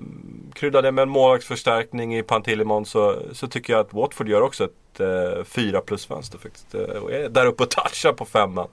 krydda 0.53 0.81
det 0.81 0.91
med 0.91 1.01
en 1.01 1.09
målvaktsförstärkning 1.09 2.17
i 2.17 2.23
Pantilimon 2.23 2.85
så, 2.85 3.15
så 3.31 3.47
tycker 3.47 3.73
jag 3.73 3.79
att 3.79 3.93
Watford 3.93 4.29
gör 4.29 4.41
också 4.41 4.63
ett 4.63 4.99
eh, 4.99 5.43
4 5.43 5.81
plus 5.81 6.05
fönster 6.05 6.37
faktiskt. 6.37 6.75
Eh, 6.75 6.81
och 6.81 7.11
är 7.11 7.29
där 7.29 7.45
uppe 7.45 7.63
och 7.63 7.69
touchar 7.69 8.13
på 8.13 8.25
femman. 8.25 8.67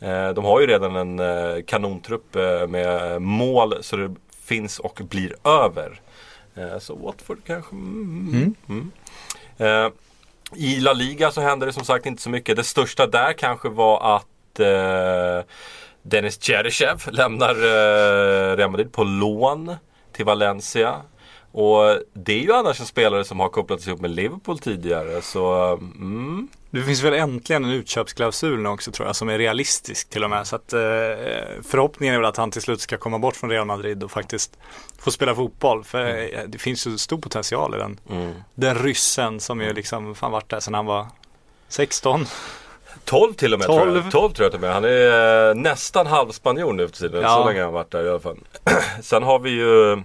Eh, 0.00 0.28
de 0.28 0.44
har 0.44 0.60
ju 0.60 0.66
redan 0.66 0.96
en 0.96 1.18
eh, 1.18 1.62
kanontrupp 1.66 2.36
eh, 2.36 2.66
med 2.66 3.22
mål 3.22 3.74
så 3.80 3.96
det 3.96 4.14
finns 4.44 4.78
och 4.78 5.00
blir 5.04 5.34
över. 5.44 6.00
Så 6.80 6.94
Watford 6.94 7.38
kanske... 7.46 7.74
Mm, 7.74 8.54
mm. 8.68 8.90
Eh, 9.58 9.92
i 10.56 10.80
La 10.80 10.92
Liga 10.92 11.30
så 11.30 11.40
hände 11.40 11.66
det 11.66 11.72
som 11.72 11.84
sagt 11.84 12.06
inte 12.06 12.22
så 12.22 12.30
mycket. 12.30 12.56
Det 12.56 12.64
största 12.64 13.06
där 13.06 13.32
kanske 13.32 13.68
var 13.68 14.16
att 14.16 14.60
eh, 14.60 15.46
Dennis 16.02 16.38
Cheryshev 16.40 17.02
lämnar 17.10 17.50
eh, 17.50 18.56
Real 18.56 18.70
Madrid 18.70 18.92
på 18.92 19.04
lån 19.04 19.76
till 20.12 20.24
Valencia. 20.24 21.02
Och 21.52 21.98
det 22.12 22.32
är 22.32 22.40
ju 22.40 22.52
annars 22.52 22.80
en 22.80 22.86
spelare 22.86 23.24
som 23.24 23.40
har 23.40 23.48
kopplats 23.48 23.86
ihop 23.86 24.00
med 24.00 24.10
Liverpool 24.10 24.58
tidigare. 24.58 25.22
Så 25.22 25.72
mm, 25.72 26.48
Det 26.70 26.82
finns 26.82 27.02
väl 27.02 27.14
äntligen 27.14 27.64
en 27.64 27.70
utköpsklausul 27.70 28.58
nu 28.60 28.68
också 28.68 28.90
tror 28.90 29.08
jag 29.08 29.16
som 29.16 29.28
är 29.28 29.38
realistisk 29.38 30.10
till 30.10 30.24
och 30.24 30.30
med. 30.30 30.46
Så 30.46 30.56
att 30.56 30.72
eh, 30.72 30.78
förhoppningen 31.68 32.14
är 32.14 32.18
väl 32.18 32.28
att 32.28 32.36
han 32.36 32.50
till 32.50 32.62
slut 32.62 32.80
ska 32.80 32.96
komma 32.96 33.18
bort 33.18 33.36
från 33.36 33.50
Real 33.50 33.66
Madrid 33.66 34.02
och 34.02 34.10
faktiskt 34.10 34.58
få 34.98 35.10
spela 35.10 35.34
fotboll. 35.34 35.84
För 35.84 36.06
eh, 36.06 36.40
det 36.46 36.58
finns 36.58 36.86
ju 36.86 36.98
stor 36.98 37.18
potential 37.18 37.74
i 37.74 37.78
den. 37.78 38.00
Den 38.54 38.78
ryssen 38.78 39.40
som 39.40 39.60
ju 39.60 39.72
liksom 39.72 40.14
fan 40.14 40.32
varit 40.32 40.48
där 40.48 40.60
sedan 40.60 40.74
han 40.74 40.86
var 40.86 41.06
16. 41.68 42.26
12 43.04 43.32
till 43.32 43.52
och 43.52 43.58
med 43.58 43.66
tror 43.66 43.78
12. 43.78 43.96
jag. 44.04 44.12
12 44.12 44.32
tror 44.32 44.44
jag 44.44 44.52
till 44.52 44.56
och 44.56 44.60
med. 44.60 44.72
Han 44.74 44.84
är 44.84 45.48
eh, 45.48 45.54
nästan 45.54 46.06
halvspanjor 46.06 46.72
nu 46.72 46.88
för 46.88 46.96
tiden. 46.96 47.22
Ja. 47.22 47.28
Så 47.28 47.48
länge 47.48 47.58
har 47.58 47.64
han 47.64 47.74
varit 47.74 47.90
där 47.90 48.06
i 48.06 48.10
alla 48.10 48.20
fall. 48.20 48.38
Sen 49.02 49.22
har 49.22 49.38
vi 49.38 49.50
ju 49.50 50.02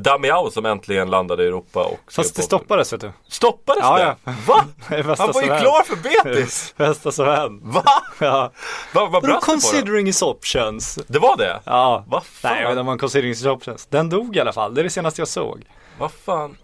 Damiao 0.00 0.50
som 0.50 0.66
äntligen 0.66 1.10
landade 1.10 1.44
i 1.44 1.46
Europa. 1.46 1.84
Och 1.84 2.12
Fast 2.12 2.36
det 2.36 2.42
stoppades 2.42 2.92
vet 2.92 3.00
du. 3.00 3.12
Stoppades 3.28 3.82
Ja, 3.82 3.98
det? 3.98 4.16
ja. 4.24 4.32
Va? 4.46 4.64
Bästa 4.88 5.22
Han 5.24 5.32
var 5.32 5.42
ju 5.42 5.48
klar 5.48 5.82
för 5.84 5.96
Betis! 5.96 6.74
Bästa 6.76 7.12
som 7.12 7.26
hänt. 7.26 7.62
Va? 7.64 7.84
Ja. 8.18 8.52
Vad 8.94 9.10
vad 9.12 9.22
brast 9.22 9.46
det 9.46 9.52
considering 9.52 10.06
his 10.06 10.22
options? 10.22 10.98
Det 11.06 11.18
var 11.18 11.36
det? 11.36 11.60
Ja. 11.64 12.04
Vad 12.08 12.24
fan? 12.24 12.52
Nej, 12.54 12.64
men 12.64 12.76
det 12.76 12.82
var 12.82 12.92
en 12.92 12.98
considering 12.98 13.28
his 13.30 13.44
options. 13.46 13.86
Den 13.86 14.08
dog 14.10 14.36
i 14.36 14.40
alla 14.40 14.52
fall. 14.52 14.74
Det 14.74 14.80
är 14.80 14.82
det 14.82 14.90
senaste 14.90 15.20
jag 15.20 15.28
såg. 15.28 15.62
Vad 15.98 16.12
fan? 16.12 16.56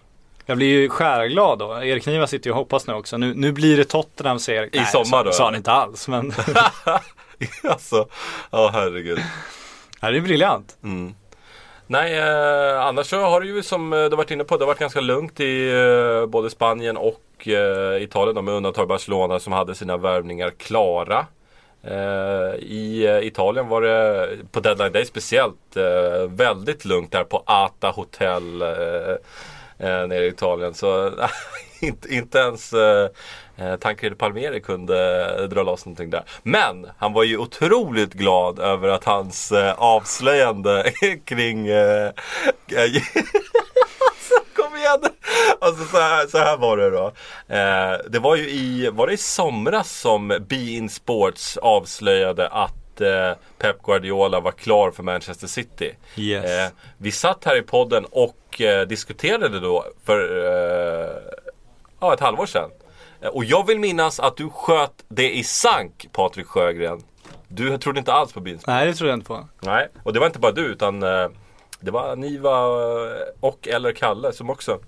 Jag 0.47 0.57
blir 0.57 0.67
ju 0.67 0.88
skärglad 0.88 1.59
då. 1.59 1.83
Erik 1.83 2.07
Niva 2.07 2.27
sitter 2.27 2.47
ju 2.47 2.51
och 2.53 2.59
hoppas 2.59 2.87
nu 2.87 2.95
också. 2.95 3.17
Nu, 3.17 3.35
nu 3.35 3.53
blir 3.53 3.77
det 3.77 3.85
Tottenham 3.85 4.38
säger 4.38 4.77
I 4.77 4.85
sommar 4.85 5.05
så, 5.05 5.23
då, 5.23 5.33
sa 5.33 5.45
han 5.45 5.55
inte 5.55 5.73
alls 5.73 6.09
men 6.09 6.33
alltså, 7.69 8.09
ja 8.51 8.71
herregud. 8.73 9.19
ja, 10.01 10.11
det 10.11 10.17
är 10.17 10.21
briljant. 10.21 10.77
Nej, 11.90 12.18
eh, 12.18 12.81
annars 12.81 13.07
så 13.07 13.20
har 13.20 13.40
det 13.40 13.46
ju 13.46 13.62
som 13.62 13.92
eh, 13.92 14.05
du 14.05 14.16
varit 14.16 14.31
inne 14.31 14.44
på, 14.44 14.57
det 14.57 14.64
har 14.64 14.66
varit 14.66 14.79
ganska 14.79 15.01
lugnt 15.01 15.40
i 15.40 15.70
eh, 15.70 16.27
både 16.27 16.51
Spanien 16.51 16.96
och 16.96 17.48
eh, 17.48 18.03
Italien 18.03 18.35
då, 18.35 18.42
med 18.42 18.55
undantag 18.55 18.88
Barcelona 18.88 19.38
som 19.38 19.53
hade 19.53 19.74
sina 19.74 19.96
värvningar 19.96 20.51
klara. 20.51 21.27
Eh, 21.83 22.55
I 22.59 23.07
eh, 23.07 23.27
Italien 23.27 23.68
var 23.68 23.83
det 23.83 24.29
på 24.53 24.61
deadline 24.61 24.92
day 24.92 25.05
speciellt 25.05 25.77
eh, 25.77 26.29
väldigt 26.29 26.85
lugnt 26.85 27.12
där 27.12 27.24
på 27.24 27.42
Ata 27.46 27.90
Hotel 27.90 28.62
eh, 28.62 28.68
eh, 29.88 30.07
nere 30.07 30.24
i 30.24 30.29
Italien. 30.29 30.74
Så 30.74 31.11
inte, 31.87 32.14
inte 32.14 32.38
ens 32.38 32.73
eh, 32.73 33.11
eh, 33.57 33.77
Tancredi 33.77 34.14
Palmieri 34.14 34.61
kunde 34.61 35.27
eh, 35.38 35.43
dra 35.43 35.62
loss 35.62 35.87
någonting 35.87 36.11
där. 36.11 36.25
Men 36.43 36.87
han 36.99 37.12
var 37.12 37.25
ju 37.25 37.38
otroligt 37.38 38.12
glad 38.12 38.59
över 38.59 38.88
att 38.88 39.05
hans 39.05 39.53
eh, 39.53 39.75
avslöjande 39.79 40.93
kring 41.25 41.67
eh, 41.69 42.11
Kom 44.57 44.77
igen! 44.77 45.01
Alltså 45.61 45.85
så 45.85 45.99
här, 45.99 46.27
så 46.27 46.38
här 46.38 46.57
var 46.57 46.77
det 46.77 46.91
då. 46.91 47.12
Eh, 47.55 47.99
det 48.11 48.19
var 48.19 48.37
ju 48.37 48.51
i, 48.51 48.91
var 48.93 49.07
det 49.07 49.12
i 49.12 49.17
somras 49.17 50.01
som 50.01 50.29
Be-In 50.49 50.88
Sports 50.88 51.57
avslöjade 51.57 52.49
att 52.49 53.01
eh, 53.01 53.33
Pep 53.59 53.83
Guardiola 53.83 54.41
var 54.41 54.53
klar 54.53 54.91
för 54.91 55.03
Manchester 55.03 55.47
City. 55.47 55.95
Yes. 56.17 56.45
Eh, 56.45 56.69
vi 56.99 57.12
satt 57.12 57.45
här 57.45 57.57
i 57.59 57.62
podden 57.62 58.05
och 58.11 58.61
eh, 58.61 58.87
diskuterade 58.87 59.61
då 59.61 59.85
för 60.05 60.47
eh, 60.47 61.17
ja, 62.00 62.14
ett 62.14 62.20
halvår 62.20 62.46
sedan. 62.46 62.70
Eh, 63.20 63.28
Och 63.28 63.44
jag 63.44 63.66
vill 63.66 63.78
minnas 63.78 64.20
att 64.20 64.37
du 64.37 64.50
sköt 64.50 65.04
det 65.08 65.30
i 65.37 65.44
sank 65.44 66.08
Patrik 66.12 66.46
Sjögren. 66.46 67.02
Du 67.48 67.78
trodde 67.78 67.98
inte 67.98 68.12
alls 68.12 68.32
på 68.32 68.40
Be-In 68.40 68.56
Sports. 68.58 68.66
Nej 68.66 68.87
det 68.87 68.94
tror 68.94 69.11
jag 69.11 69.16
inte 69.16 69.26
på. 69.26 69.48
Nej, 69.61 69.88
och 70.02 70.12
det 70.12 70.18
var 70.20 70.26
inte 70.26 70.38
bara 70.38 70.52
du 70.52 70.61
utan 70.66 71.02
eh, 71.02 71.28
det 71.80 71.90
var 71.90 72.16
Niva 72.16 72.50
eh, 72.61 73.22
och 73.40 73.68
eller 73.68 73.92
Kalle 73.92 74.32
som 74.32 74.50
också 74.50 74.78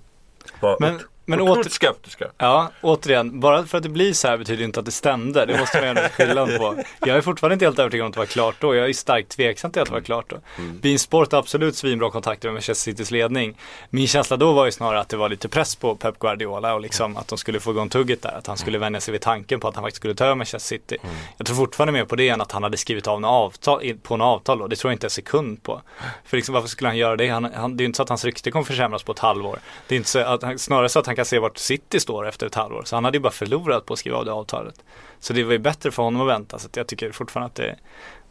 var 0.61 0.77
Men- 0.81 0.95
ot- 0.97 1.07
men 1.25 1.41
otroligt 1.41 1.67
åter- 1.67 1.71
skeptiska. 1.71 2.27
Ja, 2.39 2.71
återigen, 2.81 3.41
bara 3.41 3.65
för 3.67 3.79
att 3.79 3.83
det 3.85 3.89
blir 3.89 4.13
så 4.13 4.29
här 4.29 4.37
betyder 4.37 4.65
inte 4.65 4.81
att 4.81 4.87
det 4.87 4.93
stämde. 4.93 5.47
Det 5.47 5.59
måste 5.59 5.79
man 5.79 5.87
göra 5.87 6.09
skillnad 6.09 6.59
på. 6.59 6.83
Jag 7.07 7.17
är 7.17 7.21
fortfarande 7.21 7.53
inte 7.55 7.65
helt 7.65 7.79
övertygad 7.79 8.05
om 8.05 8.09
att 8.09 8.15
det 8.15 8.21
var 8.21 8.27
klart 8.27 8.55
då. 8.61 8.75
Jag 8.75 8.89
är 8.89 8.93
starkt 8.93 9.29
tveksam 9.29 9.71
till 9.71 9.83
att 9.83 9.89
det 9.89 9.95
var 9.95 10.01
klart 10.01 10.31
då. 10.31 10.37
Bein 10.83 10.99
Sport 10.99 11.33
har 11.33 11.39
absolut 11.39 11.77
svinbra 11.77 12.11
kontakter 12.11 12.49
med 12.49 12.55
Manchester 12.55 12.91
Citys 12.91 13.11
ledning. 13.11 13.57
Min 13.91 14.07
känsla 14.07 14.37
då 14.37 14.53
var 14.53 14.65
ju 14.65 14.73
snarare 14.73 15.01
att 15.01 15.09
det 15.09 15.17
var 15.17 15.29
lite 15.29 15.49
press 15.49 15.77
på 15.77 15.97
Pep 15.97 16.19
Guardiola 16.19 16.75
och 16.75 16.81
liksom 16.81 17.17
att 17.17 17.29
de 17.29 17.39
skulle 17.39 17.61
få 17.61 17.71
igång 17.71 17.89
tugget 17.89 18.23
där. 18.23 18.33
Att 18.39 18.47
han 18.47 18.57
skulle 18.57 18.79
vänja 18.79 19.01
sig 19.01 19.13
vid 19.13 19.21
tanken 19.21 19.61
på 19.61 19.69
att 19.69 19.75
han 19.75 19.85
faktiskt 19.85 19.97
skulle 19.97 20.15
ta 20.15 20.25
över 20.25 20.35
Manchester 20.35 20.69
City. 20.77 20.97
Jag 21.37 21.47
tror 21.47 21.57
fortfarande 21.57 21.93
mer 21.93 22.05
på 22.05 22.17
det 22.17 22.29
än 22.29 22.41
att 22.41 22.53
han 22.53 22.63
hade 22.63 22.77
skrivit 22.77 23.07
av 23.07 23.17
en 23.17 23.25
avtal, 23.25 23.95
på 24.03 24.15
en 24.15 24.21
avtal 24.21 24.59
då. 24.59 24.67
Det 24.67 24.77
tror 24.77 24.91
jag 24.91 24.95
inte 24.95 25.07
en 25.07 25.11
sekund 25.11 25.63
på. 25.63 25.83
För 26.25 26.37
liksom 26.37 26.55
varför 26.55 26.69
skulle 26.69 26.89
han 26.89 26.97
göra 26.97 27.17
det? 27.17 27.29
Han, 27.29 27.45
han, 27.55 27.77
det 27.77 27.81
är 27.81 27.85
ju 27.85 27.87
inte 27.87 27.97
så 27.97 28.03
att 28.03 28.09
hans 28.09 28.25
rykte 28.25 28.51
kommer 28.51 28.65
försämras 28.65 29.03
på 29.03 29.13
ett 29.13 29.19
halvår. 29.19 29.59
Det 29.89 29.95
är 29.95 29.97
inte 29.97 30.09
så 30.09 30.19
att 30.19 30.43
han, 30.43 30.59
snarare 30.59 30.89
så 30.89 30.99
att 30.99 31.07
han 31.11 31.17
kan 31.17 31.25
se 31.25 31.39
vart 31.39 31.59
City 31.59 32.01
står 32.01 32.29
efter 32.29 32.47
ett 32.47 32.55
halvår. 32.55 32.83
Så 32.85 32.97
han 32.97 33.05
hade 33.05 33.17
ju 33.17 33.21
bara 33.23 33.33
förlorat 33.33 33.87
på 33.87 33.93
att 33.93 33.99
skriva 33.99 34.17
av 34.17 34.25
det 34.25 34.33
avtalet. 34.33 34.75
Så 35.21 35.33
det 35.33 35.45
var 35.45 35.53
ju 35.53 35.59
bättre 35.59 35.91
för 35.91 36.03
honom 36.03 36.23
att 36.23 36.29
vänta. 36.29 36.59
Så 36.59 36.67
att 36.67 36.77
jag 36.77 36.87
tycker 36.87 37.13
fortfarande 37.13 37.47
att 37.47 37.55
det, 37.55 37.77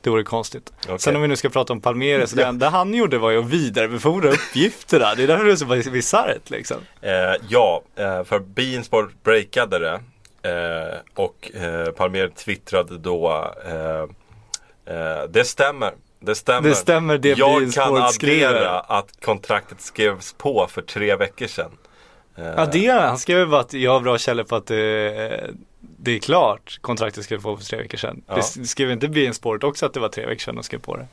Det 0.01 0.09
vore 0.09 0.23
konstigt. 0.23 0.73
Okej. 0.85 0.99
Sen 0.99 1.15
om 1.15 1.21
vi 1.21 1.27
nu 1.27 1.35
ska 1.35 1.49
prata 1.49 1.73
om 1.73 1.81
Palmeiras, 1.81 2.31
det 2.31 2.43
enda 2.43 2.69
han 2.69 2.93
gjorde 2.93 3.17
var 3.17 3.31
ju 3.31 3.39
att 3.39 3.45
vidarebefordra 3.45 4.29
uppgifterna. 4.29 5.15
Det 5.15 5.23
är 5.23 5.27
därför 5.27 5.45
det 5.45 5.51
är 5.51 5.81
så 5.83 5.91
bisarrt 5.91 6.49
liksom. 6.49 6.77
Eh, 7.01 7.11
ja, 7.49 7.81
eh, 7.95 8.23
för 8.23 8.39
Beansport 8.39 9.23
breakade 9.23 9.79
det. 9.79 10.01
Eh, 10.49 10.97
och 11.15 11.51
eh, 11.55 11.91
Palmer 11.91 12.27
twittrade 12.27 12.97
då 12.97 13.53
eh, 13.65 14.01
eh, 14.95 15.23
Det 15.29 15.43
stämmer. 15.45 15.93
Det 16.19 16.35
stämmer. 16.35 16.69
Det 16.69 16.75
stämmer 16.75 17.17
det 17.17 17.37
Jag 17.37 17.73
kan 17.73 17.95
Sport 17.95 18.13
skriver." 18.13 18.47
addera 18.49 18.79
att 18.79 19.25
kontraktet 19.25 19.81
skrevs 19.81 20.33
på 20.33 20.67
för 20.69 20.81
tre 20.81 21.15
veckor 21.15 21.47
sedan. 21.47 21.71
Eh, 22.39 22.53
Ja 22.57 22.65
det 22.65 22.87
är 22.87 22.99
han 23.07 23.17
skrev 23.17 23.49
bara 23.49 23.61
att 23.61 23.73
jag 23.73 23.91
har 23.91 23.99
bra 23.99 24.17
källor 24.17 24.43
på 24.43 24.55
att 24.55 24.67
det, 24.67 25.49
det 25.79 26.15
är 26.15 26.19
klart. 26.19 26.77
Kontraktet 26.81 27.23
skrev 27.23 27.41
på 27.41 27.57
för 27.57 27.63
tre 27.65 27.77
veckor 27.77 27.97
sedan. 27.97 28.21
Ja. 28.27 28.35
Det 28.35 28.41
skrev 28.67 28.91
inte 28.91 29.07
BN 29.07 29.33
Sport 29.33 29.63
också 29.63 29.85
att 29.85 29.93
det 29.93 29.99
var 29.99 30.09
tre 30.09 30.25
veckor 30.25 30.39
sedan 30.41 30.55
de 30.55 30.63
skrev 30.63 30.79
på 30.79 30.97
det? 30.97 31.07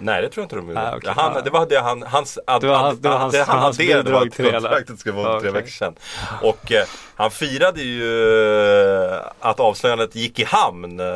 Nej 0.00 0.22
det 0.22 0.28
tror 0.28 0.42
jag 0.42 0.44
inte 0.44 0.56
de 0.56 0.68
gjorde. 0.68 0.80
Ah, 0.92 0.96
okej. 0.96 1.12
han, 1.16 1.44
det 1.44 1.50
var 1.50 1.66
det 1.66 1.78
han, 1.80 2.02
hans, 2.02 2.38
ad, 2.46 2.60
Det 2.60 2.66
var 2.68 2.76
hans- 2.78 2.98
det 3.00 3.08
var 3.08 3.18
hans- 3.18 3.32
det 3.32 3.42
han 3.44 3.58
hans 3.58 3.78
adderade 3.80 4.12
var 4.12 4.22
att 4.26 4.36
kontraktet 4.36 4.98
skulle 4.98 5.14
vara 5.14 5.24
för 5.32 5.40
tre 5.40 5.48
Okej. 5.50 5.60
veckor 5.62 5.70
sedan. 5.72 5.94
Och 6.42 6.72
eh, 6.72 6.84
han 7.16 7.30
firade 7.30 7.80
ju 7.82 9.12
eh, 9.12 9.20
att 9.40 9.60
avslöjandet 9.60 10.14
gick 10.14 10.38
i 10.38 10.44
hamn 10.44 11.00
eh, 11.00 11.06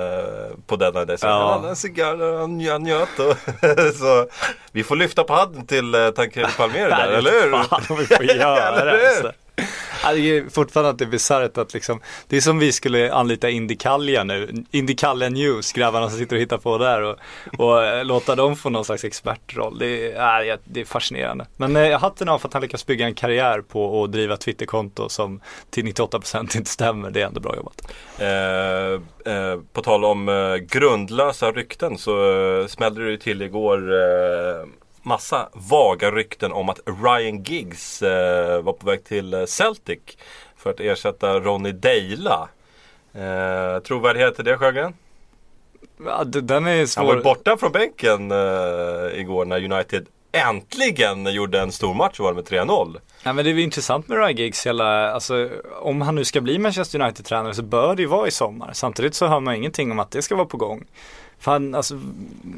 på 0.66 0.76
denna 0.76 1.04
dag. 1.04 1.18
Ja. 1.22 1.28
han 1.28 1.52
hade 1.52 1.68
en 1.68 1.76
cigarr, 1.76 2.38
han, 2.40 2.60
han 2.68 2.82
njöt 2.82 3.18
och 3.18 3.36
så 4.00 4.26
vi 4.72 4.84
får 4.84 4.96
lyfta 4.96 5.24
på 5.24 5.34
hatten 5.34 5.66
till 5.66 5.94
eh, 5.94 6.10
Tancredi 6.10 6.52
Palmer 6.56 6.88
där, 6.88 7.08
eller 7.18 7.30
hur? 7.30 7.62
Fan 7.62 7.96
vi 7.98 8.06
får 8.06 8.24
göra 8.24 8.84
det 8.84 9.32
det 10.10 10.36
är 10.36 10.50
fortfarande 10.50 10.90
att 10.90 10.98
det 10.98 11.04
är 11.04 11.08
bisarrt 11.08 11.58
att 11.58 11.74
liksom, 11.74 12.00
det 12.28 12.36
är 12.36 12.40
som 12.40 12.58
vi 12.58 12.72
skulle 12.72 13.12
anlita 13.12 13.50
Indikalja 13.50 14.24
nu, 14.24 14.64
Indikalja 14.70 15.28
News, 15.28 15.72
grabbarna 15.72 16.10
som 16.10 16.18
sitter 16.18 16.36
och 16.36 16.42
hittar 16.42 16.58
på 16.58 16.78
där 16.78 17.02
och, 17.02 17.16
och 17.58 17.84
eh, 17.84 18.04
låta 18.04 18.34
dem 18.34 18.56
få 18.56 18.70
någon 18.70 18.84
slags 18.84 19.04
expertroll. 19.04 19.78
Det 19.78 20.12
är, 20.12 20.58
det 20.64 20.80
är 20.80 20.84
fascinerande. 20.84 21.46
Men 21.56 21.76
eh, 21.76 22.00
hatten 22.00 22.28
av 22.28 22.38
för 22.38 22.48
att 22.48 22.54
han 22.54 22.62
lyckas 22.62 22.86
bygga 22.86 23.06
en 23.06 23.14
karriär 23.14 23.60
på 23.60 24.04
att 24.04 24.12
driva 24.12 24.36
Twitterkonto 24.36 25.08
som 25.08 25.40
till 25.70 25.84
98% 25.84 26.56
inte 26.56 26.70
stämmer. 26.70 27.10
Det 27.10 27.22
är 27.22 27.26
ändå 27.26 27.40
bra 27.40 27.56
jobbat. 27.56 27.92
Eh, 28.18 29.34
eh, 29.34 29.60
på 29.72 29.82
tal 29.82 30.04
om 30.04 30.28
eh, 30.28 30.56
grundlösa 30.56 31.52
rykten 31.52 31.98
så 31.98 32.32
eh, 32.60 32.66
smällde 32.66 33.04
det 33.04 33.10
ju 33.10 33.16
till 33.16 33.42
igår 33.42 33.92
eh, 33.92 34.66
massa 35.02 35.48
vaga 35.52 36.10
rykten 36.10 36.52
om 36.52 36.68
att 36.68 36.80
Ryan 36.86 37.42
Giggs 37.42 38.02
eh, 38.02 38.62
var 38.62 38.72
på 38.72 38.86
väg 38.86 39.04
till 39.04 39.34
eh, 39.34 39.44
Celtic 39.44 39.98
för 40.56 40.70
att 40.70 40.80
ersätta 40.80 41.40
Ronny 41.40 41.72
Deila. 41.72 42.48
Eh, 43.14 43.82
trovärdighet 43.82 44.40
i 44.40 44.42
det 44.42 44.58
Sjögren? 44.58 44.94
Ja, 46.04 46.24
den 46.24 46.66
är 46.66 46.86
svår. 46.86 47.00
Han 47.02 47.08
var 47.08 47.16
ju 47.16 47.22
borta 47.22 47.56
från 47.56 47.72
bänken 47.72 48.30
eh, 48.30 49.20
igår 49.20 49.44
när 49.44 49.72
United 49.72 50.06
äntligen 50.32 51.26
gjorde 51.26 51.60
en 51.60 51.72
stor 51.72 51.94
match 51.94 52.20
och 52.20 52.24
vann 52.24 52.34
med 52.34 52.44
3-0. 52.44 52.96
Ja, 53.22 53.32
men 53.32 53.44
det 53.44 53.50
är 53.50 53.54
väl 53.54 53.62
intressant 53.62 54.08
med 54.08 54.18
Ryan 54.18 54.36
Giggs 54.36 54.66
hela, 54.66 55.12
alltså 55.12 55.50
om 55.80 56.00
han 56.00 56.14
nu 56.14 56.24
ska 56.24 56.40
bli 56.40 56.58
Manchester 56.58 57.00
United-tränare 57.00 57.54
så 57.54 57.62
bör 57.62 57.96
det 57.96 58.02
ju 58.02 58.08
vara 58.08 58.28
i 58.28 58.30
sommar. 58.30 58.70
Samtidigt 58.72 59.14
så 59.14 59.26
hör 59.26 59.40
man 59.40 59.54
ingenting 59.54 59.90
om 59.90 59.98
att 59.98 60.10
det 60.10 60.22
ska 60.22 60.36
vara 60.36 60.46
på 60.46 60.56
gång. 60.56 60.84
För 61.42 61.52
han, 61.52 61.74
alltså, 61.74 62.00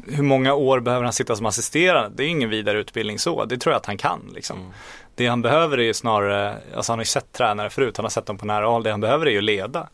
hur 0.07 0.23
många 0.23 0.53
år 0.53 0.79
behöver 0.79 1.03
han 1.03 1.13
sitta 1.13 1.35
som 1.35 1.45
assisterande? 1.45 2.11
Det 2.15 2.23
är 2.23 2.27
ingen 2.27 2.49
vidare 2.49 2.79
utbildning 2.79 3.19
så, 3.19 3.45
det 3.45 3.57
tror 3.57 3.73
jag 3.73 3.79
att 3.79 3.85
han 3.85 3.97
kan 3.97 4.31
liksom. 4.35 4.73
Det 5.15 5.27
han 5.27 5.41
behöver 5.41 5.77
är 5.77 5.83
ju 5.83 5.93
snarare, 5.93 6.57
alltså 6.75 6.91
han 6.91 6.99
har 6.99 7.03
ju 7.03 7.07
sett 7.07 7.31
tränare 7.31 7.69
förut, 7.69 7.97
han 7.97 8.03
har 8.03 8.09
sett 8.09 8.25
dem 8.25 8.37
på 8.37 8.45
nära 8.45 8.65
håll, 8.65 8.83
det 8.83 8.91
han 8.91 9.01
behöver 9.01 9.25
är 9.25 9.31
ju 9.31 9.41
leda. 9.41 9.89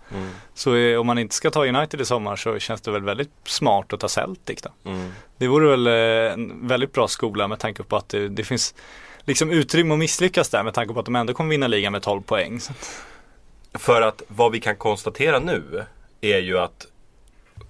Så 0.53 0.75
eh, 0.75 0.99
om 0.99 1.07
man 1.07 1.17
inte 1.17 1.35
ska 1.35 1.51
ta 1.51 1.65
United 1.65 2.01
i 2.01 2.05
sommar 2.05 2.35
så 2.35 2.59
känns 2.59 2.81
det 2.81 2.91
väl 2.91 3.03
väldigt 3.03 3.31
smart 3.43 3.93
att 3.93 3.99
ta 3.99 4.07
Celtic 4.07 4.61
då. 4.61 4.69
Det 5.37 5.47
vore 5.47 5.69
väl 5.69 5.87
eh, 5.87 6.33
en 6.33 6.67
väldigt 6.67 6.93
bra 6.93 7.07
skola 7.07 7.47
med 7.47 7.59
tanke 7.59 7.83
på 7.83 7.95
att 7.95 8.09
det, 8.09 8.27
det 8.27 8.43
finns 8.43 8.75
liksom 9.19 9.51
utrymme 9.51 9.93
att 9.93 9.99
misslyckas 9.99 10.49
där 10.49 10.63
med 10.63 10.73
tanke 10.73 10.93
på 10.93 10.99
att 10.99 11.05
de 11.05 11.15
ändå 11.15 11.33
kommer 11.33 11.49
vinna 11.49 11.67
ligan 11.67 11.91
med 11.91 12.01
12 12.01 12.21
poäng. 12.21 12.59
För 13.73 14.01
att 14.01 14.21
vad 14.27 14.51
vi 14.51 14.59
kan 14.59 14.75
konstatera 14.75 15.39
nu 15.39 15.85
är 16.21 16.39
ju 16.39 16.59
att 16.59 16.87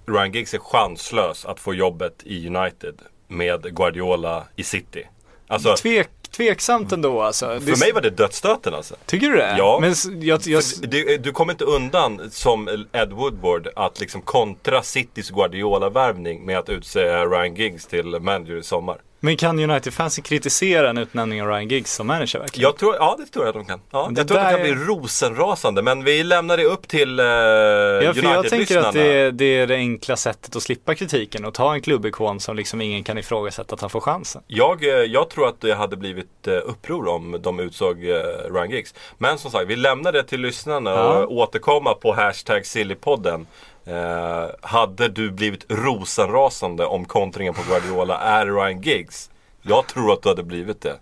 Ryan 0.06 0.32
Giggs 0.32 0.54
är 0.54 0.58
chanslös 0.58 1.44
att 1.44 1.60
få 1.60 1.74
jobbet 1.74 2.22
i 2.24 2.46
United 2.46 2.94
med 3.28 3.76
Guardiola 3.76 4.44
i 4.56 4.62
City. 4.64 5.06
Alltså, 5.46 5.76
Tvek, 5.76 6.08
tveksamt 6.30 6.92
ändå 6.92 7.22
alltså. 7.22 7.46
för 7.46 7.78
mig 7.78 7.92
var 7.92 8.00
det 8.00 8.10
dödsstöten 8.10 8.74
alltså. 8.74 8.94
Tycker 9.06 9.28
du 9.28 9.36
det? 9.36 9.54
Ja. 9.58 9.78
Men 9.80 9.94
jag, 10.20 10.40
jag, 10.46 10.62
Du, 10.82 11.18
du 11.18 11.32
kommer 11.32 11.52
inte 11.52 11.64
undan 11.64 12.30
som 12.30 12.86
Ed 12.92 13.12
Woodward 13.12 13.68
att 13.76 14.00
liksom 14.00 14.22
kontra 14.22 14.82
Citys 14.82 15.30
Guardiola-värvning 15.30 16.46
med 16.46 16.58
att 16.58 16.68
utse 16.68 17.24
Ryan 17.26 17.54
Giggs 17.54 17.86
till 17.86 18.06
manager 18.06 18.56
i 18.56 18.62
sommar. 18.62 18.98
Men 19.24 19.36
kan 19.36 19.58
United-fansen 19.58 20.24
kritisera 20.24 20.90
en 20.90 20.98
utnämning 20.98 21.42
av 21.42 21.48
Ryan 21.48 21.68
Giggs 21.68 21.94
som 21.94 22.06
manager 22.06 22.38
verkligen? 22.38 22.62
Jag 22.68 22.76
tror, 22.76 22.94
ja 22.94 23.16
det 23.18 23.26
tror 23.26 23.44
jag 23.44 23.48
att 23.48 23.54
de 23.54 23.64
kan. 23.64 23.80
Ja, 23.90 24.08
Det 24.10 24.20
jag 24.20 24.28
tror 24.28 24.38
att 24.38 24.50
de 24.50 24.52
kan 24.52 24.62
bli 24.62 24.84
rosenrasande 24.84 25.82
men 25.82 26.04
vi 26.04 26.24
lämnar 26.24 26.56
det 26.56 26.64
upp 26.64 26.88
till 26.88 27.20
uh, 27.20 27.26
Ja, 27.26 28.14
för 28.14 28.22
jag 28.22 28.48
tänker 28.48 28.78
att 28.78 28.92
det 28.92 29.12
är, 29.12 29.32
det 29.32 29.44
är 29.44 29.66
det 29.66 29.74
enkla 29.74 30.16
sättet 30.16 30.56
att 30.56 30.62
slippa 30.62 30.94
kritiken 30.94 31.44
och 31.44 31.54
ta 31.54 31.74
en 31.74 31.80
klubbikon 31.80 32.40
som 32.40 32.56
liksom 32.56 32.80
ingen 32.80 33.04
kan 33.04 33.18
ifrågasätta 33.18 33.74
att 33.74 33.80
han 33.80 33.90
får 33.90 34.00
chansen. 34.00 34.42
Jag, 34.46 34.84
eh, 34.84 34.90
jag 34.90 35.30
tror 35.30 35.48
att 35.48 35.60
det 35.60 35.74
hade 35.74 35.96
blivit 35.96 36.46
eh, 36.46 36.54
uppror 36.54 37.08
om 37.08 37.38
de 37.42 37.60
utsåg 37.60 38.04
eh, 38.04 38.14
Ryan 38.52 38.70
Giggs. 38.70 38.94
Men 39.18 39.38
som 39.38 39.50
sagt, 39.50 39.68
vi 39.68 39.76
lämnar 39.76 40.12
det 40.12 40.22
till 40.22 40.40
lyssnarna 40.40 40.90
Ja. 40.90 41.18
och 41.26 41.32
återkomma 41.32 41.94
på 41.94 42.12
hashtag 42.12 42.66
Sillypodden. 42.66 43.46
Eh, 43.84 44.46
hade 44.60 45.08
du 45.08 45.30
blivit 45.30 45.64
rosenrasande 45.68 46.86
om 46.86 47.04
kontringen 47.04 47.54
på 47.54 47.62
Guardiola 47.68 48.18
är 48.18 48.46
Ryan 48.46 48.80
Giggs? 48.80 49.30
Jag 49.62 49.86
tror 49.86 50.12
att 50.12 50.22
du 50.22 50.28
hade 50.28 50.42
blivit 50.42 50.80
det. 50.80 50.96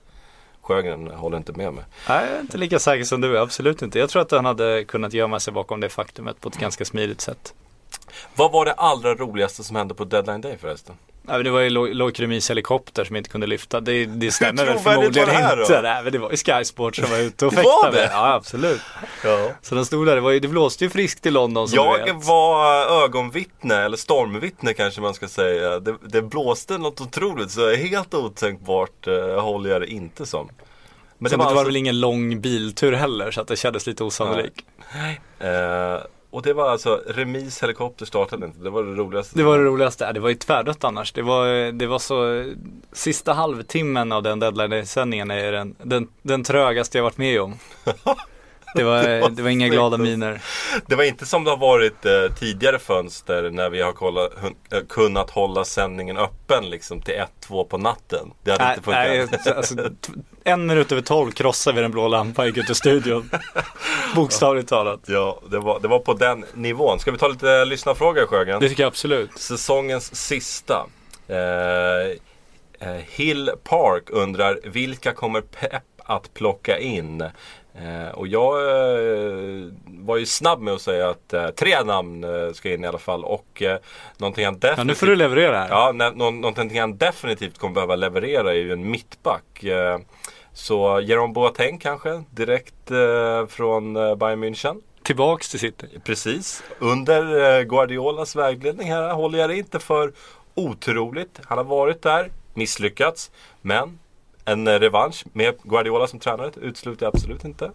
Sjögren 0.62 1.06
håller 1.06 1.36
inte 1.36 1.52
med 1.52 1.72
mig. 1.72 1.84
Nej, 2.08 2.26
jag 2.26 2.36
är 2.36 2.40
inte 2.40 2.58
lika 2.58 2.78
säker 2.78 3.04
som 3.04 3.20
du 3.20 3.38
absolut 3.38 3.82
inte. 3.82 3.98
Jag 3.98 4.10
tror 4.10 4.22
att 4.22 4.30
han 4.30 4.44
hade 4.44 4.84
kunnat 4.84 5.12
gömma 5.12 5.40
sig 5.40 5.52
bakom 5.52 5.80
det 5.80 5.88
faktumet 5.88 6.40
på 6.40 6.48
ett 6.48 6.58
ganska 6.58 6.84
smidigt 6.84 7.20
sätt. 7.20 7.54
Vad 8.34 8.52
var 8.52 8.64
det 8.64 8.72
allra 8.72 9.14
roligaste 9.14 9.64
som 9.64 9.76
hände 9.76 9.94
på 9.94 10.04
deadline 10.04 10.40
day 10.40 10.56
förresten? 10.60 10.94
Ja, 11.28 11.38
det 11.38 11.50
var 11.50 11.60
ju 11.60 12.10
Remis 12.10 12.50
helikopter 12.50 13.04
som 13.04 13.16
inte 13.16 13.30
kunde 13.30 13.46
lyfta. 13.46 13.80
Det, 13.80 14.04
det 14.06 14.30
stämmer 14.32 14.64
väl 14.64 14.74
var 14.74 14.82
förmodligen 14.82 15.28
det 15.28 15.34
här 15.34 15.56
då? 15.56 15.62
inte. 15.62 15.82
Nej, 15.82 16.02
men 16.02 16.12
det 16.12 16.18
var 16.18 16.30
ju 16.30 16.36
Sky 16.36 16.64
Sport 16.64 16.96
som 16.96 17.10
var 17.10 17.18
ute 17.18 17.46
och 17.46 17.52
Det 17.54 17.62
var 17.62 17.82
fäktade. 17.84 17.96
det? 18.06 18.12
Ja, 18.12 18.32
absolut. 18.34 18.80
Ja. 19.24 19.50
Så 19.62 19.74
de 19.74 19.84
stod 19.84 20.06
där, 20.06 20.14
det, 20.14 20.20
var 20.20 20.30
ju, 20.30 20.40
det 20.40 20.48
blåste 20.48 20.84
ju 20.84 20.90
friskt 20.90 21.26
i 21.26 21.30
London 21.30 21.68
som 21.68 21.76
du 21.76 21.84
Jag 21.84 22.14
vet. 22.14 22.24
var 22.26 23.04
ögonvittne, 23.04 23.74
eller 23.74 23.96
stormvittne 23.96 24.72
kanske 24.74 25.00
man 25.00 25.14
ska 25.14 25.28
säga. 25.28 25.80
Det, 25.80 25.94
det 26.06 26.22
blåste 26.22 26.78
något 26.78 27.00
otroligt, 27.00 27.50
så 27.50 27.74
helt 27.74 28.14
otänkbart 28.14 29.06
eh, 29.06 29.40
håller 29.40 29.70
jag 29.70 29.80
det 29.80 29.86
inte 29.92 30.26
som. 30.26 30.48
Men 31.18 31.30
Sen 31.30 31.38
det 31.38 31.44
var, 31.44 31.50
alltså- 31.50 31.64
väl 31.64 31.76
ingen 31.76 32.00
lång 32.00 32.40
biltur 32.40 32.92
heller 32.92 33.30
så 33.30 33.40
att 33.40 33.48
det 33.48 33.56
kändes 33.56 33.86
lite 33.86 34.04
osannolikt. 34.04 34.60
Eh, 35.40 35.96
och 36.30 36.42
det 36.42 36.52
var 36.52 36.70
alltså, 36.70 37.02
remis 37.06 37.62
helikopter 37.62 38.06
startade 38.06 38.46
inte, 38.46 38.58
det 38.58 38.70
var 38.70 38.82
det 38.82 38.94
roligaste. 38.94 39.38
Det 39.38 39.42
var 39.42 39.58
det 39.58 39.64
roligaste, 39.64 40.04
Ja, 40.04 40.12
det 40.12 40.20
var 40.20 40.28
ju 40.28 40.34
tvärdött 40.34 40.84
annars. 40.84 41.12
Det 41.12 41.22
var, 41.22 41.72
det 41.72 41.86
var 41.86 41.98
så, 41.98 42.44
sista 42.92 43.32
halvtimmen 43.32 44.12
av 44.12 44.22
den 44.22 44.38
deadline-sändningen 44.38 45.30
är 45.30 45.52
den, 45.52 45.76
den, 45.82 46.08
den 46.22 46.44
trögaste 46.44 46.98
jag 46.98 47.02
varit 47.02 47.18
med 47.18 47.40
om. 47.40 47.54
Det 48.74 48.84
var, 48.84 49.30
det 49.30 49.42
var 49.42 49.50
inga 49.50 49.68
glada 49.68 49.96
miner. 49.96 50.42
Det 50.86 50.94
var 50.94 51.04
inte 51.04 51.26
som 51.26 51.44
det 51.44 51.50
har 51.50 51.56
varit 51.56 52.06
eh, 52.06 52.12
tidigare 52.38 52.78
fönster 52.78 53.50
när 53.50 53.70
vi 53.70 53.82
har 53.82 53.92
kollat, 53.92 54.32
hun, 54.36 54.54
eh, 54.72 54.80
kunnat 54.88 55.30
hålla 55.30 55.64
sändningen 55.64 56.16
öppen 56.16 56.70
liksom 56.70 57.00
till 57.02 57.14
1-2 57.48 57.64
på 57.64 57.78
natten. 57.78 58.32
Det 58.42 58.50
hade 58.50 58.64
Nej, 58.64 58.72
inte 58.72 58.84
funkat. 58.84 59.44
nej, 59.46 59.54
alltså, 59.56 59.74
en 60.44 60.66
minut 60.66 60.92
över 60.92 61.02
tolv 61.02 61.30
krossade 61.30 61.76
vi 61.76 61.82
den 61.82 61.90
blå 61.90 62.08
lampan 62.08 62.42
och 62.42 62.46
gick 62.46 62.56
ut 62.56 62.70
ur 62.70 62.74
studion. 62.74 63.30
Bokstavligt 64.14 64.68
talat. 64.68 65.00
Ja, 65.06 65.40
det 65.50 65.58
var, 65.58 65.80
det 65.80 65.88
var 65.88 65.98
på 65.98 66.14
den 66.14 66.44
nivån. 66.54 66.98
Ska 66.98 67.10
vi 67.10 67.18
ta 67.18 67.28
lite 67.28 67.64
lyssnarfrågor 67.64 68.26
Sjögren? 68.26 68.60
Det 68.60 68.68
tycker 68.68 68.82
jag 68.82 68.88
absolut. 68.88 69.38
Säsongens 69.38 70.14
sista. 70.14 70.86
Eh, 71.28 71.36
eh, 72.88 73.02
Hill 73.08 73.50
Park 73.64 74.10
undrar 74.10 74.60
vilka 74.64 75.12
kommer 75.12 75.40
Pep 75.40 75.82
att 75.98 76.34
plocka 76.34 76.78
in? 76.78 77.24
Eh, 77.74 78.08
och 78.14 78.26
jag 78.26 78.60
eh, 78.60 79.72
var 79.86 80.16
ju 80.16 80.26
snabb 80.26 80.60
med 80.60 80.74
att 80.74 80.80
säga 80.80 81.08
att 81.08 81.32
eh, 81.32 81.48
tre 81.48 81.84
namn 81.84 82.24
ska 82.54 82.72
in 82.72 82.84
i 82.84 82.86
alla 82.86 82.98
fall. 82.98 83.24
Och 83.24 83.62
eh, 83.62 83.78
någonting 84.18 84.44
han 84.44 84.54
definitivt... 84.54 84.78
Ja, 84.78 84.84
nu 84.84 84.94
får 84.94 85.06
du 85.06 85.16
leverera 85.16 85.58
här. 85.58 85.68
Ja, 85.68 85.92
nå- 86.14 86.30
någonting 86.30 86.80
han 86.80 86.96
definitivt 86.96 87.58
kommer 87.58 87.74
behöva 87.74 87.96
leverera 87.96 88.50
är 88.50 88.56
ju 88.56 88.72
en 88.72 88.90
mittback. 88.90 89.64
Så 90.52 91.00
Jerome 91.00 91.32
Boateng 91.32 91.78
kanske, 91.78 92.22
direkt 92.30 92.88
från 93.48 93.94
Bayern 93.94 94.44
München. 94.44 94.80
Tillbaks 95.02 95.48
till 95.50 95.60
City. 95.60 95.86
Precis. 96.04 96.62
Under 96.78 97.62
Guardiolas 97.64 98.36
vägledning 98.36 98.92
här 98.92 99.12
håller 99.12 99.38
jag 99.38 99.50
det 99.50 99.56
inte 99.56 99.78
för 99.78 100.12
otroligt. 100.54 101.40
Han 101.44 101.58
har 101.58 101.64
varit 101.64 102.02
där, 102.02 102.30
misslyckats. 102.54 103.30
Men 103.62 103.98
en 104.44 104.66
eh, 104.68 104.72
revansch 104.78 105.24
med 105.32 105.54
Guardiola 105.62 106.06
som 106.06 106.18
tränare 106.18 106.50
utesluter 106.60 107.06
jag 107.06 107.14
absolut 107.14 107.44
inte. 107.44 107.70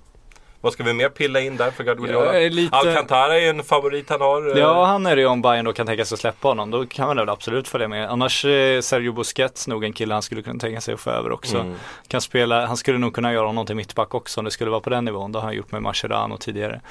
Vad 0.61 0.73
ska 0.73 0.83
vi 0.83 0.93
mer 0.93 1.09
pilla 1.09 1.39
in 1.39 1.57
där 1.57 1.71
för 1.71 1.83
Guardiola? 1.83 2.39
Är 2.39 2.49
lite- 2.49 2.75
Alcantara 2.77 3.39
är 3.39 3.49
en 3.49 3.63
favorit 3.63 4.09
han 4.09 4.21
har. 4.21 4.51
eh, 4.51 4.57
Ja, 4.57 4.85
han 4.85 5.05
är 5.05 5.15
det 5.15 5.21
ju 5.21 5.27
om 5.27 5.41
Bayern 5.41 5.65
då 5.65 5.73
kan 5.73 5.85
tänka 5.87 6.05
sig 6.05 6.15
att 6.15 6.19
släppa 6.19 6.47
honom. 6.47 6.71
Då 6.71 6.85
kan 6.85 7.07
man 7.07 7.17
väl 7.17 7.29
absolut 7.29 7.67
följa 7.67 7.87
med. 7.87 8.09
Annars 8.09 8.45
är 8.45 8.81
Sergio 8.81 9.11
Busquets 9.13 9.67
nog 9.67 9.83
en 9.83 9.93
kille 9.93 10.13
han 10.13 10.21
skulle 10.21 10.41
kunna 10.41 10.59
tänka 10.59 10.81
sig 10.81 10.93
att 10.93 10.99
få 10.99 11.09
över 11.09 11.31
också. 11.31 11.57
Mm. 11.57 11.75
Kan 12.07 12.21
spela, 12.21 12.65
han 12.65 12.77
skulle 12.77 12.97
nog 12.97 13.13
kunna 13.15 13.33
göra 13.33 13.47
honom 13.47 13.65
till 13.65 13.75
mittback 13.75 14.13
också 14.13 14.41
om 14.41 14.45
det 14.45 14.51
skulle 14.51 14.71
vara 14.71 14.81
på 14.81 14.89
den 14.89 15.05
nivån. 15.05 15.31
Det 15.31 15.37
har 15.39 15.43
han 15.45 15.55
gjort 15.55 15.71
med 15.71 15.81
Mascherano 15.81 16.37
tidigare. 16.37 16.81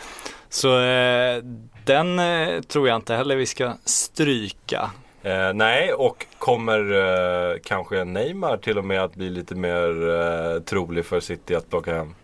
Så 0.48 0.80
eh, 0.80 1.42
den 1.84 2.18
eh, 2.18 2.60
tror 2.60 2.88
jag 2.88 2.96
inte 2.96 3.14
heller 3.14 3.36
vi 3.36 3.46
ska 3.46 3.72
stryka. 3.84 4.90
Eh, 5.24 5.52
nej, 5.54 5.92
och 5.92 6.26
kommer 6.38 6.92
eh, 6.92 7.56
kanske 7.64 8.04
Neymar 8.04 8.56
till 8.56 8.78
och 8.78 8.84
med 8.84 9.02
att 9.04 9.14
bli 9.14 9.30
lite 9.30 9.54
mer 9.54 10.08
eh, 10.08 10.62
trolig 10.62 11.06
för 11.06 11.20
City 11.20 11.54
att 11.54 11.70
plocka 11.70 11.94
hem? 11.94 12.14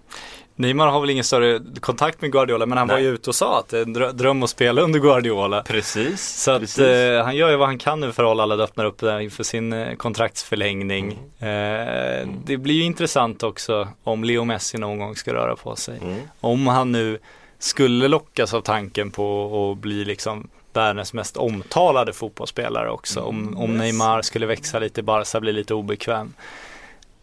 Neymar 0.55 0.86
har 0.86 1.01
väl 1.01 1.11
ingen 1.11 1.24
större 1.24 1.61
kontakt 1.80 2.22
med 2.22 2.32
Guardiola 2.32 2.66
men 2.66 2.78
han 2.78 2.88
var 2.88 2.94
Nej. 2.94 3.05
ju 3.05 3.11
ute 3.11 3.30
och 3.30 3.34
sa 3.34 3.59
att 3.59 3.68
det 3.68 3.78
är 3.78 3.82
en 3.82 3.96
drö- 3.96 4.12
dröm 4.12 4.42
att 4.42 4.51
spela 4.51 4.82
under 4.82 5.01
Guardiola. 5.01 5.62
Precis. 5.62 6.42
Så 6.42 6.51
att 6.51 6.61
precis. 6.61 6.84
eh, 6.84 7.24
han 7.24 7.36
gör 7.36 7.51
ju 7.51 7.57
vad 7.57 7.68
han 7.68 7.78
kan 7.78 8.01
nu 8.01 8.12
för 8.12 8.22
att 8.22 8.28
hålla 8.28 8.42
alla 8.42 8.64
öppnar 8.64 8.84
upp 8.84 8.98
där 8.98 9.20
inför 9.20 9.44
sin 9.44 9.72
eh, 9.72 9.94
kontraktsförlängning. 9.94 11.18
Eh, 11.38 12.28
det 12.44 12.57
blir 12.57 12.74
ju 12.74 12.82
intressant 12.82 13.42
också 13.42 13.88
om 14.05 14.24
Leo 14.24 14.44
Messi 14.44 14.78
någon 14.78 14.98
gång 14.98 15.16
ska 15.16 15.34
röra 15.34 15.57
på 15.57 15.76
sig. 15.76 15.98
Mm. 16.03 16.20
Om 16.40 16.66
han 16.66 16.92
nu 16.92 17.18
skulle 17.59 18.09
lockas 18.09 18.55
av 18.55 18.61
tanken 18.61 19.11
på 19.11 19.70
att 19.72 19.82
bli 19.82 20.05
liksom 20.05 20.48
världens 20.73 21.12
mest 21.12 21.37
omtalade 21.37 22.12
fotbollsspelare 22.12 22.91
också. 22.91 23.21
Om, 23.21 23.57
om 23.57 23.77
Neymar 23.77 24.23
skulle 24.23 24.47
växa 24.47 24.79
lite, 24.79 25.03
Barca 25.03 25.41
blir 25.41 25.53
lite 25.53 25.75
obekväm. 25.75 26.35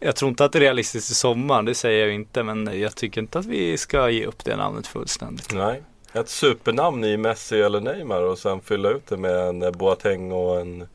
Jag 0.00 0.16
tror 0.16 0.28
inte 0.28 0.44
att 0.44 0.52
det 0.52 0.58
är 0.58 0.60
realistiskt 0.60 1.10
i 1.10 1.14
sommar, 1.14 1.62
det 1.62 1.74
säger 1.74 2.06
jag 2.06 2.14
inte, 2.14 2.42
men 2.42 2.80
jag 2.80 2.94
tycker 2.96 3.20
inte 3.20 3.38
att 3.38 3.46
vi 3.46 3.78
ska 3.78 4.10
ge 4.10 4.26
upp 4.26 4.44
det 4.44 4.56
namnet 4.56 4.86
fullständigt. 4.86 5.54
Nej. 5.54 5.82
Ett 6.12 6.28
supernamn 6.28 7.04
i 7.04 7.16
Messi 7.16 7.60
eller 7.60 7.80
Neymar 7.80 8.22
och 8.22 8.38
sen 8.38 8.60
fylla 8.60 8.90
ut 8.90 9.06
det 9.06 9.16
med 9.16 9.48
en 9.48 9.72
Boateng 9.72 10.32
och 10.32 10.60
en 10.60 10.88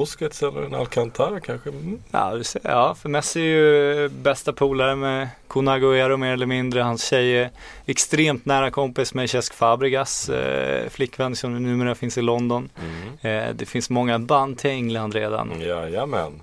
Busquets 0.00 0.42
eller 0.42 0.62
en 0.62 0.74
Alcantara 0.74 1.40
kanske. 1.40 1.68
Mm. 1.68 1.98
Ja, 2.10 2.40
ja, 2.62 2.94
för 2.94 3.08
Messi 3.08 3.40
är 3.40 3.44
ju 3.44 4.08
bästa 4.08 4.52
polare 4.52 4.96
med 4.96 5.28
Kun 5.48 5.68
Agüero 5.68 6.16
mer 6.16 6.32
eller 6.32 6.46
mindre. 6.46 6.80
Hans 6.80 7.04
tjej 7.04 7.38
är 7.38 7.50
extremt 7.86 8.44
nära 8.44 8.70
kompis 8.70 9.14
med 9.14 9.30
Cesc 9.30 9.54
Fabregas 9.54 10.28
eh, 10.28 10.88
flickvän 10.88 11.36
som 11.36 11.62
numera 11.62 11.94
finns 11.94 12.18
i 12.18 12.22
London. 12.22 12.68
Eh, 13.20 13.48
det 13.54 13.66
finns 13.66 13.90
många 13.90 14.18
band 14.18 14.58
till 14.58 14.70
England 14.70 15.14
redan. 15.14 15.60
Jajamän. 15.60 16.42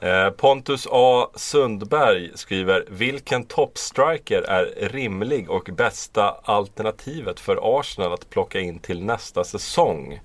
Eh, 0.00 0.30
Pontus 0.30 0.88
A 0.90 1.30
Sundberg 1.34 2.30
skriver 2.34 2.84
Vilken 2.88 3.44
toppstriker 3.44 4.42
är 4.42 4.88
rimlig 4.88 5.50
och 5.50 5.70
bästa 5.72 6.36
alternativet 6.44 7.40
för 7.40 7.78
Arsenal 7.80 8.12
att 8.12 8.30
plocka 8.30 8.60
in 8.60 8.78
till 8.78 9.04
nästa 9.04 9.44
säsong? 9.44 10.20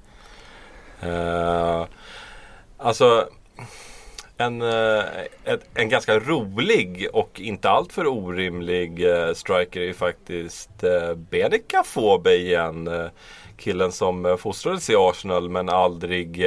Eh, 1.01 1.86
alltså 2.80 3.30
en, 4.38 4.61
eh, 4.61 5.03
ett, 5.43 5.61
en 5.73 5.89
ganska 5.89 6.19
rolig 6.19 7.07
och 7.13 7.39
inte 7.39 7.69
alltför 7.69 8.07
orimlig 8.07 9.09
eh, 9.09 9.34
striker 9.34 9.82
är 9.82 9.93
faktiskt 9.93 10.84
eh, 10.84 11.13
Benica 11.13 11.84
Fobe 11.84 12.36
igen. 12.36 12.88
Eh, 12.88 13.05
killen 13.57 13.91
som 13.91 14.38
fostrades 14.39 14.89
i 14.89 14.95
Arsenal 14.95 15.49
men 15.49 15.69
aldrig 15.69 16.43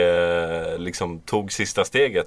liksom 0.78 1.20
tog 1.20 1.52
sista 1.52 1.84
steget 1.84 2.26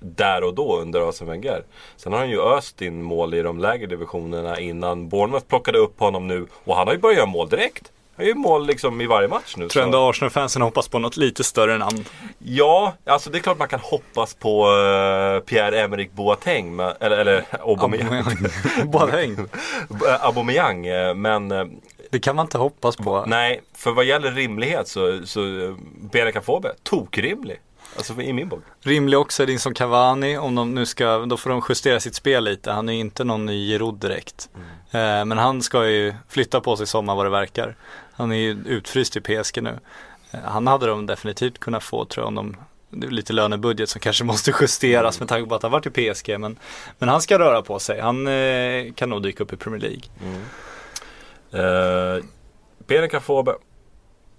där 0.00 0.44
och 0.44 0.54
då 0.54 0.80
under 0.80 1.08
Arsene 1.08 1.30
Wenger. 1.30 1.64
Sen 1.96 2.12
har 2.12 2.20
han 2.20 2.30
ju 2.30 2.40
öst 2.40 2.82
in 2.82 3.02
mål 3.02 3.34
i 3.34 3.42
de 3.42 3.58
lägre 3.58 3.86
divisionerna 3.86 4.60
innan 4.60 5.08
Bournemouth 5.08 5.46
plockade 5.46 5.78
upp 5.78 6.00
honom 6.00 6.26
nu 6.26 6.46
och 6.64 6.76
han 6.76 6.86
har 6.86 6.94
ju 6.94 7.00
börjat 7.00 7.16
göra 7.16 7.26
mål 7.26 7.48
direkt. 7.48 7.92
Han 8.16 8.26
gör 8.26 8.34
ju 8.34 8.38
mål 8.40 8.66
liksom 8.66 9.00
i 9.00 9.06
varje 9.06 9.28
match 9.28 9.54
nu. 9.56 9.68
Tror 9.68 9.82
så- 9.82 9.86
ändå 9.86 10.08
Arsenal-fansen 10.10 10.62
hoppas 10.62 10.88
på 10.88 10.98
något 10.98 11.16
lite 11.16 11.44
större 11.44 11.78
namn. 11.78 12.04
Ja, 12.38 12.94
alltså 13.06 13.30
det 13.30 13.38
är 13.38 13.42
klart 13.42 13.58
man 13.58 13.68
kan 13.68 13.80
hoppas 13.80 14.34
på 14.34 14.66
uh, 14.66 15.40
Pierre-Emerick 15.40 16.10
Boateng, 16.12 16.76
men, 16.76 16.92
eller, 17.00 17.16
eller 17.18 17.44
Aubameyang. 17.60 18.24
Boateng. 18.84 19.36
Eh, 20.08 20.24
Aubameyang, 20.26 20.86
eh, 20.86 21.14
men 21.14 21.48
Det 22.10 22.18
kan 22.20 22.36
man 22.36 22.46
inte 22.46 22.58
hoppas 22.58 22.96
på. 22.96 23.24
nej, 23.26 23.62
för 23.74 23.90
vad 23.92 24.04
gäller 24.04 24.30
rimlighet 24.30 24.88
så, 24.88 25.20
så 25.26 25.40
eh, 25.40 25.74
Benica 26.12 26.40
Fobe, 26.40 26.72
tokrimlig. 26.82 27.60
Alltså 27.96 28.20
i 28.22 28.32
min 28.32 28.48
bok. 28.48 28.60
Rimlig 28.82 29.18
också 29.18 29.42
är 29.42 29.46
din 29.46 29.58
som 29.58 29.74
Cavani, 29.74 30.38
om 30.38 30.54
de 30.54 30.74
nu 30.74 30.86
ska, 30.86 31.18
då 31.18 31.36
får 31.36 31.50
de 31.50 31.62
justera 31.68 32.00
sitt 32.00 32.14
spel 32.14 32.44
lite. 32.44 32.70
Han 32.70 32.88
är 32.88 32.92
ju 32.92 32.98
inte 33.00 33.24
någon 33.24 33.46
ny 33.46 33.66
Giroud 33.68 33.94
direkt. 33.94 34.48
Eh, 34.54 34.60
men 34.98 35.38
han 35.38 35.62
ska 35.62 35.88
ju 35.88 36.14
flytta 36.28 36.60
på 36.60 36.76
sig 36.76 36.84
i 36.84 36.86
sommar 36.86 37.14
vad 37.14 37.26
det 37.26 37.30
verkar. 37.30 37.76
Han 38.12 38.32
är 38.32 38.36
ju 38.36 38.62
utfryst 38.66 39.16
i 39.16 39.20
PSG 39.20 39.62
nu. 39.62 39.78
Eh, 40.30 40.40
han 40.40 40.66
hade 40.66 40.86
de 40.86 41.06
definitivt 41.06 41.58
kunnat 41.58 41.82
få 41.82 42.04
tror 42.04 42.24
jag 42.24 42.28
om 42.28 42.56
de 42.90 43.06
lite 43.08 43.32
lönebudget 43.32 43.88
som 43.88 44.00
kanske 44.00 44.24
måste 44.24 44.52
justeras 44.60 45.20
med 45.20 45.28
tanke 45.28 45.48
på 45.48 45.54
att 45.54 45.62
han 45.62 45.72
varit 45.72 45.86
i 45.86 46.12
PSG. 46.12 46.40
Men, 46.40 46.58
men 46.98 47.08
han 47.08 47.22
ska 47.22 47.38
röra 47.38 47.62
på 47.62 47.78
sig. 47.78 48.00
Han 48.00 48.26
eh, 48.26 48.92
kan 48.94 49.10
nog 49.10 49.22
dyka 49.22 49.44
upp 49.44 49.52
i 49.52 49.56
Premier 49.56 49.80
League. 49.80 50.02
Uh, 51.54 52.24
Benica 52.86 53.20
Fobe, 53.20 53.54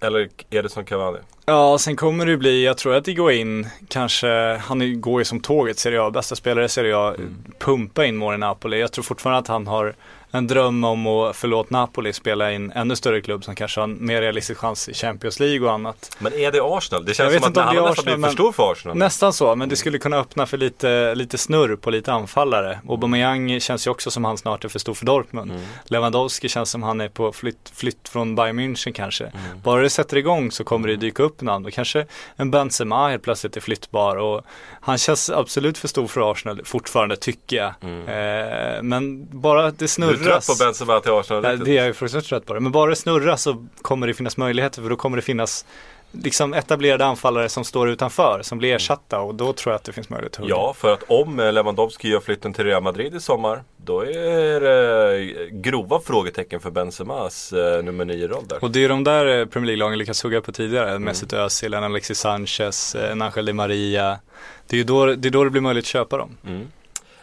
eller 0.00 0.28
är 0.50 0.62
det 0.62 0.68
som 0.68 0.84
Cavani? 0.84 1.18
Ja, 1.46 1.78
sen 1.78 1.96
kommer 1.96 2.26
det 2.26 2.36
bli, 2.36 2.64
jag 2.64 2.78
tror 2.78 2.94
att 2.94 3.04
det 3.04 3.14
går 3.14 3.32
in, 3.32 3.66
kanske, 3.88 4.56
han 4.56 5.00
går 5.00 5.20
ju 5.20 5.24
som 5.24 5.40
tåget 5.40 5.78
Serie 5.78 6.02
A, 6.02 6.10
bästa 6.10 6.36
spelare 6.36 6.64
i 6.64 6.68
Serie 6.68 6.96
A, 6.96 7.14
pumpa 7.58 8.04
in 8.04 8.16
mål 8.16 8.34
i 8.34 8.38
Napoli. 8.38 8.80
Jag 8.80 8.92
tror 8.92 9.02
fortfarande 9.02 9.38
att 9.38 9.48
han 9.48 9.66
har 9.66 9.94
en 10.30 10.46
dröm 10.46 10.84
om 10.84 11.06
att, 11.06 11.36
förlåt 11.36 11.70
Napoli, 11.70 12.12
spela 12.12 12.52
i 12.52 12.54
en 12.54 12.72
ännu 12.72 12.96
större 12.96 13.20
klubb 13.20 13.44
som 13.44 13.54
kanske 13.54 13.80
har 13.80 13.88
en 13.88 14.06
mer 14.06 14.20
realistisk 14.20 14.60
chans 14.60 14.88
i 14.88 14.94
Champions 14.94 15.40
League 15.40 15.66
och 15.66 15.72
annat. 15.72 16.16
Men 16.18 16.32
är 16.32 16.52
det 16.52 16.60
Arsenal? 16.62 17.04
Det 17.04 17.14
känns 17.14 17.34
som 17.34 17.44
att 17.44 17.56
han 17.56 17.76
nästan 17.76 18.04
blivit 18.04 18.24
för 18.24 18.32
stor 18.32 18.52
för 18.52 18.72
Arsenal. 18.72 18.96
Nästan 18.96 19.32
så, 19.32 19.54
men 19.54 19.68
det 19.68 19.76
skulle 19.76 19.98
kunna 19.98 20.16
öppna 20.16 20.46
för 20.46 20.56
lite, 20.56 21.14
lite 21.14 21.38
snurr 21.38 21.76
på 21.76 21.90
lite 21.90 22.12
anfallare. 22.12 22.78
Aubameyang 22.88 23.60
känns 23.60 23.86
ju 23.86 23.90
också 23.90 24.10
som 24.10 24.24
han 24.24 24.38
snart 24.38 24.64
är 24.64 24.68
för 24.68 24.78
stor 24.78 24.94
för 24.94 25.06
Dortmund. 25.06 25.52
Lewandowski 25.84 26.48
känns 26.48 26.70
som 26.70 26.82
han 26.82 27.00
är 27.00 27.08
på 27.08 27.32
flytt, 27.32 27.72
flytt 27.74 28.08
från 28.08 28.34
Bayern 28.34 28.60
München 28.60 28.92
kanske. 28.92 29.32
Bara 29.64 29.82
det 29.82 29.90
sätter 29.90 30.16
igång 30.16 30.50
så 30.50 30.64
kommer 30.64 30.88
det 30.88 30.96
dyka 30.96 31.22
upp 31.22 31.40
namn 31.42 31.66
och 31.66 31.72
kanske 31.72 32.06
en 32.36 32.50
Benzema 32.50 33.08
helt 33.08 33.22
plötsligt 33.22 33.56
är 33.56 33.60
flyttbar 33.60 34.16
och 34.16 34.44
han 34.80 34.98
känns 34.98 35.30
absolut 35.30 35.78
för 35.78 35.88
stor 35.88 36.06
för 36.06 36.30
Arsenal 36.32 36.60
fortfarande 36.64 37.16
tycker 37.16 37.56
jag. 37.56 37.66
Eh, 38.08 38.82
men 38.82 39.28
bara 39.40 39.70
det 39.70 39.88
Du 40.18 40.24
är 40.24 40.40
snurras. 40.40 40.46
trött 40.46 40.58
på 40.58 40.64
Benzema 40.64 41.00
till 41.00 41.12
Arsenal? 41.12 41.44
Riktigt? 41.44 41.64
det 41.64 41.72
är 41.72 41.76
jag 41.76 41.86
ju 41.86 41.92
fruktansvärt 41.92 42.28
trött 42.28 42.46
på 42.46 42.54
det. 42.54 42.60
Men 42.60 42.72
bara 42.72 42.90
det 42.90 42.96
snurrar 42.96 43.36
så 43.36 43.66
kommer 43.82 44.06
det 44.06 44.14
finnas 44.14 44.36
möjligheter 44.36 44.82
för 44.82 44.90
då 44.90 44.96
kommer 44.96 45.16
det 45.16 45.22
finnas 45.22 45.64
liksom 46.12 46.54
etablerade 46.54 47.04
anfallare 47.06 47.48
som 47.48 47.64
står 47.64 47.88
utanför 47.88 48.40
som 48.42 48.58
blir 48.58 48.74
ersatta 48.74 49.20
och 49.20 49.34
då 49.34 49.52
tror 49.52 49.72
jag 49.72 49.76
att 49.78 49.84
det 49.84 49.92
finns 49.92 50.08
möjlighet 50.08 50.32
att 50.32 50.38
hugga. 50.40 50.54
Ja, 50.54 50.74
för 50.78 50.92
att 50.92 51.02
om 51.08 51.40
eh, 51.40 51.52
Lewandowski 51.52 52.08
gör 52.08 52.20
flytten 52.20 52.52
till 52.52 52.64
Real 52.64 52.82
Madrid 52.82 53.14
i 53.14 53.20
sommar 53.20 53.62
Då 53.76 54.00
är 54.06 54.60
det 54.60 55.50
grova 55.50 56.00
frågetecken 56.00 56.60
för 56.60 56.70
Benzemas 56.70 57.52
eh, 57.52 57.82
nummer 57.82 58.04
9-roll 58.04 58.44
där. 58.48 58.64
Och 58.64 58.70
det 58.70 58.84
är 58.84 58.88
de 58.88 59.04
där 59.04 59.26
eh, 59.40 59.46
Premier 59.46 59.66
League-lagen 59.66 59.98
lyckats 59.98 60.24
hugga 60.24 60.40
på 60.40 60.52
tidigare. 60.52 60.98
Mesut 60.98 61.32
Özil, 61.32 61.74
Alexis 61.74 62.18
Sanchez, 62.18 62.94
eh, 62.94 63.12
en 63.12 63.22
Angel 63.22 63.46
Di 63.46 63.52
Maria. 63.52 64.18
Det 64.66 64.76
är 64.76 64.78
ju 64.78 64.84
då 64.84 65.06
det, 65.06 65.28
är 65.28 65.30
då 65.30 65.44
det 65.44 65.50
blir 65.50 65.62
möjligt 65.62 65.84
att 65.84 65.88
köpa 65.88 66.16
dem. 66.16 66.36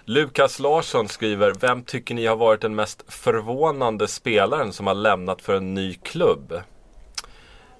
Lukas 0.07 0.59
Larsson 0.59 1.07
skriver 1.07 1.53
Vem 1.59 1.83
tycker 1.83 2.15
ni 2.15 2.25
har 2.25 2.35
varit 2.35 2.61
den 2.61 2.75
mest 2.75 3.03
förvånande 3.07 4.07
spelaren 4.07 4.73
som 4.73 4.87
har 4.87 4.93
lämnat 4.93 5.41
för 5.41 5.55
en 5.55 5.73
ny 5.73 5.93
klubb? 5.93 6.53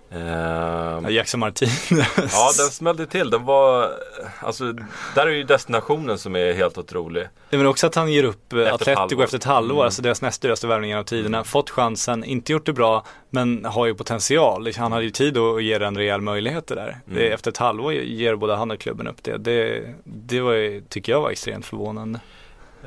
Ja, 0.09 1.09
Jackson 1.09 1.39
Martinez. 1.39 1.91
Ja, 2.17 2.51
den 2.57 2.69
smällde 2.71 3.05
till. 3.05 3.29
Den 3.29 3.45
var, 3.45 3.91
alltså, 4.39 4.73
där 5.15 5.27
är 5.27 5.31
ju 5.31 5.43
destinationen 5.43 6.17
som 6.17 6.35
är 6.35 6.53
helt 6.53 6.77
otrolig. 6.77 7.27
Men 7.49 7.65
också 7.67 7.87
att 7.87 7.95
han 7.95 8.11
ger 8.11 8.23
upp 8.23 8.53
eh, 8.53 8.59
Efter 8.59 8.73
Atletico 8.93 9.23
efter 9.23 9.37
ett 9.37 9.43
halvår, 9.43 9.73
Mm. 9.75 9.85
alltså 9.85 10.01
deras 10.01 10.21
näst 10.21 10.41
dyraste 10.41 10.67
värvning 10.67 10.89
genom 10.89 11.05
tiderna. 11.05 11.43
Fått 11.43 11.69
chansen, 11.69 12.23
inte 12.23 12.51
gjort 12.51 12.65
det 12.65 12.73
bra, 12.73 13.05
men 13.29 13.65
har 13.65 13.85
ju 13.85 13.93
potential. 13.95 14.67
Han 14.77 14.91
hade 14.91 15.03
ju 15.03 15.09
tid 15.11 15.37
att 15.37 15.63
ge 15.63 15.77
den 15.77 15.97
rejäl 15.97 16.21
möjlighet 16.21 16.67
det 16.67 16.75
där. 16.75 16.87
Mm. 16.87 16.99
Det, 17.19 17.29
efter 17.33 17.51
ett 17.51 17.57
halvår 17.57 17.93
ger 17.93 18.35
både 18.35 18.55
han 18.55 18.71
och 18.71 18.79
klubben 18.79 19.07
upp 19.07 19.23
det. 19.23 19.37
Det, 19.37 19.83
det 20.03 20.41
var, 20.41 20.53
ju- 20.53 20.81
tycker 20.89 21.11
jag 21.11 21.21
var 21.21 21.29
extremt 21.29 21.65
förvånande. 21.65 22.19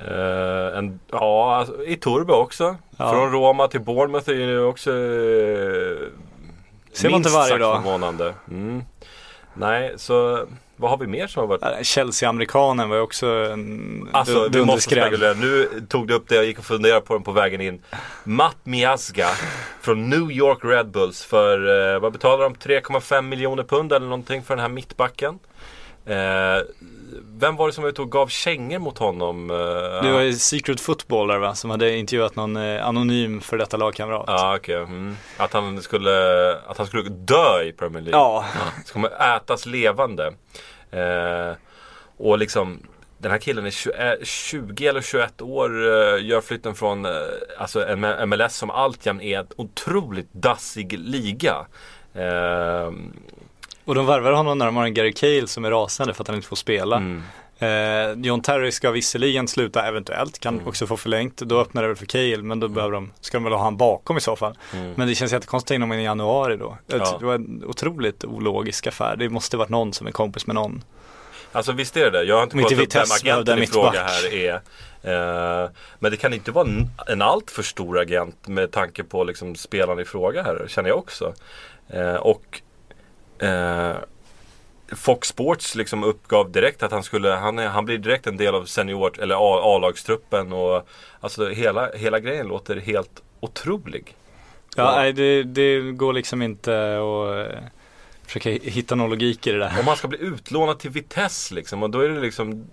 Eh, 0.09 0.79
en, 0.79 1.01
ja, 1.13 1.57
alltså, 1.57 1.85
i 1.85 1.97
Turbo 1.97 2.33
också. 2.33 2.77
Ja. 2.97 3.13
Från 3.13 3.33
Roma 3.33 3.69
till 3.69 3.81
Bournemouth 3.81 4.31
är 4.31 4.35
ju 4.35 4.65
också 4.65 4.91
eh, 4.91 6.09
Ser 6.93 7.11
man 7.11 7.17
inte 7.17 7.31
varje 7.31 7.59
dag. 7.59 7.83
förvånande. 7.83 8.35
Mm. 8.51 8.83
Nej, 9.55 9.95
så 9.97 10.47
vad 10.77 10.91
har 10.91 10.99
vi 10.99 11.07
mer 11.07 11.27
som 11.27 11.41
har 11.41 11.59
varit? 11.59 11.87
Chelsea-amerikanen 11.87 12.89
var 12.89 12.97
ju 12.97 13.03
också 13.03 13.27
en 13.27 14.09
Alltså 14.13 14.49
du- 14.49 14.65
måste 14.65 14.91
spekulera. 14.91 15.35
Nu 15.35 15.69
tog 15.89 16.09
du 16.09 16.15
upp 16.15 16.29
det, 16.29 16.35
jag 16.35 16.45
gick 16.45 16.59
och 16.59 16.65
funderade 16.65 17.01
på 17.01 17.15
den 17.15 17.23
på 17.23 17.33
vägen 17.33 17.61
in. 17.61 17.83
Matt 18.25 18.57
Miazga 18.65 19.29
från 19.81 20.11
New 20.11 20.31
York 20.31 20.59
Red 20.63 20.91
Bulls 20.91 21.25
för, 21.25 21.95
eh, 21.95 22.01
vad 22.01 22.13
betalar 22.13 22.45
de? 22.45 22.55
3,5 22.55 23.29
miljoner 23.29 23.63
pund 23.63 23.93
eller 23.93 24.07
någonting 24.07 24.43
för 24.43 24.57
den 24.57 24.63
här 24.63 24.69
mittbacken. 24.69 25.39
Eh, 26.09 26.63
vem 27.39 27.57
var 27.57 27.67
det 27.67 27.73
som 27.73 27.83
var 27.83 27.91
ute 27.91 28.03
och 28.03 28.13
gav 28.13 28.29
kängor 28.29 28.79
mot 28.79 28.99
honom? 28.99 29.51
Eh, 29.51 29.57
Det 30.03 30.13
var 30.13 30.21
ju 30.21 30.33
Secret 30.33 30.81
Footballer 30.81 31.39
va, 31.39 31.55
som 31.55 31.71
hade 31.71 31.97
intervjuat 31.97 32.37
någon 32.37 32.57
eh, 32.57 32.87
anonym 32.87 33.41
för 33.41 33.59
detta 33.59 33.77
lagkamrat. 33.77 34.25
Ja, 34.27 34.57
okej. 34.57 34.75
Mm. 34.77 35.17
Att, 35.37 35.53
han 35.53 35.83
skulle, 35.83 36.53
att 36.67 36.79
han 36.79 36.87
skulle 36.87 37.09
dö 37.09 37.63
i 37.63 37.73
Premier 37.73 38.03
League. 38.03 38.21
Ja. 38.21 38.45
Så 38.85 38.93
kommer 38.93 39.37
ätas 39.37 39.67
levande. 39.67 40.33
Eh, 40.91 41.53
och 42.17 42.39
liksom 42.39 42.83
den 43.19 43.31
här 43.31 43.39
killen 43.39 43.67
är 43.67 43.71
20, 43.71 43.91
eh, 43.93 44.15
20 44.23 44.87
eller 44.87 45.01
21 45.01 45.43
år, 45.43 45.71
eh, 45.87 46.25
gör 46.27 46.41
flytten 46.41 46.75
från 46.75 47.05
eh, 47.05 47.13
alltså 47.59 47.97
MLS 48.27 48.57
som 48.57 48.71
alltjämt 48.71 49.23
är 49.23 49.39
en 49.39 49.47
otroligt 49.57 50.33
dassig 50.33 50.93
liga. 50.99 51.67
Eh, 52.15 52.91
Och 53.89 53.95
de 53.95 54.07
värvar 54.07 54.33
honom 54.33 54.59
när 54.59 54.67
de 54.67 54.77
har 54.77 54.85
en 54.85 54.95
Gary 54.95 55.13
Cale 55.13 55.47
som 55.47 55.65
är 55.65 55.71
rasande 55.71 56.15
för 56.15 56.23
att 56.25 56.29
han 56.29 56.37
inte 56.37 56.49
får 56.49 56.57
spela. 56.57 56.97
mm. 56.97 57.23
Eh, 57.61 58.27
John 58.27 58.41
Terry 58.43 58.73
ska 58.73 58.91
visserligen 58.91 59.49
sluta 59.49 59.87
eventuellt, 59.87 60.39
kan 60.39 60.55
Mm. 60.55 60.69
också 60.69 60.87
få 60.87 60.97
förlängt. 60.97 61.37
Då 61.37 61.61
öppnar 61.61 61.83
det 61.83 61.89
väl 61.89 61.97
för 61.97 62.07
Cale, 62.07 62.37
men 62.43 62.61
då 62.61 62.69
behöver 62.69 62.95
de, 62.95 63.13
ska 63.21 63.37
de 63.37 63.45
väl 63.45 63.53
ha 63.53 63.63
han 63.63 63.77
bakom 63.77 64.17
i 64.17 64.21
så 64.21 64.37
fall. 64.37 64.59
Mm. 64.75 64.93
Men 64.97 65.09
det 65.09 65.15
känns 65.15 65.33
jättekonstigt 65.33 65.71
in 65.71 65.83
om 65.83 65.93
i 65.93 66.05
januari 66.05 66.57
då. 66.57 66.79
Ja. 66.87 67.17
Det 67.21 67.27
var 67.27 67.35
en 67.35 67.65
otroligt 67.67 68.25
ologisk 68.25 68.87
affär. 68.87 69.17
Det 69.17 69.29
måste 69.29 69.57
varit 69.57 69.69
någon 69.69 69.93
som 69.93 70.07
är 70.07 70.11
kompis 70.11 70.47
med 70.47 70.55
någon. 70.55 70.85
Alltså 71.53 71.73
visst 71.73 71.97
är 71.97 72.11
det 72.11 72.19
det. 72.19 72.25
Jag 72.25 72.37
har 72.37 72.43
inte 72.43 72.57
kollat 72.57 72.73
upp 72.73 72.95
vem 72.95 73.03
agenten 73.23 73.63
i 73.63 73.67
fråga 73.67 74.03
här 74.03 74.35
är. 74.35 74.55
Eh, 75.03 75.71
men 75.99 76.11
det 76.11 76.17
kan 76.17 76.33
inte 76.35 76.51
vara 76.51 76.69
en, 76.69 76.91
en 77.09 77.23
allt 77.23 77.51
för 77.51 77.63
stor 77.63 77.99
agent 77.99 78.49
med 78.49 78.73
tanke 78.73 79.05
på 79.05 79.25
liksom 79.25 79.55
spelaren 79.55 79.99
i 80.01 80.05
fråga 80.05 80.43
här, 80.43 80.65
känner 80.69 80.89
jag 80.89 80.99
också. 80.99 81.35
Eh, 81.89 82.15
och 82.15 82.61
eh, 83.43 83.97
Fox 84.97 85.29
Sports 85.29 85.75
liksom 85.75 86.05
uppgav 86.05 86.53
direkt 86.53 86.83
att 86.83 86.93
han 86.93 87.03
skulle, 87.03 87.29
han, 87.29 87.59
är, 87.59 87.69
han 87.69 87.85
blir 87.85 87.99
direkt 87.99 88.27
en 88.27 88.37
del 88.37 88.55
av 88.55 88.65
senior 88.65 89.21
eller 89.23 89.35
A-lagstruppen 89.75 90.53
och 90.53 90.89
alltså 91.21 91.49
hela, 91.49 91.91
hela 91.95 92.21
grejen 92.21 92.47
låter 92.47 92.77
helt 92.77 93.23
otrolig. 93.41 94.17
Ja, 94.77 94.97
nej 94.97 95.13
det, 95.13 95.43
det 95.43 95.81
går 95.81 96.13
liksom 96.13 96.43
inte 96.43 96.99
att 96.99 97.53
eh, 97.53 97.63
försöka 98.27 98.51
hitta 98.51 98.95
någon 98.95 99.11
logik 99.11 99.47
i 99.47 99.53
det 99.53 99.59
där. 99.59 99.77
Om 99.79 99.85
man 99.85 99.97
ska 99.97 100.09
bli 100.09 100.19
utlånad 100.19 100.79
till 100.79 100.91
Vitesse 100.91 101.55
liksom 101.55 101.83
och 101.83 101.91
då 101.91 102.01
är 102.01 102.09
det 102.09 102.21
liksom 102.21 102.67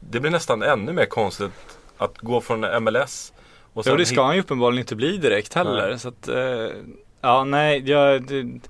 Det 0.00 0.20
blir 0.20 0.30
nästan 0.30 0.62
ännu 0.62 0.92
mer 0.92 1.06
konstigt 1.06 1.50
att 1.98 2.18
gå 2.18 2.40
från 2.40 2.84
MLS 2.84 3.32
och 3.74 3.84
sen 3.84 3.98
det 3.98 4.06
ska 4.06 4.22
han 4.22 4.34
ju 4.34 4.40
uppenbarligen 4.40 4.80
inte 4.80 4.96
bli 4.96 5.16
direkt 5.16 5.54
heller. 5.54 5.88
Nej. 5.88 5.98
Så 5.98 6.08
att, 6.08 6.28
eh, 6.28 6.76
ja, 7.20 7.44
nej, 7.44 7.90
jag, 7.90 8.26
det, 8.26 8.60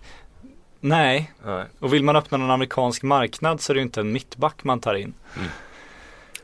nej. 0.88 1.32
Nej. 1.46 1.64
Och 1.78 1.94
vill 1.94 2.04
man 2.04 2.16
öppna 2.16 2.38
någon 2.38 2.50
amerikansk 2.50 3.02
marknad 3.02 3.60
så 3.60 3.72
är 3.72 3.74
det 3.74 3.78
ju 3.78 3.84
inte 3.84 4.00
en 4.00 4.12
mittback 4.12 4.64
man 4.64 4.80
tar 4.80 4.94
in. 4.94 5.14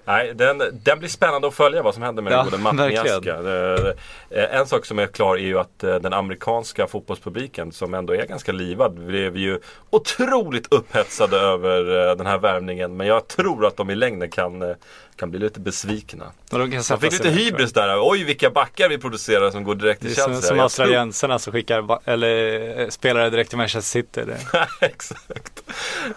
Nej, 0.05 0.35
den, 0.35 0.63
den 0.73 0.99
blir 0.99 1.09
spännande 1.09 1.49
att 1.49 1.55
följa 1.55 1.83
vad 1.83 1.95
som 1.95 2.03
händer 2.03 2.23
med 2.23 2.33
Ja, 2.33 2.47
den 2.51 2.63
gode 2.65 2.77
verkligen. 2.77 3.05
Miazga. 3.05 3.43
Det- 3.43 3.95
eh, 4.31 4.61
En 4.61 4.67
sak 4.67 4.85
som 4.87 4.99
är 4.99 5.07
klar 5.07 5.37
är 5.37 5.41
ju 5.41 5.59
att 5.59 5.85
eh, 5.85 5.95
den 5.95 6.13
amerikanska 6.13 6.87
fotbollspubliken 6.87 7.73
som 7.73 7.95
ändå 7.95 8.13
är 8.15 8.27
ganska 8.27 8.53
livad 8.53 8.95
blev 8.95 9.37
ju 9.37 9.61
otroligt 9.91 10.73
upphetsade 10.73 11.37
över 11.37 12.09
eh, 12.11 12.17
den 12.17 12.27
här 12.27 12.39
värvningen. 12.39 12.97
Men 12.97 13.07
jag 13.07 13.29
tror 13.29 13.67
att 13.67 13.77
de 13.77 13.91
i 13.91 13.95
längden 13.95 14.31
kan, 14.31 14.63
eh, 14.63 14.77
kan 15.21 15.31
bli 15.31 15.39
lite 15.41 15.61
besvikna. 15.61 16.25
De 16.51 16.71
kan 16.71 16.83
sätta 16.83 17.01
fick 17.01 17.13
lite 17.13 17.29
hybris 17.31 17.73
där. 17.73 17.99
Oj 18.11 18.25
vilka 18.25 18.51
backar 18.51 18.89
vi 18.89 18.99
producerar 18.99 19.51
som 19.51 19.65
går 19.65 19.75
direkt 19.75 20.01
Det 20.03 20.07
till 20.07 20.17
som, 20.17 20.33
Chelsea. 20.33 20.49
som 20.49 20.57
Jag 20.57 20.57
tror- 20.57 20.63
australiensarna 20.85 21.39
som 21.39 21.53
skickar 21.53 22.09
eller, 22.11 22.81
eh, 22.81 22.89
spelare 22.89 23.31
direkt 23.31 23.49
till 23.51 23.59
Manchester 23.59 24.01
City. 24.01 24.21
Det. 24.27 24.67
Exakt. 24.87 25.63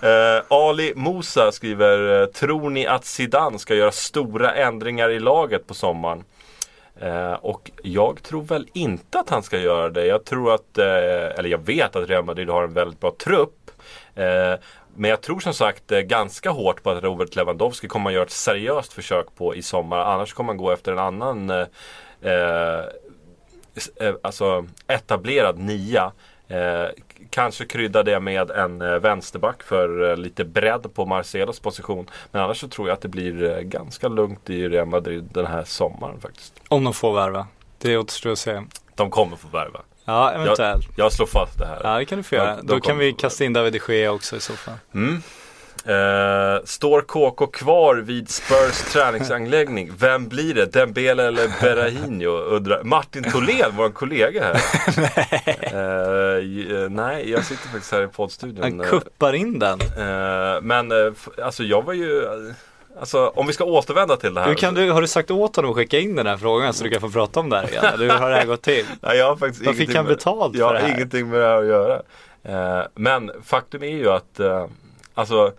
Eh, 0.01 0.10
Ali 0.49 0.93
Musa 0.95 1.51
skriver, 1.51 2.22
eh, 2.22 2.26
tror 2.26 2.70
ni 2.70 2.88
att 2.88 3.06
Zidane 3.06 3.60
ska 3.60 3.76
göra 3.76 3.91
stora 3.91 4.54
ändringar 4.56 5.10
i 5.10 5.20
laget 5.20 5.68
på 5.68 5.74
sommaren? 5.74 6.24
Eh, 7.01 7.34
och 7.34 7.72
jag 7.84 8.24
tror 8.24 8.43
väl 8.43 8.68
inte 8.74 9.20
att 9.20 9.30
han 9.30 9.43
ska 9.43 9.58
göra 9.60 9.89
det. 9.89 10.06
Jag 10.06 10.26
tror 10.26 10.54
att, 10.54 10.78
eh, 10.78 10.86
eller 10.86 11.45
jag 11.49 11.66
vet 11.66 11.95
att 11.95 12.10
Real 12.10 12.26
Madrid 12.26 12.49
har 12.49 12.64
en 12.64 12.74
väldigt 12.74 12.99
bra 12.99 13.16
trupp. 13.24 13.72
Eh, 14.16 14.54
men 14.96 15.10
jag 15.10 15.22
tror 15.22 15.39
som 15.39 15.54
sagt 15.54 15.91
eh, 15.91 16.00
ganska 16.00 16.50
hårt 16.50 16.84
på 16.84 16.91
att 16.91 17.04
Robert 17.04 17.36
Lewandowski 17.36 17.88
kommer 17.88 18.10
att 18.10 18.14
göra 18.14 18.24
ett 18.24 18.32
seriöst 18.32 18.94
försök 18.94 19.36
på 19.36 19.56
i 19.56 19.62
sommar. 19.62 19.98
Annars 19.98 20.34
kommer 20.34 20.48
man 20.48 20.58
gå 20.58 20.72
efter 20.72 20.91
en 20.91 21.00
annan 21.00 21.50
eh, 21.50 21.66
eh, 22.22 22.80
eh, 23.96 24.16
alltså 24.22 24.66
etablerad 24.88 25.60
nia. 25.60 26.12
Eh, 26.48 26.86
kanske 27.30 27.66
krydda 27.66 28.04
det 28.04 28.20
med 28.20 28.52
en 28.52 28.80
vänsterback 28.80 29.64
för 29.64 30.16
lite 30.16 30.46
bredd 30.46 30.94
på 30.94 31.06
Marcelos 31.06 31.60
position. 31.60 32.10
Men 32.32 32.41
annars 32.41 32.60
så 32.60 32.68
tror 32.68 32.88
jag 32.88 32.96
att 32.96 33.02
det 33.02 33.08
blir 33.08 33.62
ganska 33.62 34.08
lugnt 34.08 34.50
i 34.50 34.70
Real 34.70 34.88
Madrid 34.88 35.30
den 35.34 35.46
här 35.46 35.64
sommaren 35.64 36.20
faktiskt. 36.20 36.54
Om 36.68 36.84
de 36.84 36.94
får 36.94 37.14
värva. 37.14 37.48
Det 37.78 37.98
återstår 37.98 38.32
att 38.32 38.39
se. 38.39 38.62
De 38.96 39.10
kommer 39.10 39.38
få 39.38 39.48
värva. 39.48 39.82
Ja, 40.06 40.32
eventuellt. 40.32 40.86
Jag 40.95 41.12
slår 41.14 41.26
fast 41.26 41.60
det 41.60 41.66
här. 41.66 41.80
Ja, 41.84 41.97
det 41.97 42.06
kan 42.06 42.18
du 42.18 42.24
få 42.24 42.36
göra. 42.36 42.56
De- 42.56 42.62
de 42.62 42.68
Då 42.68 42.80
kan 42.80 42.97
vi 42.97 43.14
kasta 43.14 43.43
in 43.43 43.54
David 43.54 43.74
de 43.88 43.93
Gea 43.93 44.12
också 44.12 44.36
i 44.36 44.39
så 44.39 44.54
fall. 44.54 44.74
Mm. 44.95 45.22
Eh, 45.86 46.64
står 46.66 47.01
KK 47.01 47.47
kvar 47.47 47.95
vid 47.95 48.30
Spurs 48.30 48.82
träningsanläggning? 48.93 49.91
Vem 49.97 50.28
blir 50.28 50.54
det? 50.54 50.66
Dembele 50.74 51.24
eller 51.28 51.47
Berahino? 51.62 52.28
Undrar. 52.30 52.84
Martin 52.84 53.24
Tholén, 53.24 53.72
vår 53.78 53.89
kollega 53.89 54.43
här. 54.43 54.62
Eh, 55.74 56.39
j- 56.45 56.76
eh, 56.84 56.89
nej, 56.89 57.32
jag 57.32 57.43
sitter 57.45 57.68
faktiskt 57.68 57.91
här 57.91 58.04
i 58.04 58.08
poddstudion. 58.08 58.64
Han 58.64 58.80
kuppar 58.89 59.34
in 59.36 59.60
den. 59.60 59.80
Men 60.62 60.91
alltså 61.43 61.64
jag 61.64 61.82
var 61.86 61.93
ju 61.93 62.24
Alltså 63.00 63.28
om 63.36 63.48
vi 63.48 63.54
ska 63.54 63.64
återvända 63.64 64.18
till 64.18 64.34
det 64.34 64.41
här. 64.41 64.48
Hur 64.48 64.56
kan 64.56 64.74
du, 64.74 64.91
har 64.91 65.02
du 65.02 65.08
sagt 65.08 65.32
åt 65.32 65.56
honom 65.56 65.72
att 65.72 65.78
skicka 65.78 66.00
in 66.00 66.16
den 66.16 66.28
här 66.28 66.38
frågan 66.38 66.74
så 66.74 66.84
du 66.84 66.89
kan 66.89 67.02
få 67.02 67.10
prata 67.10 67.39
om 67.39 67.50
det 67.50 67.58
här 67.58 67.70
igen? 67.70 67.86
Eller 67.86 68.06
hur 68.06 68.20
har 68.20 68.30
det 68.30 68.36
här 68.36 68.46
gått 68.46 68.62
till? 68.62 68.86
Nej, 69.02 69.18
jag 69.18 69.26
har 69.28 69.36
faktiskt 69.36 69.66
Vad 69.66 69.76
fick 69.76 69.96
han 69.96 70.06
betalt 70.06 70.56
Jag 70.56 70.70
för 70.70 70.74
det 70.74 70.80
har 70.82 70.88
här? 70.88 70.96
ingenting 70.96 71.30
med 71.30 71.39
det 71.39 71.46
här 71.48 71.58
att 71.58 71.68
göra. 71.68 72.02
Eh, 72.44 72.86
men 72.96 73.32
faktum 73.46 73.84
är 73.84 73.88
ju 73.88 74.10
att 74.10 74.39
eh, 74.39 74.66
Alltså 75.14 75.52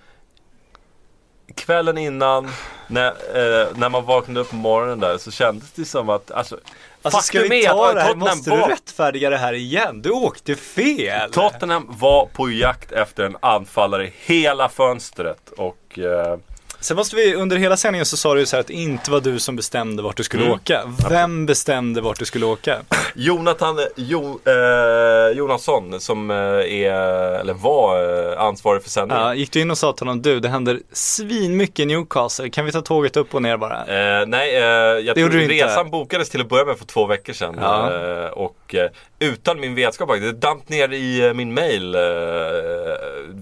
Kvällen 1.55 1.99
innan 1.99 2.51
när, 2.87 3.09
eh, 3.09 3.66
när 3.74 3.89
man 3.89 4.05
vaknade 4.05 4.41
upp 4.41 4.51
på 4.51 4.57
morgonen 4.57 5.01
där 5.01 5.18
så 5.18 5.30
kändes 5.30 5.72
det 5.72 5.85
som 5.85 6.09
att 6.09 6.30
alltså, 6.30 6.59
Alltså 7.03 7.20
ska 7.20 7.41
vi 7.41 7.64
ta 7.64 7.93
det 7.93 8.01
här? 8.01 8.14
Måste 8.14 8.51
var, 8.51 8.57
du 8.57 8.74
rättfärdiga 8.74 9.30
det 9.30 9.37
här 9.37 9.53
igen? 9.53 10.03
Du 10.03 10.11
åkte 10.11 10.55
fel! 10.55 11.32
Tottenham 11.32 11.87
var 11.99 12.26
på 12.26 12.51
jakt 12.51 12.93
efter 12.93 13.24
en 13.24 13.37
anfallare 13.41 14.11
hela 14.16 14.68
fönstret 14.68 15.51
och 15.57 15.99
eh, 15.99 16.37
Sen 16.85 16.97
måste 16.97 17.16
vi, 17.16 17.35
under 17.35 17.57
hela 17.57 17.76
sändningen 17.76 18.07
så 18.07 18.16
sa 18.16 18.35
du 18.35 18.41
ju 18.41 18.47
så 18.47 18.57
här 18.57 18.61
att 18.61 18.66
det 18.66 18.72
inte 18.72 19.11
var 19.11 19.20
du 19.20 19.39
som 19.39 19.57
bestämde 19.57 20.03
vart 20.03 20.16
du 20.16 20.22
skulle 20.24 20.43
Mm. 20.43 20.55
åka. 20.55 20.82
Vem 21.09 21.47
bestämde 21.47 22.01
vart 22.01 22.18
du 22.18 22.24
skulle 22.24 22.47
åka? 22.47 22.78
Jonathan 23.14 23.78
jo, 23.97 24.41
eh, 24.47 25.37
Jonasson 25.39 26.01
som 26.01 26.30
eh, 26.30 26.37
är, 26.37 26.93
eller 27.41 27.55
var 27.55 28.03
eh, 28.32 28.41
ansvarig 28.41 28.82
för 28.82 28.91
sändningen. 28.91 29.22
Ja, 29.24 29.35
gick 29.35 29.53
du 29.53 29.61
in 29.61 29.70
och 29.70 29.78
sa 29.78 29.93
till 29.93 30.07
honom, 30.07 30.22
du 30.22 30.41
det 30.41 30.49
händer 30.49 30.80
svin 30.93 31.57
mycket 31.57 31.78
i 31.80 31.87
Newcastle, 31.87 32.51
kan 32.51 32.64
vi 32.64 32.72
ta 32.72 32.80
tåget 32.80 33.16
upp 33.16 33.35
och 33.35 33.43
ner 33.43 33.57
bara? 33.57 33.78
Eh, 34.20 34.26
nej, 34.26 34.57
eh, 34.57 34.62
jag 34.62 35.05
Det 35.05 35.14
tror 35.14 35.28
du 35.28 35.43
inte. 35.43 35.55
resan 35.55 35.91
bokades 35.91 36.30
till 36.30 36.41
att 36.41 36.49
börja 36.49 36.64
med 36.64 36.78
för 36.78 36.85
två 36.87 37.07
veckor 37.07 37.32
sedan. 37.32 37.57
Ja. 37.61 37.93
Eh, 37.95 38.26
och 38.28 38.74
utan 39.19 39.61
min 39.61 39.75
vetskap 39.75 40.09
faktiskt. 40.09 40.33
Det 40.33 40.47
damp 40.47 40.69
ner 40.69 40.93
i 40.93 41.27
eh, 41.27 41.35
min 41.35 41.55
mail. 41.55 41.95
Eh, 41.95 42.01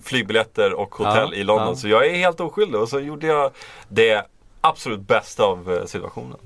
flygbiljetter 0.04 0.72
och 0.72 0.94
hotell 0.94 1.28
Ja, 1.32 1.34
i 1.34 1.44
London. 1.44 1.68
ja. 1.68 1.76
Så 1.76 1.88
jag 1.88 2.06
är 2.06 2.14
helt 2.16 2.40
oskyldig. 2.40 2.80
Och 2.80 2.88
så 2.88 3.00
gjorde 3.00 3.26
jag 3.26 3.50
det 3.88 4.22
absolut 4.60 5.00
bästa 5.00 5.44
av 5.44 5.72
eh, 5.72 5.84
situationen. 5.84 6.38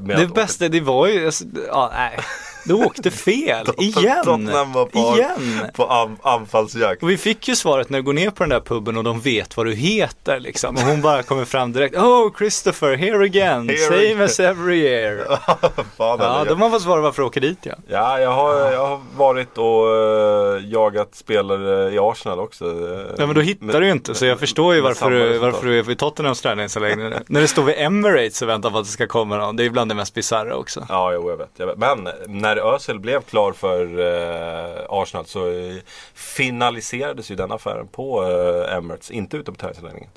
Det 0.00 0.30
bästa, 0.34 0.68
det 0.68 0.80
var 0.80 1.06
ju, 1.06 1.26
alltså, 1.26 1.44
ja 1.68 1.90
nej. 1.94 2.18
Du 2.64 2.74
åkte 2.74 3.10
fel, 3.10 3.66
igen! 3.78 4.16
Tottenham 4.24 4.72
var 4.72 4.86
på, 4.86 4.98
Igen! 5.16 5.60
på 5.74 5.86
an, 5.86 6.16
anfallsjakt. 6.22 7.02
Och 7.02 7.10
vi 7.10 7.16
fick 7.16 7.48
ju 7.48 7.56
svaret 7.56 7.90
när 7.90 7.98
du 7.98 8.02
går 8.02 8.12
ner 8.12 8.30
på 8.30 8.42
den 8.42 8.50
där 8.50 8.60
puben 8.60 8.96
och 8.96 9.04
de 9.04 9.20
vet 9.20 9.56
vad 9.56 9.66
du 9.66 9.74
heter 9.74 10.40
liksom. 10.40 10.74
Och 10.76 10.80
hon 10.82 11.02
bara 11.02 11.22
kommer 11.22 11.44
fram 11.44 11.72
direkt. 11.72 11.96
Oh 11.96 12.36
Christopher, 12.38 12.96
here 12.96 13.24
again, 13.24 13.68
Here 13.68 13.78
same 13.78 13.98
again." 14.00 14.20
as 14.22 14.40
every 14.40 14.78
year. 14.78 15.24
Fan, 15.96 16.18
Ja, 16.20 16.44
de 16.48 16.60
har 16.62 16.70
fått 16.70 16.82
svara 16.82 17.00
varför 17.00 17.22
du 17.22 17.26
åker 17.28 17.40
dit 17.40 17.58
ja. 17.62 17.74
Ja, 17.88 18.20
jag 18.20 18.30
har, 18.32 18.54
jag 18.72 18.86
har 18.86 19.00
varit 19.16 19.58
och 19.58 19.96
eh, 19.96 20.70
jagat 20.72 21.14
spelare 21.14 21.94
i 21.94 21.98
Arsenal 21.98 22.40
också. 22.40 22.64
eh, 22.64 23.14
Ja 23.18 23.26
men 23.26 23.34
då 23.34 23.40
hittar 23.40 23.66
med- 23.66 23.74
du 23.80 23.86
ju 23.86 23.92
inte 23.92 24.14
så 24.14 24.26
jag 24.26 24.40
förstår 24.40 24.74
ju 24.74 24.80
varför 24.80 25.10
du, 25.10 25.38
varför 25.38 25.66
du 25.66 25.78
är 25.78 25.82
vid 25.82 25.98
Tottenhams 25.98 26.40
träningsanläggning. 26.40 27.12
När 27.26 27.40
det 27.40 27.48
står 27.48 27.62
vid 27.62 27.74
Emirates 27.78 28.42
och 28.42 28.48
väntar 28.48 28.70
på 28.70 28.78
att 28.78 28.84
det 28.84 28.90
ska 28.90 29.06
komma 29.06 29.36
någon. 29.36 29.56
Det 29.56 29.64
är 29.64 29.70
bland 29.70 29.90
det 29.90 29.94
mest 29.94 30.14
bisarra 30.14 30.56
också. 30.56 30.86
Ja, 30.88 31.12
jo, 31.12 31.30
jag 31.30 31.36
vet, 31.36 31.50
jag 31.56 31.66
vet. 31.66 31.78
Men 31.78 32.08
när 32.26 32.53
Özil 32.56 32.98
blev 32.98 33.22
klar 33.22 33.52
för 33.52 33.98
eh, 33.98 34.86
Arsenal 34.88 35.26
så 35.26 35.50
eh, 35.50 35.76
finaliserades 36.14 37.30
ju 37.30 37.34
den 37.34 37.52
affären 37.52 37.88
på 37.88 38.24
eh, 38.24 38.76
Emirates, 38.76 39.10
inte 39.10 39.36
ute 39.36 39.52
på 39.52 39.58
träningsanläggningen. 39.58 40.10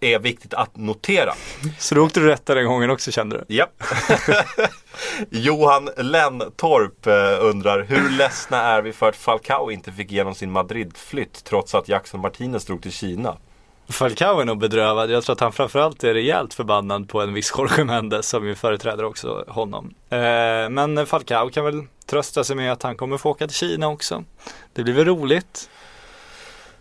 Är 0.00 0.18
viktigt 0.18 0.54
att 0.54 0.76
notera. 0.76 1.32
Så 1.78 1.94
då 1.94 2.04
åkte 2.04 2.20
du 2.20 2.26
rätt 2.26 2.46
den 2.46 2.66
gången 2.66 2.90
också 2.90 3.12
kände 3.12 3.36
du? 3.36 3.54
Ja. 3.54 3.66
Johan 5.30 5.90
Lentorp 5.96 7.06
eh, 7.06 7.46
undrar 7.46 7.82
hur 7.82 8.10
ledsna 8.10 8.62
är 8.62 8.82
vi 8.82 8.92
för 8.92 9.08
att 9.08 9.16
Falcao 9.16 9.70
inte 9.70 9.92
fick 9.92 10.12
igenom 10.12 10.34
sin 10.34 10.52
Madrid-flytt 10.52 11.44
trots 11.44 11.74
att 11.74 11.88
Jackson 11.88 12.20
Martinez 12.20 12.64
drog 12.64 12.82
till 12.82 12.92
Kina? 12.92 13.36
Falcao 13.92 14.40
är 14.40 14.44
nog 14.44 14.58
bedrövad. 14.58 15.10
Jag 15.10 15.24
tror 15.24 15.32
att 15.32 15.40
han 15.40 15.52
framförallt 15.52 16.04
är 16.04 16.14
rejält 16.14 16.54
förbannad 16.54 17.08
på 17.08 17.20
en 17.20 17.34
viss 17.34 17.52
Jorge 17.58 17.84
Mendes 17.84 18.28
som 18.28 18.46
ju 18.46 18.54
företräder 18.54 19.04
också 19.04 19.44
honom. 19.48 19.94
Eh, 20.10 20.68
men 20.70 21.06
Falcao 21.06 21.50
kan 21.50 21.64
väl 21.64 21.82
trösta 22.06 22.44
sig 22.44 22.56
med 22.56 22.72
att 22.72 22.82
han 22.82 22.96
kommer 22.96 23.18
få 23.18 23.30
åka 23.30 23.46
till 23.46 23.56
Kina 23.56 23.88
också. 23.88 24.24
Det 24.72 24.82
blir 24.82 24.94
väl 24.94 25.04
roligt. 25.04 25.68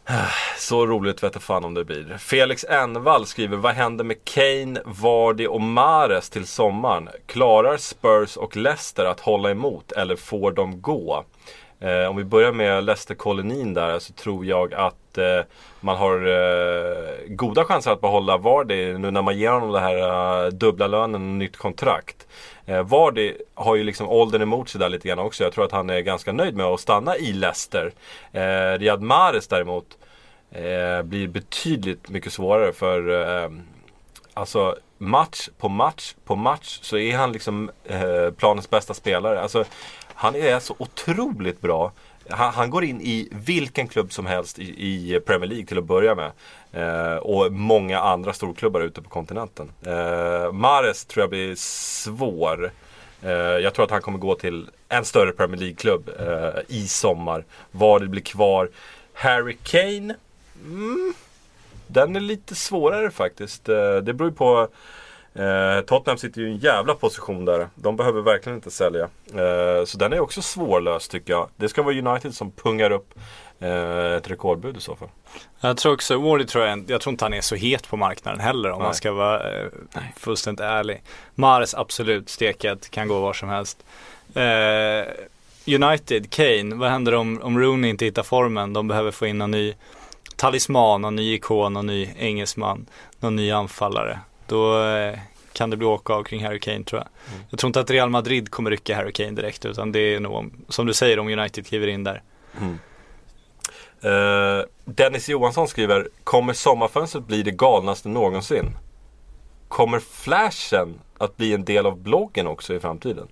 Så 0.58 0.88
roligt 0.88 1.24
vet 1.24 1.34
jag 1.34 1.44
fan 1.44 1.66
om 1.66 1.74
det 1.74 1.86
blir. 1.86 2.18
Felix 2.18 2.64
Envall 2.64 3.26
skriver, 3.26 3.58
vad 3.58 3.74
händer 3.74 4.04
med 4.04 4.26
Kane, 4.26 4.82
Vardy 4.86 5.48
och 5.48 5.62
Mares 5.62 6.30
till 6.30 6.48
sommaren? 6.48 7.10
Klarar 7.26 7.78
Spurs 7.78 8.38
och 8.38 8.58
Leicester 8.58 9.06
att 9.06 9.20
hålla 9.20 9.52
emot 9.52 9.92
eller 9.92 10.16
får 10.16 10.52
de 10.52 10.82
gå? 10.82 11.26
Eh, 11.82 12.10
om 12.10 12.16
vi 12.16 12.24
börjar 12.24 12.52
med 12.52 12.84
Leicester-kolonin 12.84 13.74
där 13.74 14.00
så 14.00 14.14
tror 14.14 14.46
jag 14.46 14.74
att 14.74 15.18
eh, 15.18 15.42
man 15.80 15.98
har 15.98 16.28
eh, 16.28 17.28
goda 17.28 17.66
chanser 17.66 17.92
att 17.92 18.02
behålla 18.02 18.38
Vardy 18.38 18.98
nu 18.98 19.12
när 19.12 19.22
man 19.22 19.38
ger 19.38 19.52
honom 19.52 19.72
den 19.72 19.84
här 19.84 20.46
eh, 20.46 20.50
dubbla 20.50 20.88
lönen 20.88 21.16
och 21.16 21.38
nytt 21.38 21.58
kontrakt. 21.58 22.28
Eh, 22.66 22.84
Vardy 22.84 23.34
har 23.54 23.76
ju 23.76 23.84
liksom 23.84 24.10
åldern 24.10 24.42
emot 24.42 24.70
sig 24.70 24.80
där 24.80 24.90
lite 24.90 25.08
grann 25.08 25.20
också. 25.20 25.44
Jag 25.44 25.54
tror 25.54 25.66
att 25.66 25.72
han 25.72 25.90
är 25.90 26.00
ganska 26.00 26.32
nöjd 26.32 26.56
med 26.56 26.66
att 26.66 26.80
stanna 26.80 27.18
i 27.18 27.34
Leicester. 27.34 27.92
Eh, 28.32 28.80
Riyad 28.80 29.02
Mahrez 29.02 29.48
däremot 29.48 29.98
eh, 30.52 31.04
blir 31.04 31.28
betydligt 31.28 32.10
mycket 32.10 32.34
svårare 32.34 32.74
för 32.74 33.10
eh, 33.44 33.50
Alltså 34.34 34.76
match 34.98 35.50
på 35.58 35.70
match 35.70 36.14
på 36.26 36.36
match 36.36 36.80
så 36.82 36.98
är 36.98 37.18
han 37.18 37.32
liksom 37.32 37.72
eh, 37.86 38.32
planens 38.38 38.70
bästa 38.70 38.94
spelare. 38.94 39.42
Alltså, 39.42 39.66
han 40.22 40.36
är 40.36 40.60
så 40.60 40.76
otroligt 40.78 41.62
bra. 41.62 41.92
Han, 42.30 42.54
han, 42.54 42.70
går 42.70 42.84
in 42.84 43.02
i 43.02 43.28
vilken 43.32 43.88
klubb 43.88 44.14
som 44.14 44.26
helst 44.26 44.60
i, 44.60 44.64
i 44.64 45.20
Premier 45.20 45.50
League 45.50 45.66
till 45.66 45.78
att 45.78 45.84
börja 45.84 46.16
med. 46.16 46.32
Eh, 46.72 47.18
och 47.18 47.52
många 47.52 48.00
andra 48.00 48.34
storklubbar 48.34 48.82
ute 48.82 49.02
på 49.02 49.10
kontinenten. 49.10 49.72
Eh, 49.86 50.52
Mares 50.52 51.06
tror 51.06 51.24
jag 51.24 51.30
blir 51.30 51.56
svår. 51.56 52.72
Eh, 53.22 53.32
jag 53.32 53.74
tror 53.74 53.86
att 53.86 53.92
han 53.92 54.02
kommer 54.02 54.18
gå 54.18 54.36
till 54.36 54.70
en 54.90 55.06
större 55.06 55.32
Premier 55.32 55.60
League-klubb 55.60 56.10
eh, 56.20 56.62
i 56.68 56.88
sommar. 56.88 57.46
Var 57.72 58.00
det 58.00 58.08
blir 58.08 58.22
kvar. 58.22 58.70
Harry 59.14 59.58
Kane. 59.64 60.16
Mm, 60.66 61.14
den 61.88 62.16
är 62.16 62.20
lite 62.20 62.56
svårare 62.56 63.12
faktiskt. 63.12 63.70
Eh, 63.70 63.96
det 63.96 64.14
beror 64.14 64.30
ju 64.30 64.36
på 64.36 64.68
Eh, 65.34 65.82
Tottenham 65.82 66.18
sitter 66.18 66.42
ju 66.42 66.48
i 66.48 66.52
en 66.52 66.58
jävla 66.58 66.94
position 66.94 67.46
där. 67.46 67.68
De 67.76 67.96
behöver 67.96 68.22
verkligen 68.22 68.56
inte 68.56 68.72
sälja. 68.72 69.04
Eh, 69.34 69.86
så 69.86 69.98
den 69.98 70.14
är 70.14 70.20
också 70.20 70.42
svårlöst 70.42 71.12
tycker 71.12 71.34
jag. 71.34 71.50
Det 71.56 71.70
ska 71.70 71.84
vara 71.84 71.96
United 71.96 72.36
som 72.36 72.52
pungar 72.52 72.92
upp 72.92 73.14
eh, 73.60 74.14
ett 74.14 74.32
rekordbud 74.32 74.78
i 74.78 74.80
så 74.82 74.96
fall. 74.96 75.10
Jag 75.62 75.78
tror 75.78 75.94
också, 75.94 76.18
Wardy 76.18 76.46
tror 76.46 76.66
jag, 76.66 76.84
jag 76.88 77.02
tror 77.02 77.12
inte 77.12 77.26
han 77.26 77.34
är 77.34 77.42
så 77.42 77.56
het 77.56 77.90
på 77.90 77.98
marknaden 77.98 78.40
heller 78.40 78.72
om 78.72 78.80
Nej. 78.80 78.86
man 78.86 78.96
ska 78.96 79.12
vara 79.12 79.62
eh, 79.62 79.68
fullständigt 80.18 80.66
ärlig. 80.66 81.04
Mares 81.36 81.76
absolut 81.76 82.30
steket, 82.30 82.92
kan 82.92 83.08
gå 83.08 83.20
var 83.20 83.34
som 83.34 83.50
helst. 83.50 83.86
Eh, 84.34 85.14
United, 85.76 86.30
Kane, 86.30 86.76
vad 86.76 86.90
händer 86.90 87.14
om, 87.14 87.42
om 87.42 87.60
Rooney 87.60 87.90
inte 87.90 88.06
hittar 88.06 88.24
formen? 88.24 88.74
De 88.74 88.88
behöver 88.88 89.12
få 89.12 89.28
in 89.28 89.38
någon 89.38 89.52
ny 89.52 89.76
talisman, 90.36 91.02
någon 91.02 91.16
ny 91.16 91.34
ikon, 91.34 91.74
någon 91.74 91.88
ny 91.88 92.10
engelsman, 92.18 92.86
någon 93.20 93.36
ny 93.36 93.52
anfallare 93.52 94.20
då 94.48 94.84
eh, 94.84 95.20
kan 95.54 95.70
det 95.70 95.78
bli 95.78 95.88
åka 95.88 96.14
av 96.14 96.24
kring 96.24 96.46
Harry 96.46 96.60
Kane 96.60 96.84
tror 96.84 97.02
jag. 97.02 97.34
Mm. 97.34 97.46
Jag 97.50 97.60
tror 97.60 97.68
inte 97.68 97.80
att 97.80 97.90
Real 97.90 98.10
Madrid 98.10 98.52
kommer 98.52 98.70
rycka 98.70 98.96
Harry 98.96 99.12
Kane 99.12 99.32
direkt 99.32 99.66
utan 99.66 99.92
det 99.92 100.00
är 100.00 100.20
nog, 100.20 100.54
som 100.68 100.86
du 100.86 100.94
säger, 100.94 101.20
om 101.20 101.28
United 101.28 101.68
kliver 101.68 101.88
in 101.88 102.04
där. 102.04 102.22
Mm. 102.62 102.80
Uh, 104.06 104.64
Dennis 104.86 105.30
Johansson 105.30 105.68
skriver, 105.68 106.10
kommer 106.24 106.54
sommarfönstret 106.54 107.28
bli 107.28 107.44
det 107.44 107.52
galnaste 107.52 108.10
någonsin? 108.10 108.78
Kommer 109.68 110.00
flashen 110.00 111.00
att 111.18 111.38
bli 111.38 111.54
en 111.54 111.66
del 111.66 111.86
av 111.86 111.98
bloggen 111.98 112.48
också 112.48 112.74
i 112.74 112.80
framtiden? 112.80 113.28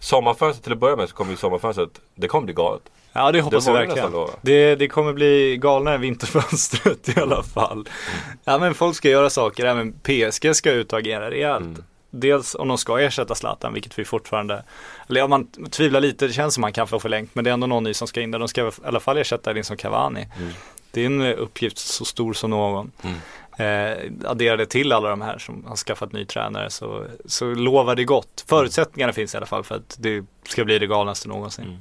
Sommarfönstret 0.00 0.64
till 0.64 0.72
att 0.72 0.78
börja 0.78 0.96
med 0.96 1.08
så 1.08 1.14
kommer 1.14 1.30
ju 1.30 1.36
sommarfönstret, 1.36 2.00
det 2.14 2.28
kommer 2.28 2.44
bli 2.44 2.54
galet. 2.54 2.82
Ja 3.12 3.32
det 3.32 3.40
hoppas 3.40 3.64
det 3.64 3.70
jag 3.70 3.78
verkligen. 3.78 4.12
Det, 4.42 4.74
det 4.74 4.88
kommer 4.88 5.12
bli 5.12 5.56
galnare 5.56 5.94
än 5.94 6.00
vinterfönstret 6.00 7.08
i 7.08 7.20
alla 7.20 7.42
fall. 7.42 7.88
Ja 8.44 8.58
men 8.58 8.74
folk 8.74 8.96
ska 8.96 9.08
göra 9.08 9.30
saker, 9.30 9.64
även 9.64 9.92
PSG 9.92 10.56
ska 10.56 10.72
ut 10.72 10.92
och 10.92 10.98
agera 10.98 11.30
rejält. 11.30 11.64
Mm. 11.64 11.84
Dels 12.10 12.54
om 12.54 12.68
de 12.68 12.78
ska 12.78 13.00
ersätta 13.00 13.34
Zlatan, 13.34 13.74
vilket 13.74 13.98
vi 13.98 14.04
fortfarande, 14.04 14.64
eller 15.08 15.22
om 15.22 15.30
man 15.30 15.46
tvivlar 15.46 16.00
lite, 16.00 16.26
det 16.26 16.32
känns 16.32 16.54
som 16.54 16.60
man 16.60 16.72
kan 16.72 16.86
få 16.86 17.00
förlängt, 17.00 17.34
men 17.34 17.44
det 17.44 17.50
är 17.50 17.52
ändå 17.52 17.66
någon 17.66 17.84
ny 17.84 17.94
som 17.94 18.08
ska 18.08 18.20
in 18.20 18.30
där. 18.30 18.38
De 18.38 18.48
ska 18.48 18.66
i 18.66 18.70
alla 18.84 19.00
fall 19.00 19.18
ersätta 19.18 19.50
Edinson 19.50 19.76
Cavani. 19.76 20.28
Mm. 20.38 20.52
Det 20.90 21.02
är 21.02 21.06
en 21.06 21.22
uppgift 21.22 21.78
så 21.78 22.04
stor 22.04 22.32
som 22.32 22.50
någon. 22.50 22.92
Mm. 23.02 23.16
Eh, 23.60 24.30
addera 24.30 24.56
det 24.56 24.66
till 24.66 24.92
alla 24.92 25.10
de 25.10 25.20
här 25.20 25.38
som 25.38 25.64
har 25.68 25.76
skaffat 25.76 26.12
ny 26.12 26.24
tränare 26.24 26.70
så, 26.70 27.06
så 27.24 27.54
lovar 27.54 27.96
det 27.96 28.04
gott. 28.04 28.44
Förutsättningarna 28.46 29.12
finns 29.12 29.34
i 29.34 29.36
alla 29.36 29.46
fall 29.46 29.64
för 29.64 29.74
att 29.74 29.96
det 29.98 30.24
ska 30.44 30.64
bli 30.64 30.78
det 30.78 30.86
galnaste 30.86 31.28
någonsin. 31.28 31.64
Mm. 31.64 31.78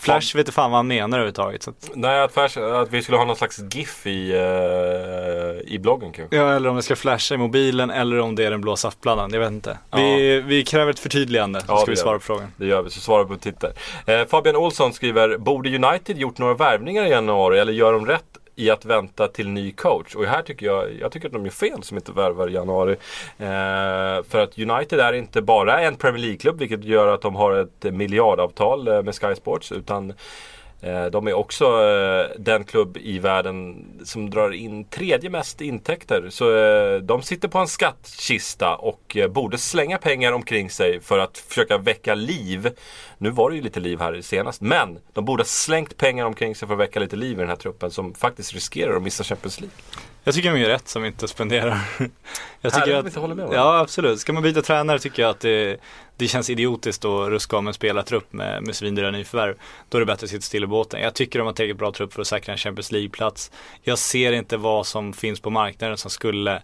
Flash 0.00 0.36
vet 0.36 0.40
inte 0.40 0.52
fan 0.52 0.70
vad 0.70 0.78
han 0.78 0.86
menar 0.86 1.18
överhuvudtaget. 1.18 1.62
Så. 1.62 1.72
Nej, 1.94 2.22
att, 2.22 2.32
flash, 2.32 2.58
att 2.58 2.92
vi 2.92 3.02
skulle 3.02 3.18
ha 3.18 3.24
någon 3.24 3.36
slags 3.36 3.60
GIF 3.74 4.06
i, 4.06 4.32
uh, 4.32 5.72
i 5.72 5.78
bloggen 5.78 6.12
kanske. 6.12 6.36
Ja, 6.36 6.52
eller 6.52 6.68
om 6.68 6.76
vi 6.76 6.82
ska 6.82 6.96
flasha 6.96 7.34
i 7.34 7.38
mobilen 7.38 7.90
eller 7.90 8.20
om 8.20 8.34
det 8.34 8.44
är 8.44 8.50
den 8.50 8.60
blå 8.60 8.76
saftbladan. 8.76 9.32
Jag 9.32 9.40
vet 9.40 9.50
inte. 9.50 9.78
Vi, 9.92 10.36
ja. 10.36 10.42
vi 10.46 10.64
kräver 10.64 10.90
ett 10.90 10.98
förtydligande, 10.98 11.60
så 11.60 11.66
ja, 11.68 11.76
ska 11.76 11.90
vi 11.90 11.96
svara 11.96 12.18
på 12.18 12.24
frågan. 12.24 12.52
Det 12.56 12.66
gör 12.66 12.82
vi, 12.82 12.90
så 12.90 13.00
svarar 13.00 13.24
vi 13.24 13.28
på 13.28 13.36
Twitter. 13.36 13.72
Eh, 14.06 14.26
Fabian 14.26 14.56
Olsson 14.56 14.92
skriver, 14.92 15.38
borde 15.38 15.76
United 15.76 16.18
gjort 16.18 16.38
några 16.38 16.54
värvningar 16.54 17.04
i 17.04 17.10
januari 17.10 17.58
eller 17.58 17.72
gör 17.72 17.92
de 17.92 18.06
rätt 18.06 18.39
i 18.56 18.70
att 18.70 18.84
vänta 18.84 19.28
till 19.28 19.48
ny 19.48 19.72
coach. 19.72 20.14
Och 20.14 20.24
här 20.24 20.42
tycker 20.42 20.66
jag, 20.66 20.92
jag 21.00 21.12
tycker 21.12 21.26
att 21.26 21.32
de 21.32 21.44
gör 21.44 21.50
fel 21.50 21.82
som 21.82 21.96
inte 21.96 22.12
värvar 22.12 22.48
i 22.48 22.52
januari. 22.52 22.92
Eh, 23.38 24.24
för 24.28 24.38
att 24.38 24.58
United 24.58 25.00
är 25.00 25.12
inte 25.12 25.42
bara 25.42 25.80
en 25.80 25.96
Premier 25.96 26.22
League-klubb 26.22 26.58
vilket 26.58 26.84
gör 26.84 27.06
att 27.06 27.22
de 27.22 27.36
har 27.36 27.52
ett 27.52 27.94
miljardavtal 27.94 28.88
eh, 28.88 29.02
med 29.02 29.14
Sky 29.14 29.34
Sports. 29.34 29.72
Utan 29.72 30.12
Eh, 30.82 31.04
de 31.06 31.26
är 31.28 31.32
också 31.32 31.64
eh, 31.64 32.30
den 32.38 32.64
klubb 32.64 32.96
i 32.96 33.18
världen 33.18 33.84
som 34.04 34.30
drar 34.30 34.50
in 34.50 34.84
tredje 34.84 35.30
mest 35.30 35.60
intäkter. 35.60 36.26
Så 36.30 36.56
eh, 36.56 37.00
de 37.00 37.22
sitter 37.22 37.48
på 37.48 37.58
en 37.58 37.68
skattkista 37.68 38.76
och 38.76 39.16
borde 39.30 39.58
slänga 39.58 39.98
pengar 39.98 40.32
omkring 40.32 40.70
sig 40.70 41.00
för 41.00 41.18
att 41.18 41.38
försöka 41.38 41.78
väcka 41.78 42.14
liv. 42.14 42.70
Nu 43.18 43.30
var 43.30 43.50
det 43.50 43.56
ju 43.56 43.62
lite 43.62 43.80
liv 43.80 44.00
här 44.00 44.20
senast, 44.20 44.60
men 44.60 44.98
de 45.12 45.24
borde 45.24 45.40
ha 45.40 45.46
slängt 45.46 45.96
pengar 45.96 46.24
omkring 46.24 46.54
sig 46.54 46.68
för 46.68 46.74
att 46.74 46.80
väcka 46.80 47.00
lite 47.00 47.16
liv 47.16 47.32
i 47.32 47.40
den 47.40 47.48
här 47.48 47.56
truppen 47.56 47.90
som 47.90 48.14
faktiskt 48.14 48.54
riskerar 48.54 48.96
att 48.96 49.02
missa 49.02 49.24
Champions 49.24 49.60
League. 49.60 49.76
Jag 50.24 50.34
tycker 50.34 50.52
de 50.52 50.60
gör 50.60 50.68
rätt 50.68 50.88
som 50.88 51.04
inte 51.04 51.28
spenderar. 51.28 51.78
Jag 52.60 52.74
tycker 52.74 52.94
att, 52.94 53.06
inte 53.06 53.20
håller 53.20 53.34
med 53.34 53.48
Ja 53.52 53.78
absolut, 53.78 54.20
ska 54.20 54.32
man 54.32 54.42
byta 54.42 54.62
tränare 54.62 54.98
tycker 54.98 55.22
jag 55.22 55.30
att 55.30 55.40
det, 55.40 55.80
det 56.16 56.28
känns 56.28 56.50
idiotiskt 56.50 57.04
att 57.04 57.28
ruska 57.28 57.56
om 57.56 57.68
en 57.68 57.74
spelartrupp 57.74 58.32
med, 58.32 58.62
med 58.62 58.76
svindyra 58.76 59.10
nyförvärv. 59.10 59.54
Då 59.88 59.98
är 59.98 60.00
det 60.00 60.06
bättre 60.06 60.24
att 60.24 60.30
sitta 60.30 60.42
still 60.42 60.64
i 60.64 60.66
båten. 60.66 61.00
Jag 61.00 61.14
tycker 61.14 61.38
de 61.38 61.46
har 61.46 61.52
tillräckligt 61.52 61.78
bra 61.78 61.92
trupp 61.92 62.12
för 62.12 62.20
att 62.20 62.26
säkra 62.26 62.52
en 62.52 62.58
Champions 62.58 62.92
League-plats. 62.92 63.50
Jag 63.82 63.98
ser 63.98 64.32
inte 64.32 64.56
vad 64.56 64.86
som 64.86 65.12
finns 65.12 65.40
på 65.40 65.50
marknaden 65.50 65.96
som 65.96 66.10
skulle 66.10 66.62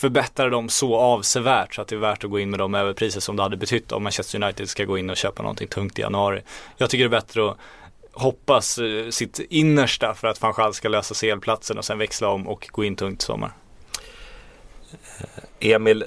förbättra 0.00 0.48
dem 0.48 0.68
så 0.68 0.96
avsevärt 0.96 1.74
så 1.74 1.82
att 1.82 1.88
det 1.88 1.94
är 1.96 2.00
värt 2.00 2.24
att 2.24 2.30
gå 2.30 2.38
in 2.38 2.50
med 2.50 2.58
de 2.58 2.74
överpriser 2.74 3.20
som 3.20 3.36
det 3.36 3.42
hade 3.42 3.56
betytt 3.56 3.92
om 3.92 4.02
Manchester 4.02 4.42
United 4.42 4.68
ska 4.68 4.84
gå 4.84 4.98
in 4.98 5.10
och 5.10 5.16
köpa 5.16 5.42
någonting 5.42 5.68
tungt 5.68 5.98
i 5.98 6.02
januari. 6.02 6.42
Jag 6.76 6.90
tycker 6.90 7.04
det 7.04 7.16
är 7.16 7.20
bättre 7.20 7.50
att 7.50 7.58
hoppas 8.16 8.78
eh, 8.78 9.10
sitt 9.10 9.38
innersta 9.38 10.14
för 10.14 10.28
att 10.28 10.38
Fanchal 10.38 10.74
ska 10.74 10.88
lösa 10.88 11.14
CL-platsen 11.14 11.78
och 11.78 11.84
sen 11.84 11.98
växla 11.98 12.28
om 12.28 12.48
och 12.48 12.68
gå 12.72 12.84
in 12.84 12.96
tungt 12.96 13.22
i 13.22 13.24
sommar. 13.24 13.52
Emil 15.60 16.04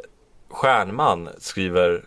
Stjärnman 0.50 1.30
skriver 1.38 2.04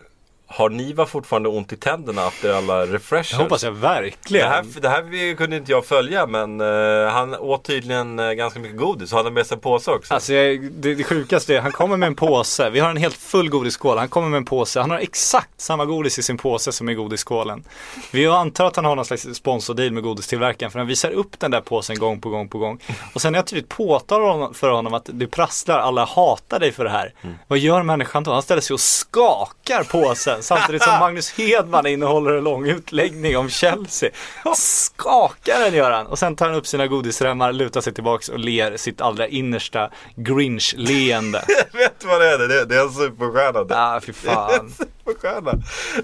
har 0.55 0.69
Niva 0.69 1.05
fortfarande 1.05 1.49
ont 1.49 1.73
i 1.73 1.75
tänderna 1.75 2.27
efter 2.27 2.53
alla 2.53 2.85
refreshers? 2.85 3.37
Det 3.37 3.43
hoppas 3.43 3.63
jag 3.63 3.71
verkligen. 3.71 4.49
Det 4.49 4.55
här, 4.55 4.65
det 4.81 4.89
här 4.89 5.35
kunde 5.35 5.57
inte 5.57 5.71
jag 5.71 5.85
följa 5.85 6.27
men 6.27 6.61
uh, 6.61 7.07
han 7.09 7.35
åt 7.35 7.65
tydligen 7.65 8.19
uh, 8.19 8.31
ganska 8.33 8.59
mycket 8.59 8.77
godis 8.77 9.11
och 9.11 9.17
hade 9.17 9.31
med 9.31 9.45
sig 9.47 9.55
en 9.55 9.61
påse 9.61 9.91
också. 9.91 10.13
Alltså 10.13 10.33
jag, 10.33 10.71
det, 10.71 10.95
det 10.95 11.03
sjukaste 11.03 11.55
är, 11.55 11.61
han 11.61 11.71
kommer 11.71 11.97
med 11.97 12.07
en 12.07 12.15
påse. 12.15 12.69
Vi 12.69 12.79
har 12.79 12.89
en 12.89 12.97
helt 12.97 13.15
full 13.15 13.49
godisskål. 13.49 13.97
Han 13.97 14.09
kommer 14.09 14.29
med 14.29 14.37
en 14.37 14.45
påse. 14.45 14.79
Han 14.79 14.91
har 14.91 14.97
exakt 14.97 15.61
samma 15.61 15.85
godis 15.85 16.19
i 16.19 16.23
sin 16.23 16.37
påse 16.37 16.71
som 16.71 16.89
i 16.89 16.93
godisskålen. 16.93 17.63
Vi 18.11 18.27
antar 18.27 18.65
att 18.65 18.75
han 18.75 18.85
har 18.85 18.95
någon 18.95 19.05
slags 19.05 19.27
sponsordeal 19.33 19.91
med 19.91 20.03
godistillverkaren 20.03 20.71
för 20.71 20.79
han 20.79 20.87
visar 20.87 21.11
upp 21.11 21.39
den 21.39 21.51
där 21.51 21.61
påsen 21.61 21.99
gång 21.99 22.21
på 22.21 22.29
gång 22.29 22.49
på 22.49 22.57
gång. 22.57 22.79
Och 23.13 23.21
sen 23.21 23.31
när 23.31 23.39
jag 23.39 23.47
tydligt 23.47 23.69
påtalar 23.69 24.53
för 24.53 24.69
honom 24.69 24.93
att 24.93 25.09
det 25.13 25.27
prasslar, 25.27 25.79
alla 25.79 26.05
hatar 26.05 26.59
dig 26.59 26.71
för 26.71 26.83
det 26.83 26.89
här. 26.89 27.13
Mm. 27.21 27.35
Vad 27.47 27.59
gör 27.59 27.83
människan 27.83 28.23
då? 28.23 28.31
Han 28.31 28.41
ställer 28.41 28.61
sig 28.61 28.73
och 28.73 28.79
skakar 28.79 29.83
påsen 29.83 30.42
samtidigt 30.43 30.83
som 30.83 30.99
Magnus 30.99 31.31
Hedman 31.31 31.85
innehåller 31.85 32.33
en 32.33 32.43
lång 32.43 32.67
utläggning 32.67 33.37
om 33.37 33.49
Chelsea. 33.49 34.09
Skakar 34.55 35.59
den 35.59 35.73
gör 35.73 35.91
han 35.91 36.07
och 36.07 36.19
sen 36.19 36.35
tar 36.35 36.45
han 36.45 36.55
upp 36.55 36.67
sina 36.67 36.87
godisremmar, 36.87 37.53
lutar 37.53 37.81
sig 37.81 37.93
tillbaks 37.93 38.29
och 38.29 38.39
ler 38.39 38.77
sitt 38.77 39.01
allra 39.01 39.27
innersta 39.27 39.89
Grinch-leende. 40.15 41.43
Vet 41.73 41.99
du 41.99 42.07
vad 42.07 42.21
det 42.21 42.29
är? 42.29 42.37
Det, 42.37 42.65
det 42.65 42.75
är 42.75 42.83
en 42.83 42.91
superstjärna. 42.91 43.65
Ja, 43.69 43.95
ah, 43.95 44.01
fy 44.01 44.13
fan. 44.13 44.69
superstjärna. 44.69 45.53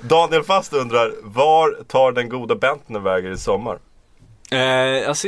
Daniel 0.02 0.44
Fast 0.44 0.74
undrar, 0.74 1.14
var 1.24 1.84
tar 1.88 2.12
den 2.12 2.30
goda 2.30 2.56
Bentner 2.56 3.00
vägen 3.00 3.34
i 3.34 3.38
sommar? 3.38 3.80
Eh, 4.52 5.10
alltså, 5.10 5.28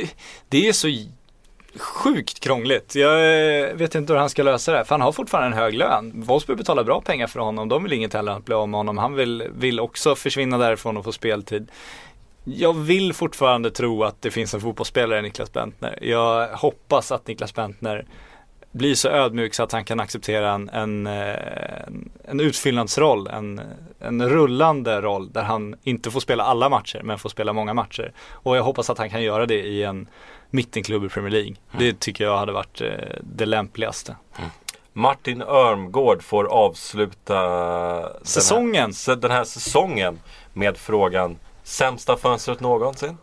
det 0.49 0.67
är 0.67 0.73
så 0.73 0.87
sjukt 1.75 2.39
krångligt. 2.39 2.95
Jag 2.95 3.13
eh, 3.69 3.73
vet 3.75 3.95
inte 3.95 4.13
hur 4.13 4.19
han 4.19 4.29
ska 4.29 4.43
lösa 4.43 4.71
det. 4.71 4.85
För 4.85 4.95
han 4.95 5.01
har 5.01 5.11
fortfarande 5.11 5.47
en 5.57 5.63
hög 5.63 5.73
lön. 5.73 6.11
Wolfsburg 6.15 6.57
betalar 6.57 6.83
bra 6.83 7.01
pengar 7.01 7.27
för 7.27 7.39
honom. 7.39 7.69
De 7.69 7.83
vill 7.83 7.93
inget 7.93 8.13
heller 8.13 8.31
att 8.31 8.45
bli 8.45 8.55
av 8.55 8.69
med 8.69 8.77
honom. 8.77 8.97
Han 8.97 9.13
vill, 9.13 9.47
vill 9.55 9.79
också 9.79 10.15
försvinna 10.15 10.57
därifrån 10.57 10.97
och 10.97 11.03
få 11.03 11.11
speltid. 11.11 11.71
Jag 12.43 12.73
vill 12.73 13.13
fortfarande 13.13 13.71
tro 13.71 14.03
att 14.03 14.21
det 14.21 14.31
finns 14.31 14.53
en 14.53 14.61
fotbollsspelare 14.61 15.19
i 15.19 15.21
Niklas 15.21 15.53
Bentner. 15.53 15.99
Jag 16.01 16.47
hoppas 16.47 17.11
att 17.11 17.27
Niklas 17.27 17.53
Bentner 17.53 18.05
blir 18.71 18.95
så 18.95 19.09
ödmjuk 19.09 19.53
så 19.53 19.63
att 19.63 19.71
han 19.71 19.85
kan 19.85 19.99
acceptera 19.99 20.51
en, 20.51 20.69
en, 20.69 21.07
eh, 21.07 21.35
en 22.25 22.39
utfyllnadsroll, 22.39 23.27
en, 23.27 23.61
en 23.99 24.29
rullande 24.29 25.01
roll 25.01 25.31
där 25.31 25.43
han 25.43 25.75
inte 25.83 26.11
får 26.11 26.19
spela 26.19 26.43
alla 26.43 26.69
matcher 26.69 27.01
men 27.03 27.19
får 27.19 27.29
spela 27.29 27.53
många 27.53 27.73
matcher. 27.73 28.13
Och 28.31 28.57
jag 28.57 28.63
hoppas 28.63 28.89
att 28.89 28.97
han 28.97 29.09
kan 29.09 29.23
göra 29.23 29.45
det 29.45 29.63
i 29.63 29.83
en 29.83 30.07
mittenklubb 30.51 31.05
i 31.05 31.09
Premier 31.09 31.31
League. 31.31 31.55
Det 31.79 31.99
tycker 31.99 32.23
jag 32.23 32.37
hade 32.37 32.51
varit 32.51 32.81
eh, 32.81 32.89
det 33.21 33.45
lämpligaste. 33.45 34.15
Martin 34.93 35.41
Örmgård 35.41 36.23
får 36.23 36.45
avsluta 36.45 38.09
Säsongen. 38.23 38.91
Den 39.05 39.15
här, 39.15 39.15
den 39.15 39.31
här 39.31 39.43
säsongen 39.43 40.19
med 40.53 40.77
frågan 40.77 41.37
Sämsta 41.63 42.17
fönstret 42.17 42.59
någonsin? 42.59 43.17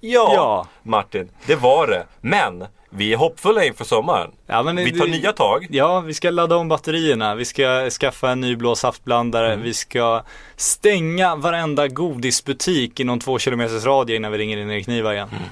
Ja. 0.00 0.66
Martin, 0.82 1.28
det 1.46 1.54
var 1.56 1.86
det. 1.86 2.06
Men 2.20 2.64
vi 2.90 3.12
är 3.12 3.16
hoppfulla 3.16 3.64
inför 3.64 3.84
sommaren. 3.84 4.30
Ja, 4.46 4.62
men 4.62 4.76
Vi 4.76 4.98
tar 4.98 5.06
det- 5.06 5.12
nya 5.12 5.32
tag. 5.32 5.66
Ja, 5.70 6.00
vi 6.00 6.14
ska 6.14 6.30
ladda 6.30 6.56
om 6.56 6.68
batterierna. 6.68 7.34
Vi 7.34 7.44
ska 7.44 7.90
skaffa 7.90 8.30
en 8.30 8.40
ny 8.40 8.56
blå 8.56 8.74
saftblandare. 8.74 9.52
Mm. 9.52 9.64
Vi 9.64 9.74
ska 9.74 10.22
stänga 10.56 11.36
varenda 11.36 11.88
godisbutik 11.88 13.00
inom 13.00 13.18
två 13.20 13.38
kilometers 13.38 13.84
radie 13.84 14.16
innan 14.16 14.32
vi 14.32 14.38
ringer 14.38 14.56
in 14.58 14.70
Erik 14.70 14.86
Niva 14.86 15.14
igen. 15.14 15.28
Mm. 15.28 15.42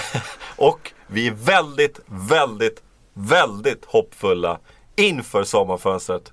Och 0.56 0.92
vi 1.06 1.26
är 1.26 1.32
väldigt, 1.32 2.00
väldigt, 2.06 2.82
väldigt 3.14 3.84
hoppfulla 3.84 4.58
inför 4.96 5.44
sommarfönstret. 5.44 6.32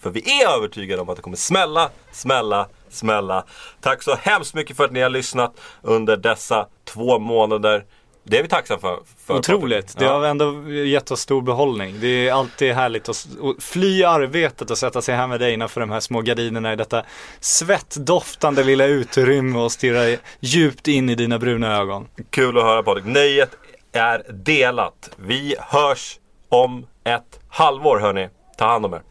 För 0.00 0.10
vi 0.10 0.42
är 0.42 0.48
övertygade 0.56 1.02
om 1.02 1.08
att 1.08 1.16
det 1.16 1.22
kommer 1.22 1.36
smälla, 1.36 1.90
smälla, 2.12 2.68
smälla. 2.88 3.44
Tack 3.80 4.02
så 4.02 4.14
hemskt 4.14 4.54
mycket 4.54 4.76
för 4.76 4.84
att 4.84 4.92
ni 4.92 5.00
har 5.00 5.10
lyssnat 5.10 5.60
under 5.82 6.16
dessa 6.16 6.66
två 6.84 7.18
månader. 7.18 7.84
Det 8.26 8.38
är 8.38 8.42
vi 8.42 8.48
tacksamma 8.48 8.80
för. 8.80 8.98
för 9.26 9.34
Otroligt. 9.34 9.98
Det 9.98 10.04
Ja. 10.04 10.12
har 10.18 10.24
ändå 10.26 10.70
gett 10.70 11.10
oss 11.10 11.20
stor 11.20 11.42
behållning. 11.42 11.96
Det 12.00 12.28
är 12.28 12.32
alltid 12.32 12.72
härligt 12.74 13.08
att 13.08 13.26
fly 13.60 14.04
arbetet 14.04 14.70
och 14.70 14.78
sätta 14.78 15.02
sig 15.02 15.14
här 15.14 15.26
med 15.26 15.40
dig 15.40 15.52
innanför 15.54 15.80
de 15.80 15.90
här 15.90 16.00
små 16.00 16.20
gardinerna 16.20 16.72
i 16.72 16.76
detta 16.76 17.02
svettdoftande 17.40 18.64
lilla 18.64 18.84
utrymme 18.86 19.58
och 19.58 19.72
stirra 19.72 20.18
djupt 20.40 20.88
in 20.88 21.10
i 21.10 21.14
dina 21.14 21.38
bruna 21.38 21.76
ögon. 21.76 22.08
Kul 22.30 22.58
att 22.58 22.64
höra 22.64 22.82
Patrik. 22.82 23.04
Nöjet 23.04 23.50
är 23.92 24.22
delat. 24.32 25.10
Vi 25.16 25.56
hörs 25.58 26.18
om 26.48 26.86
ett 27.04 27.40
halvår 27.48 27.98
hörni. 27.98 28.28
Ta 28.58 28.64
hand 28.66 28.84
om 28.86 28.94
er. 28.94 29.02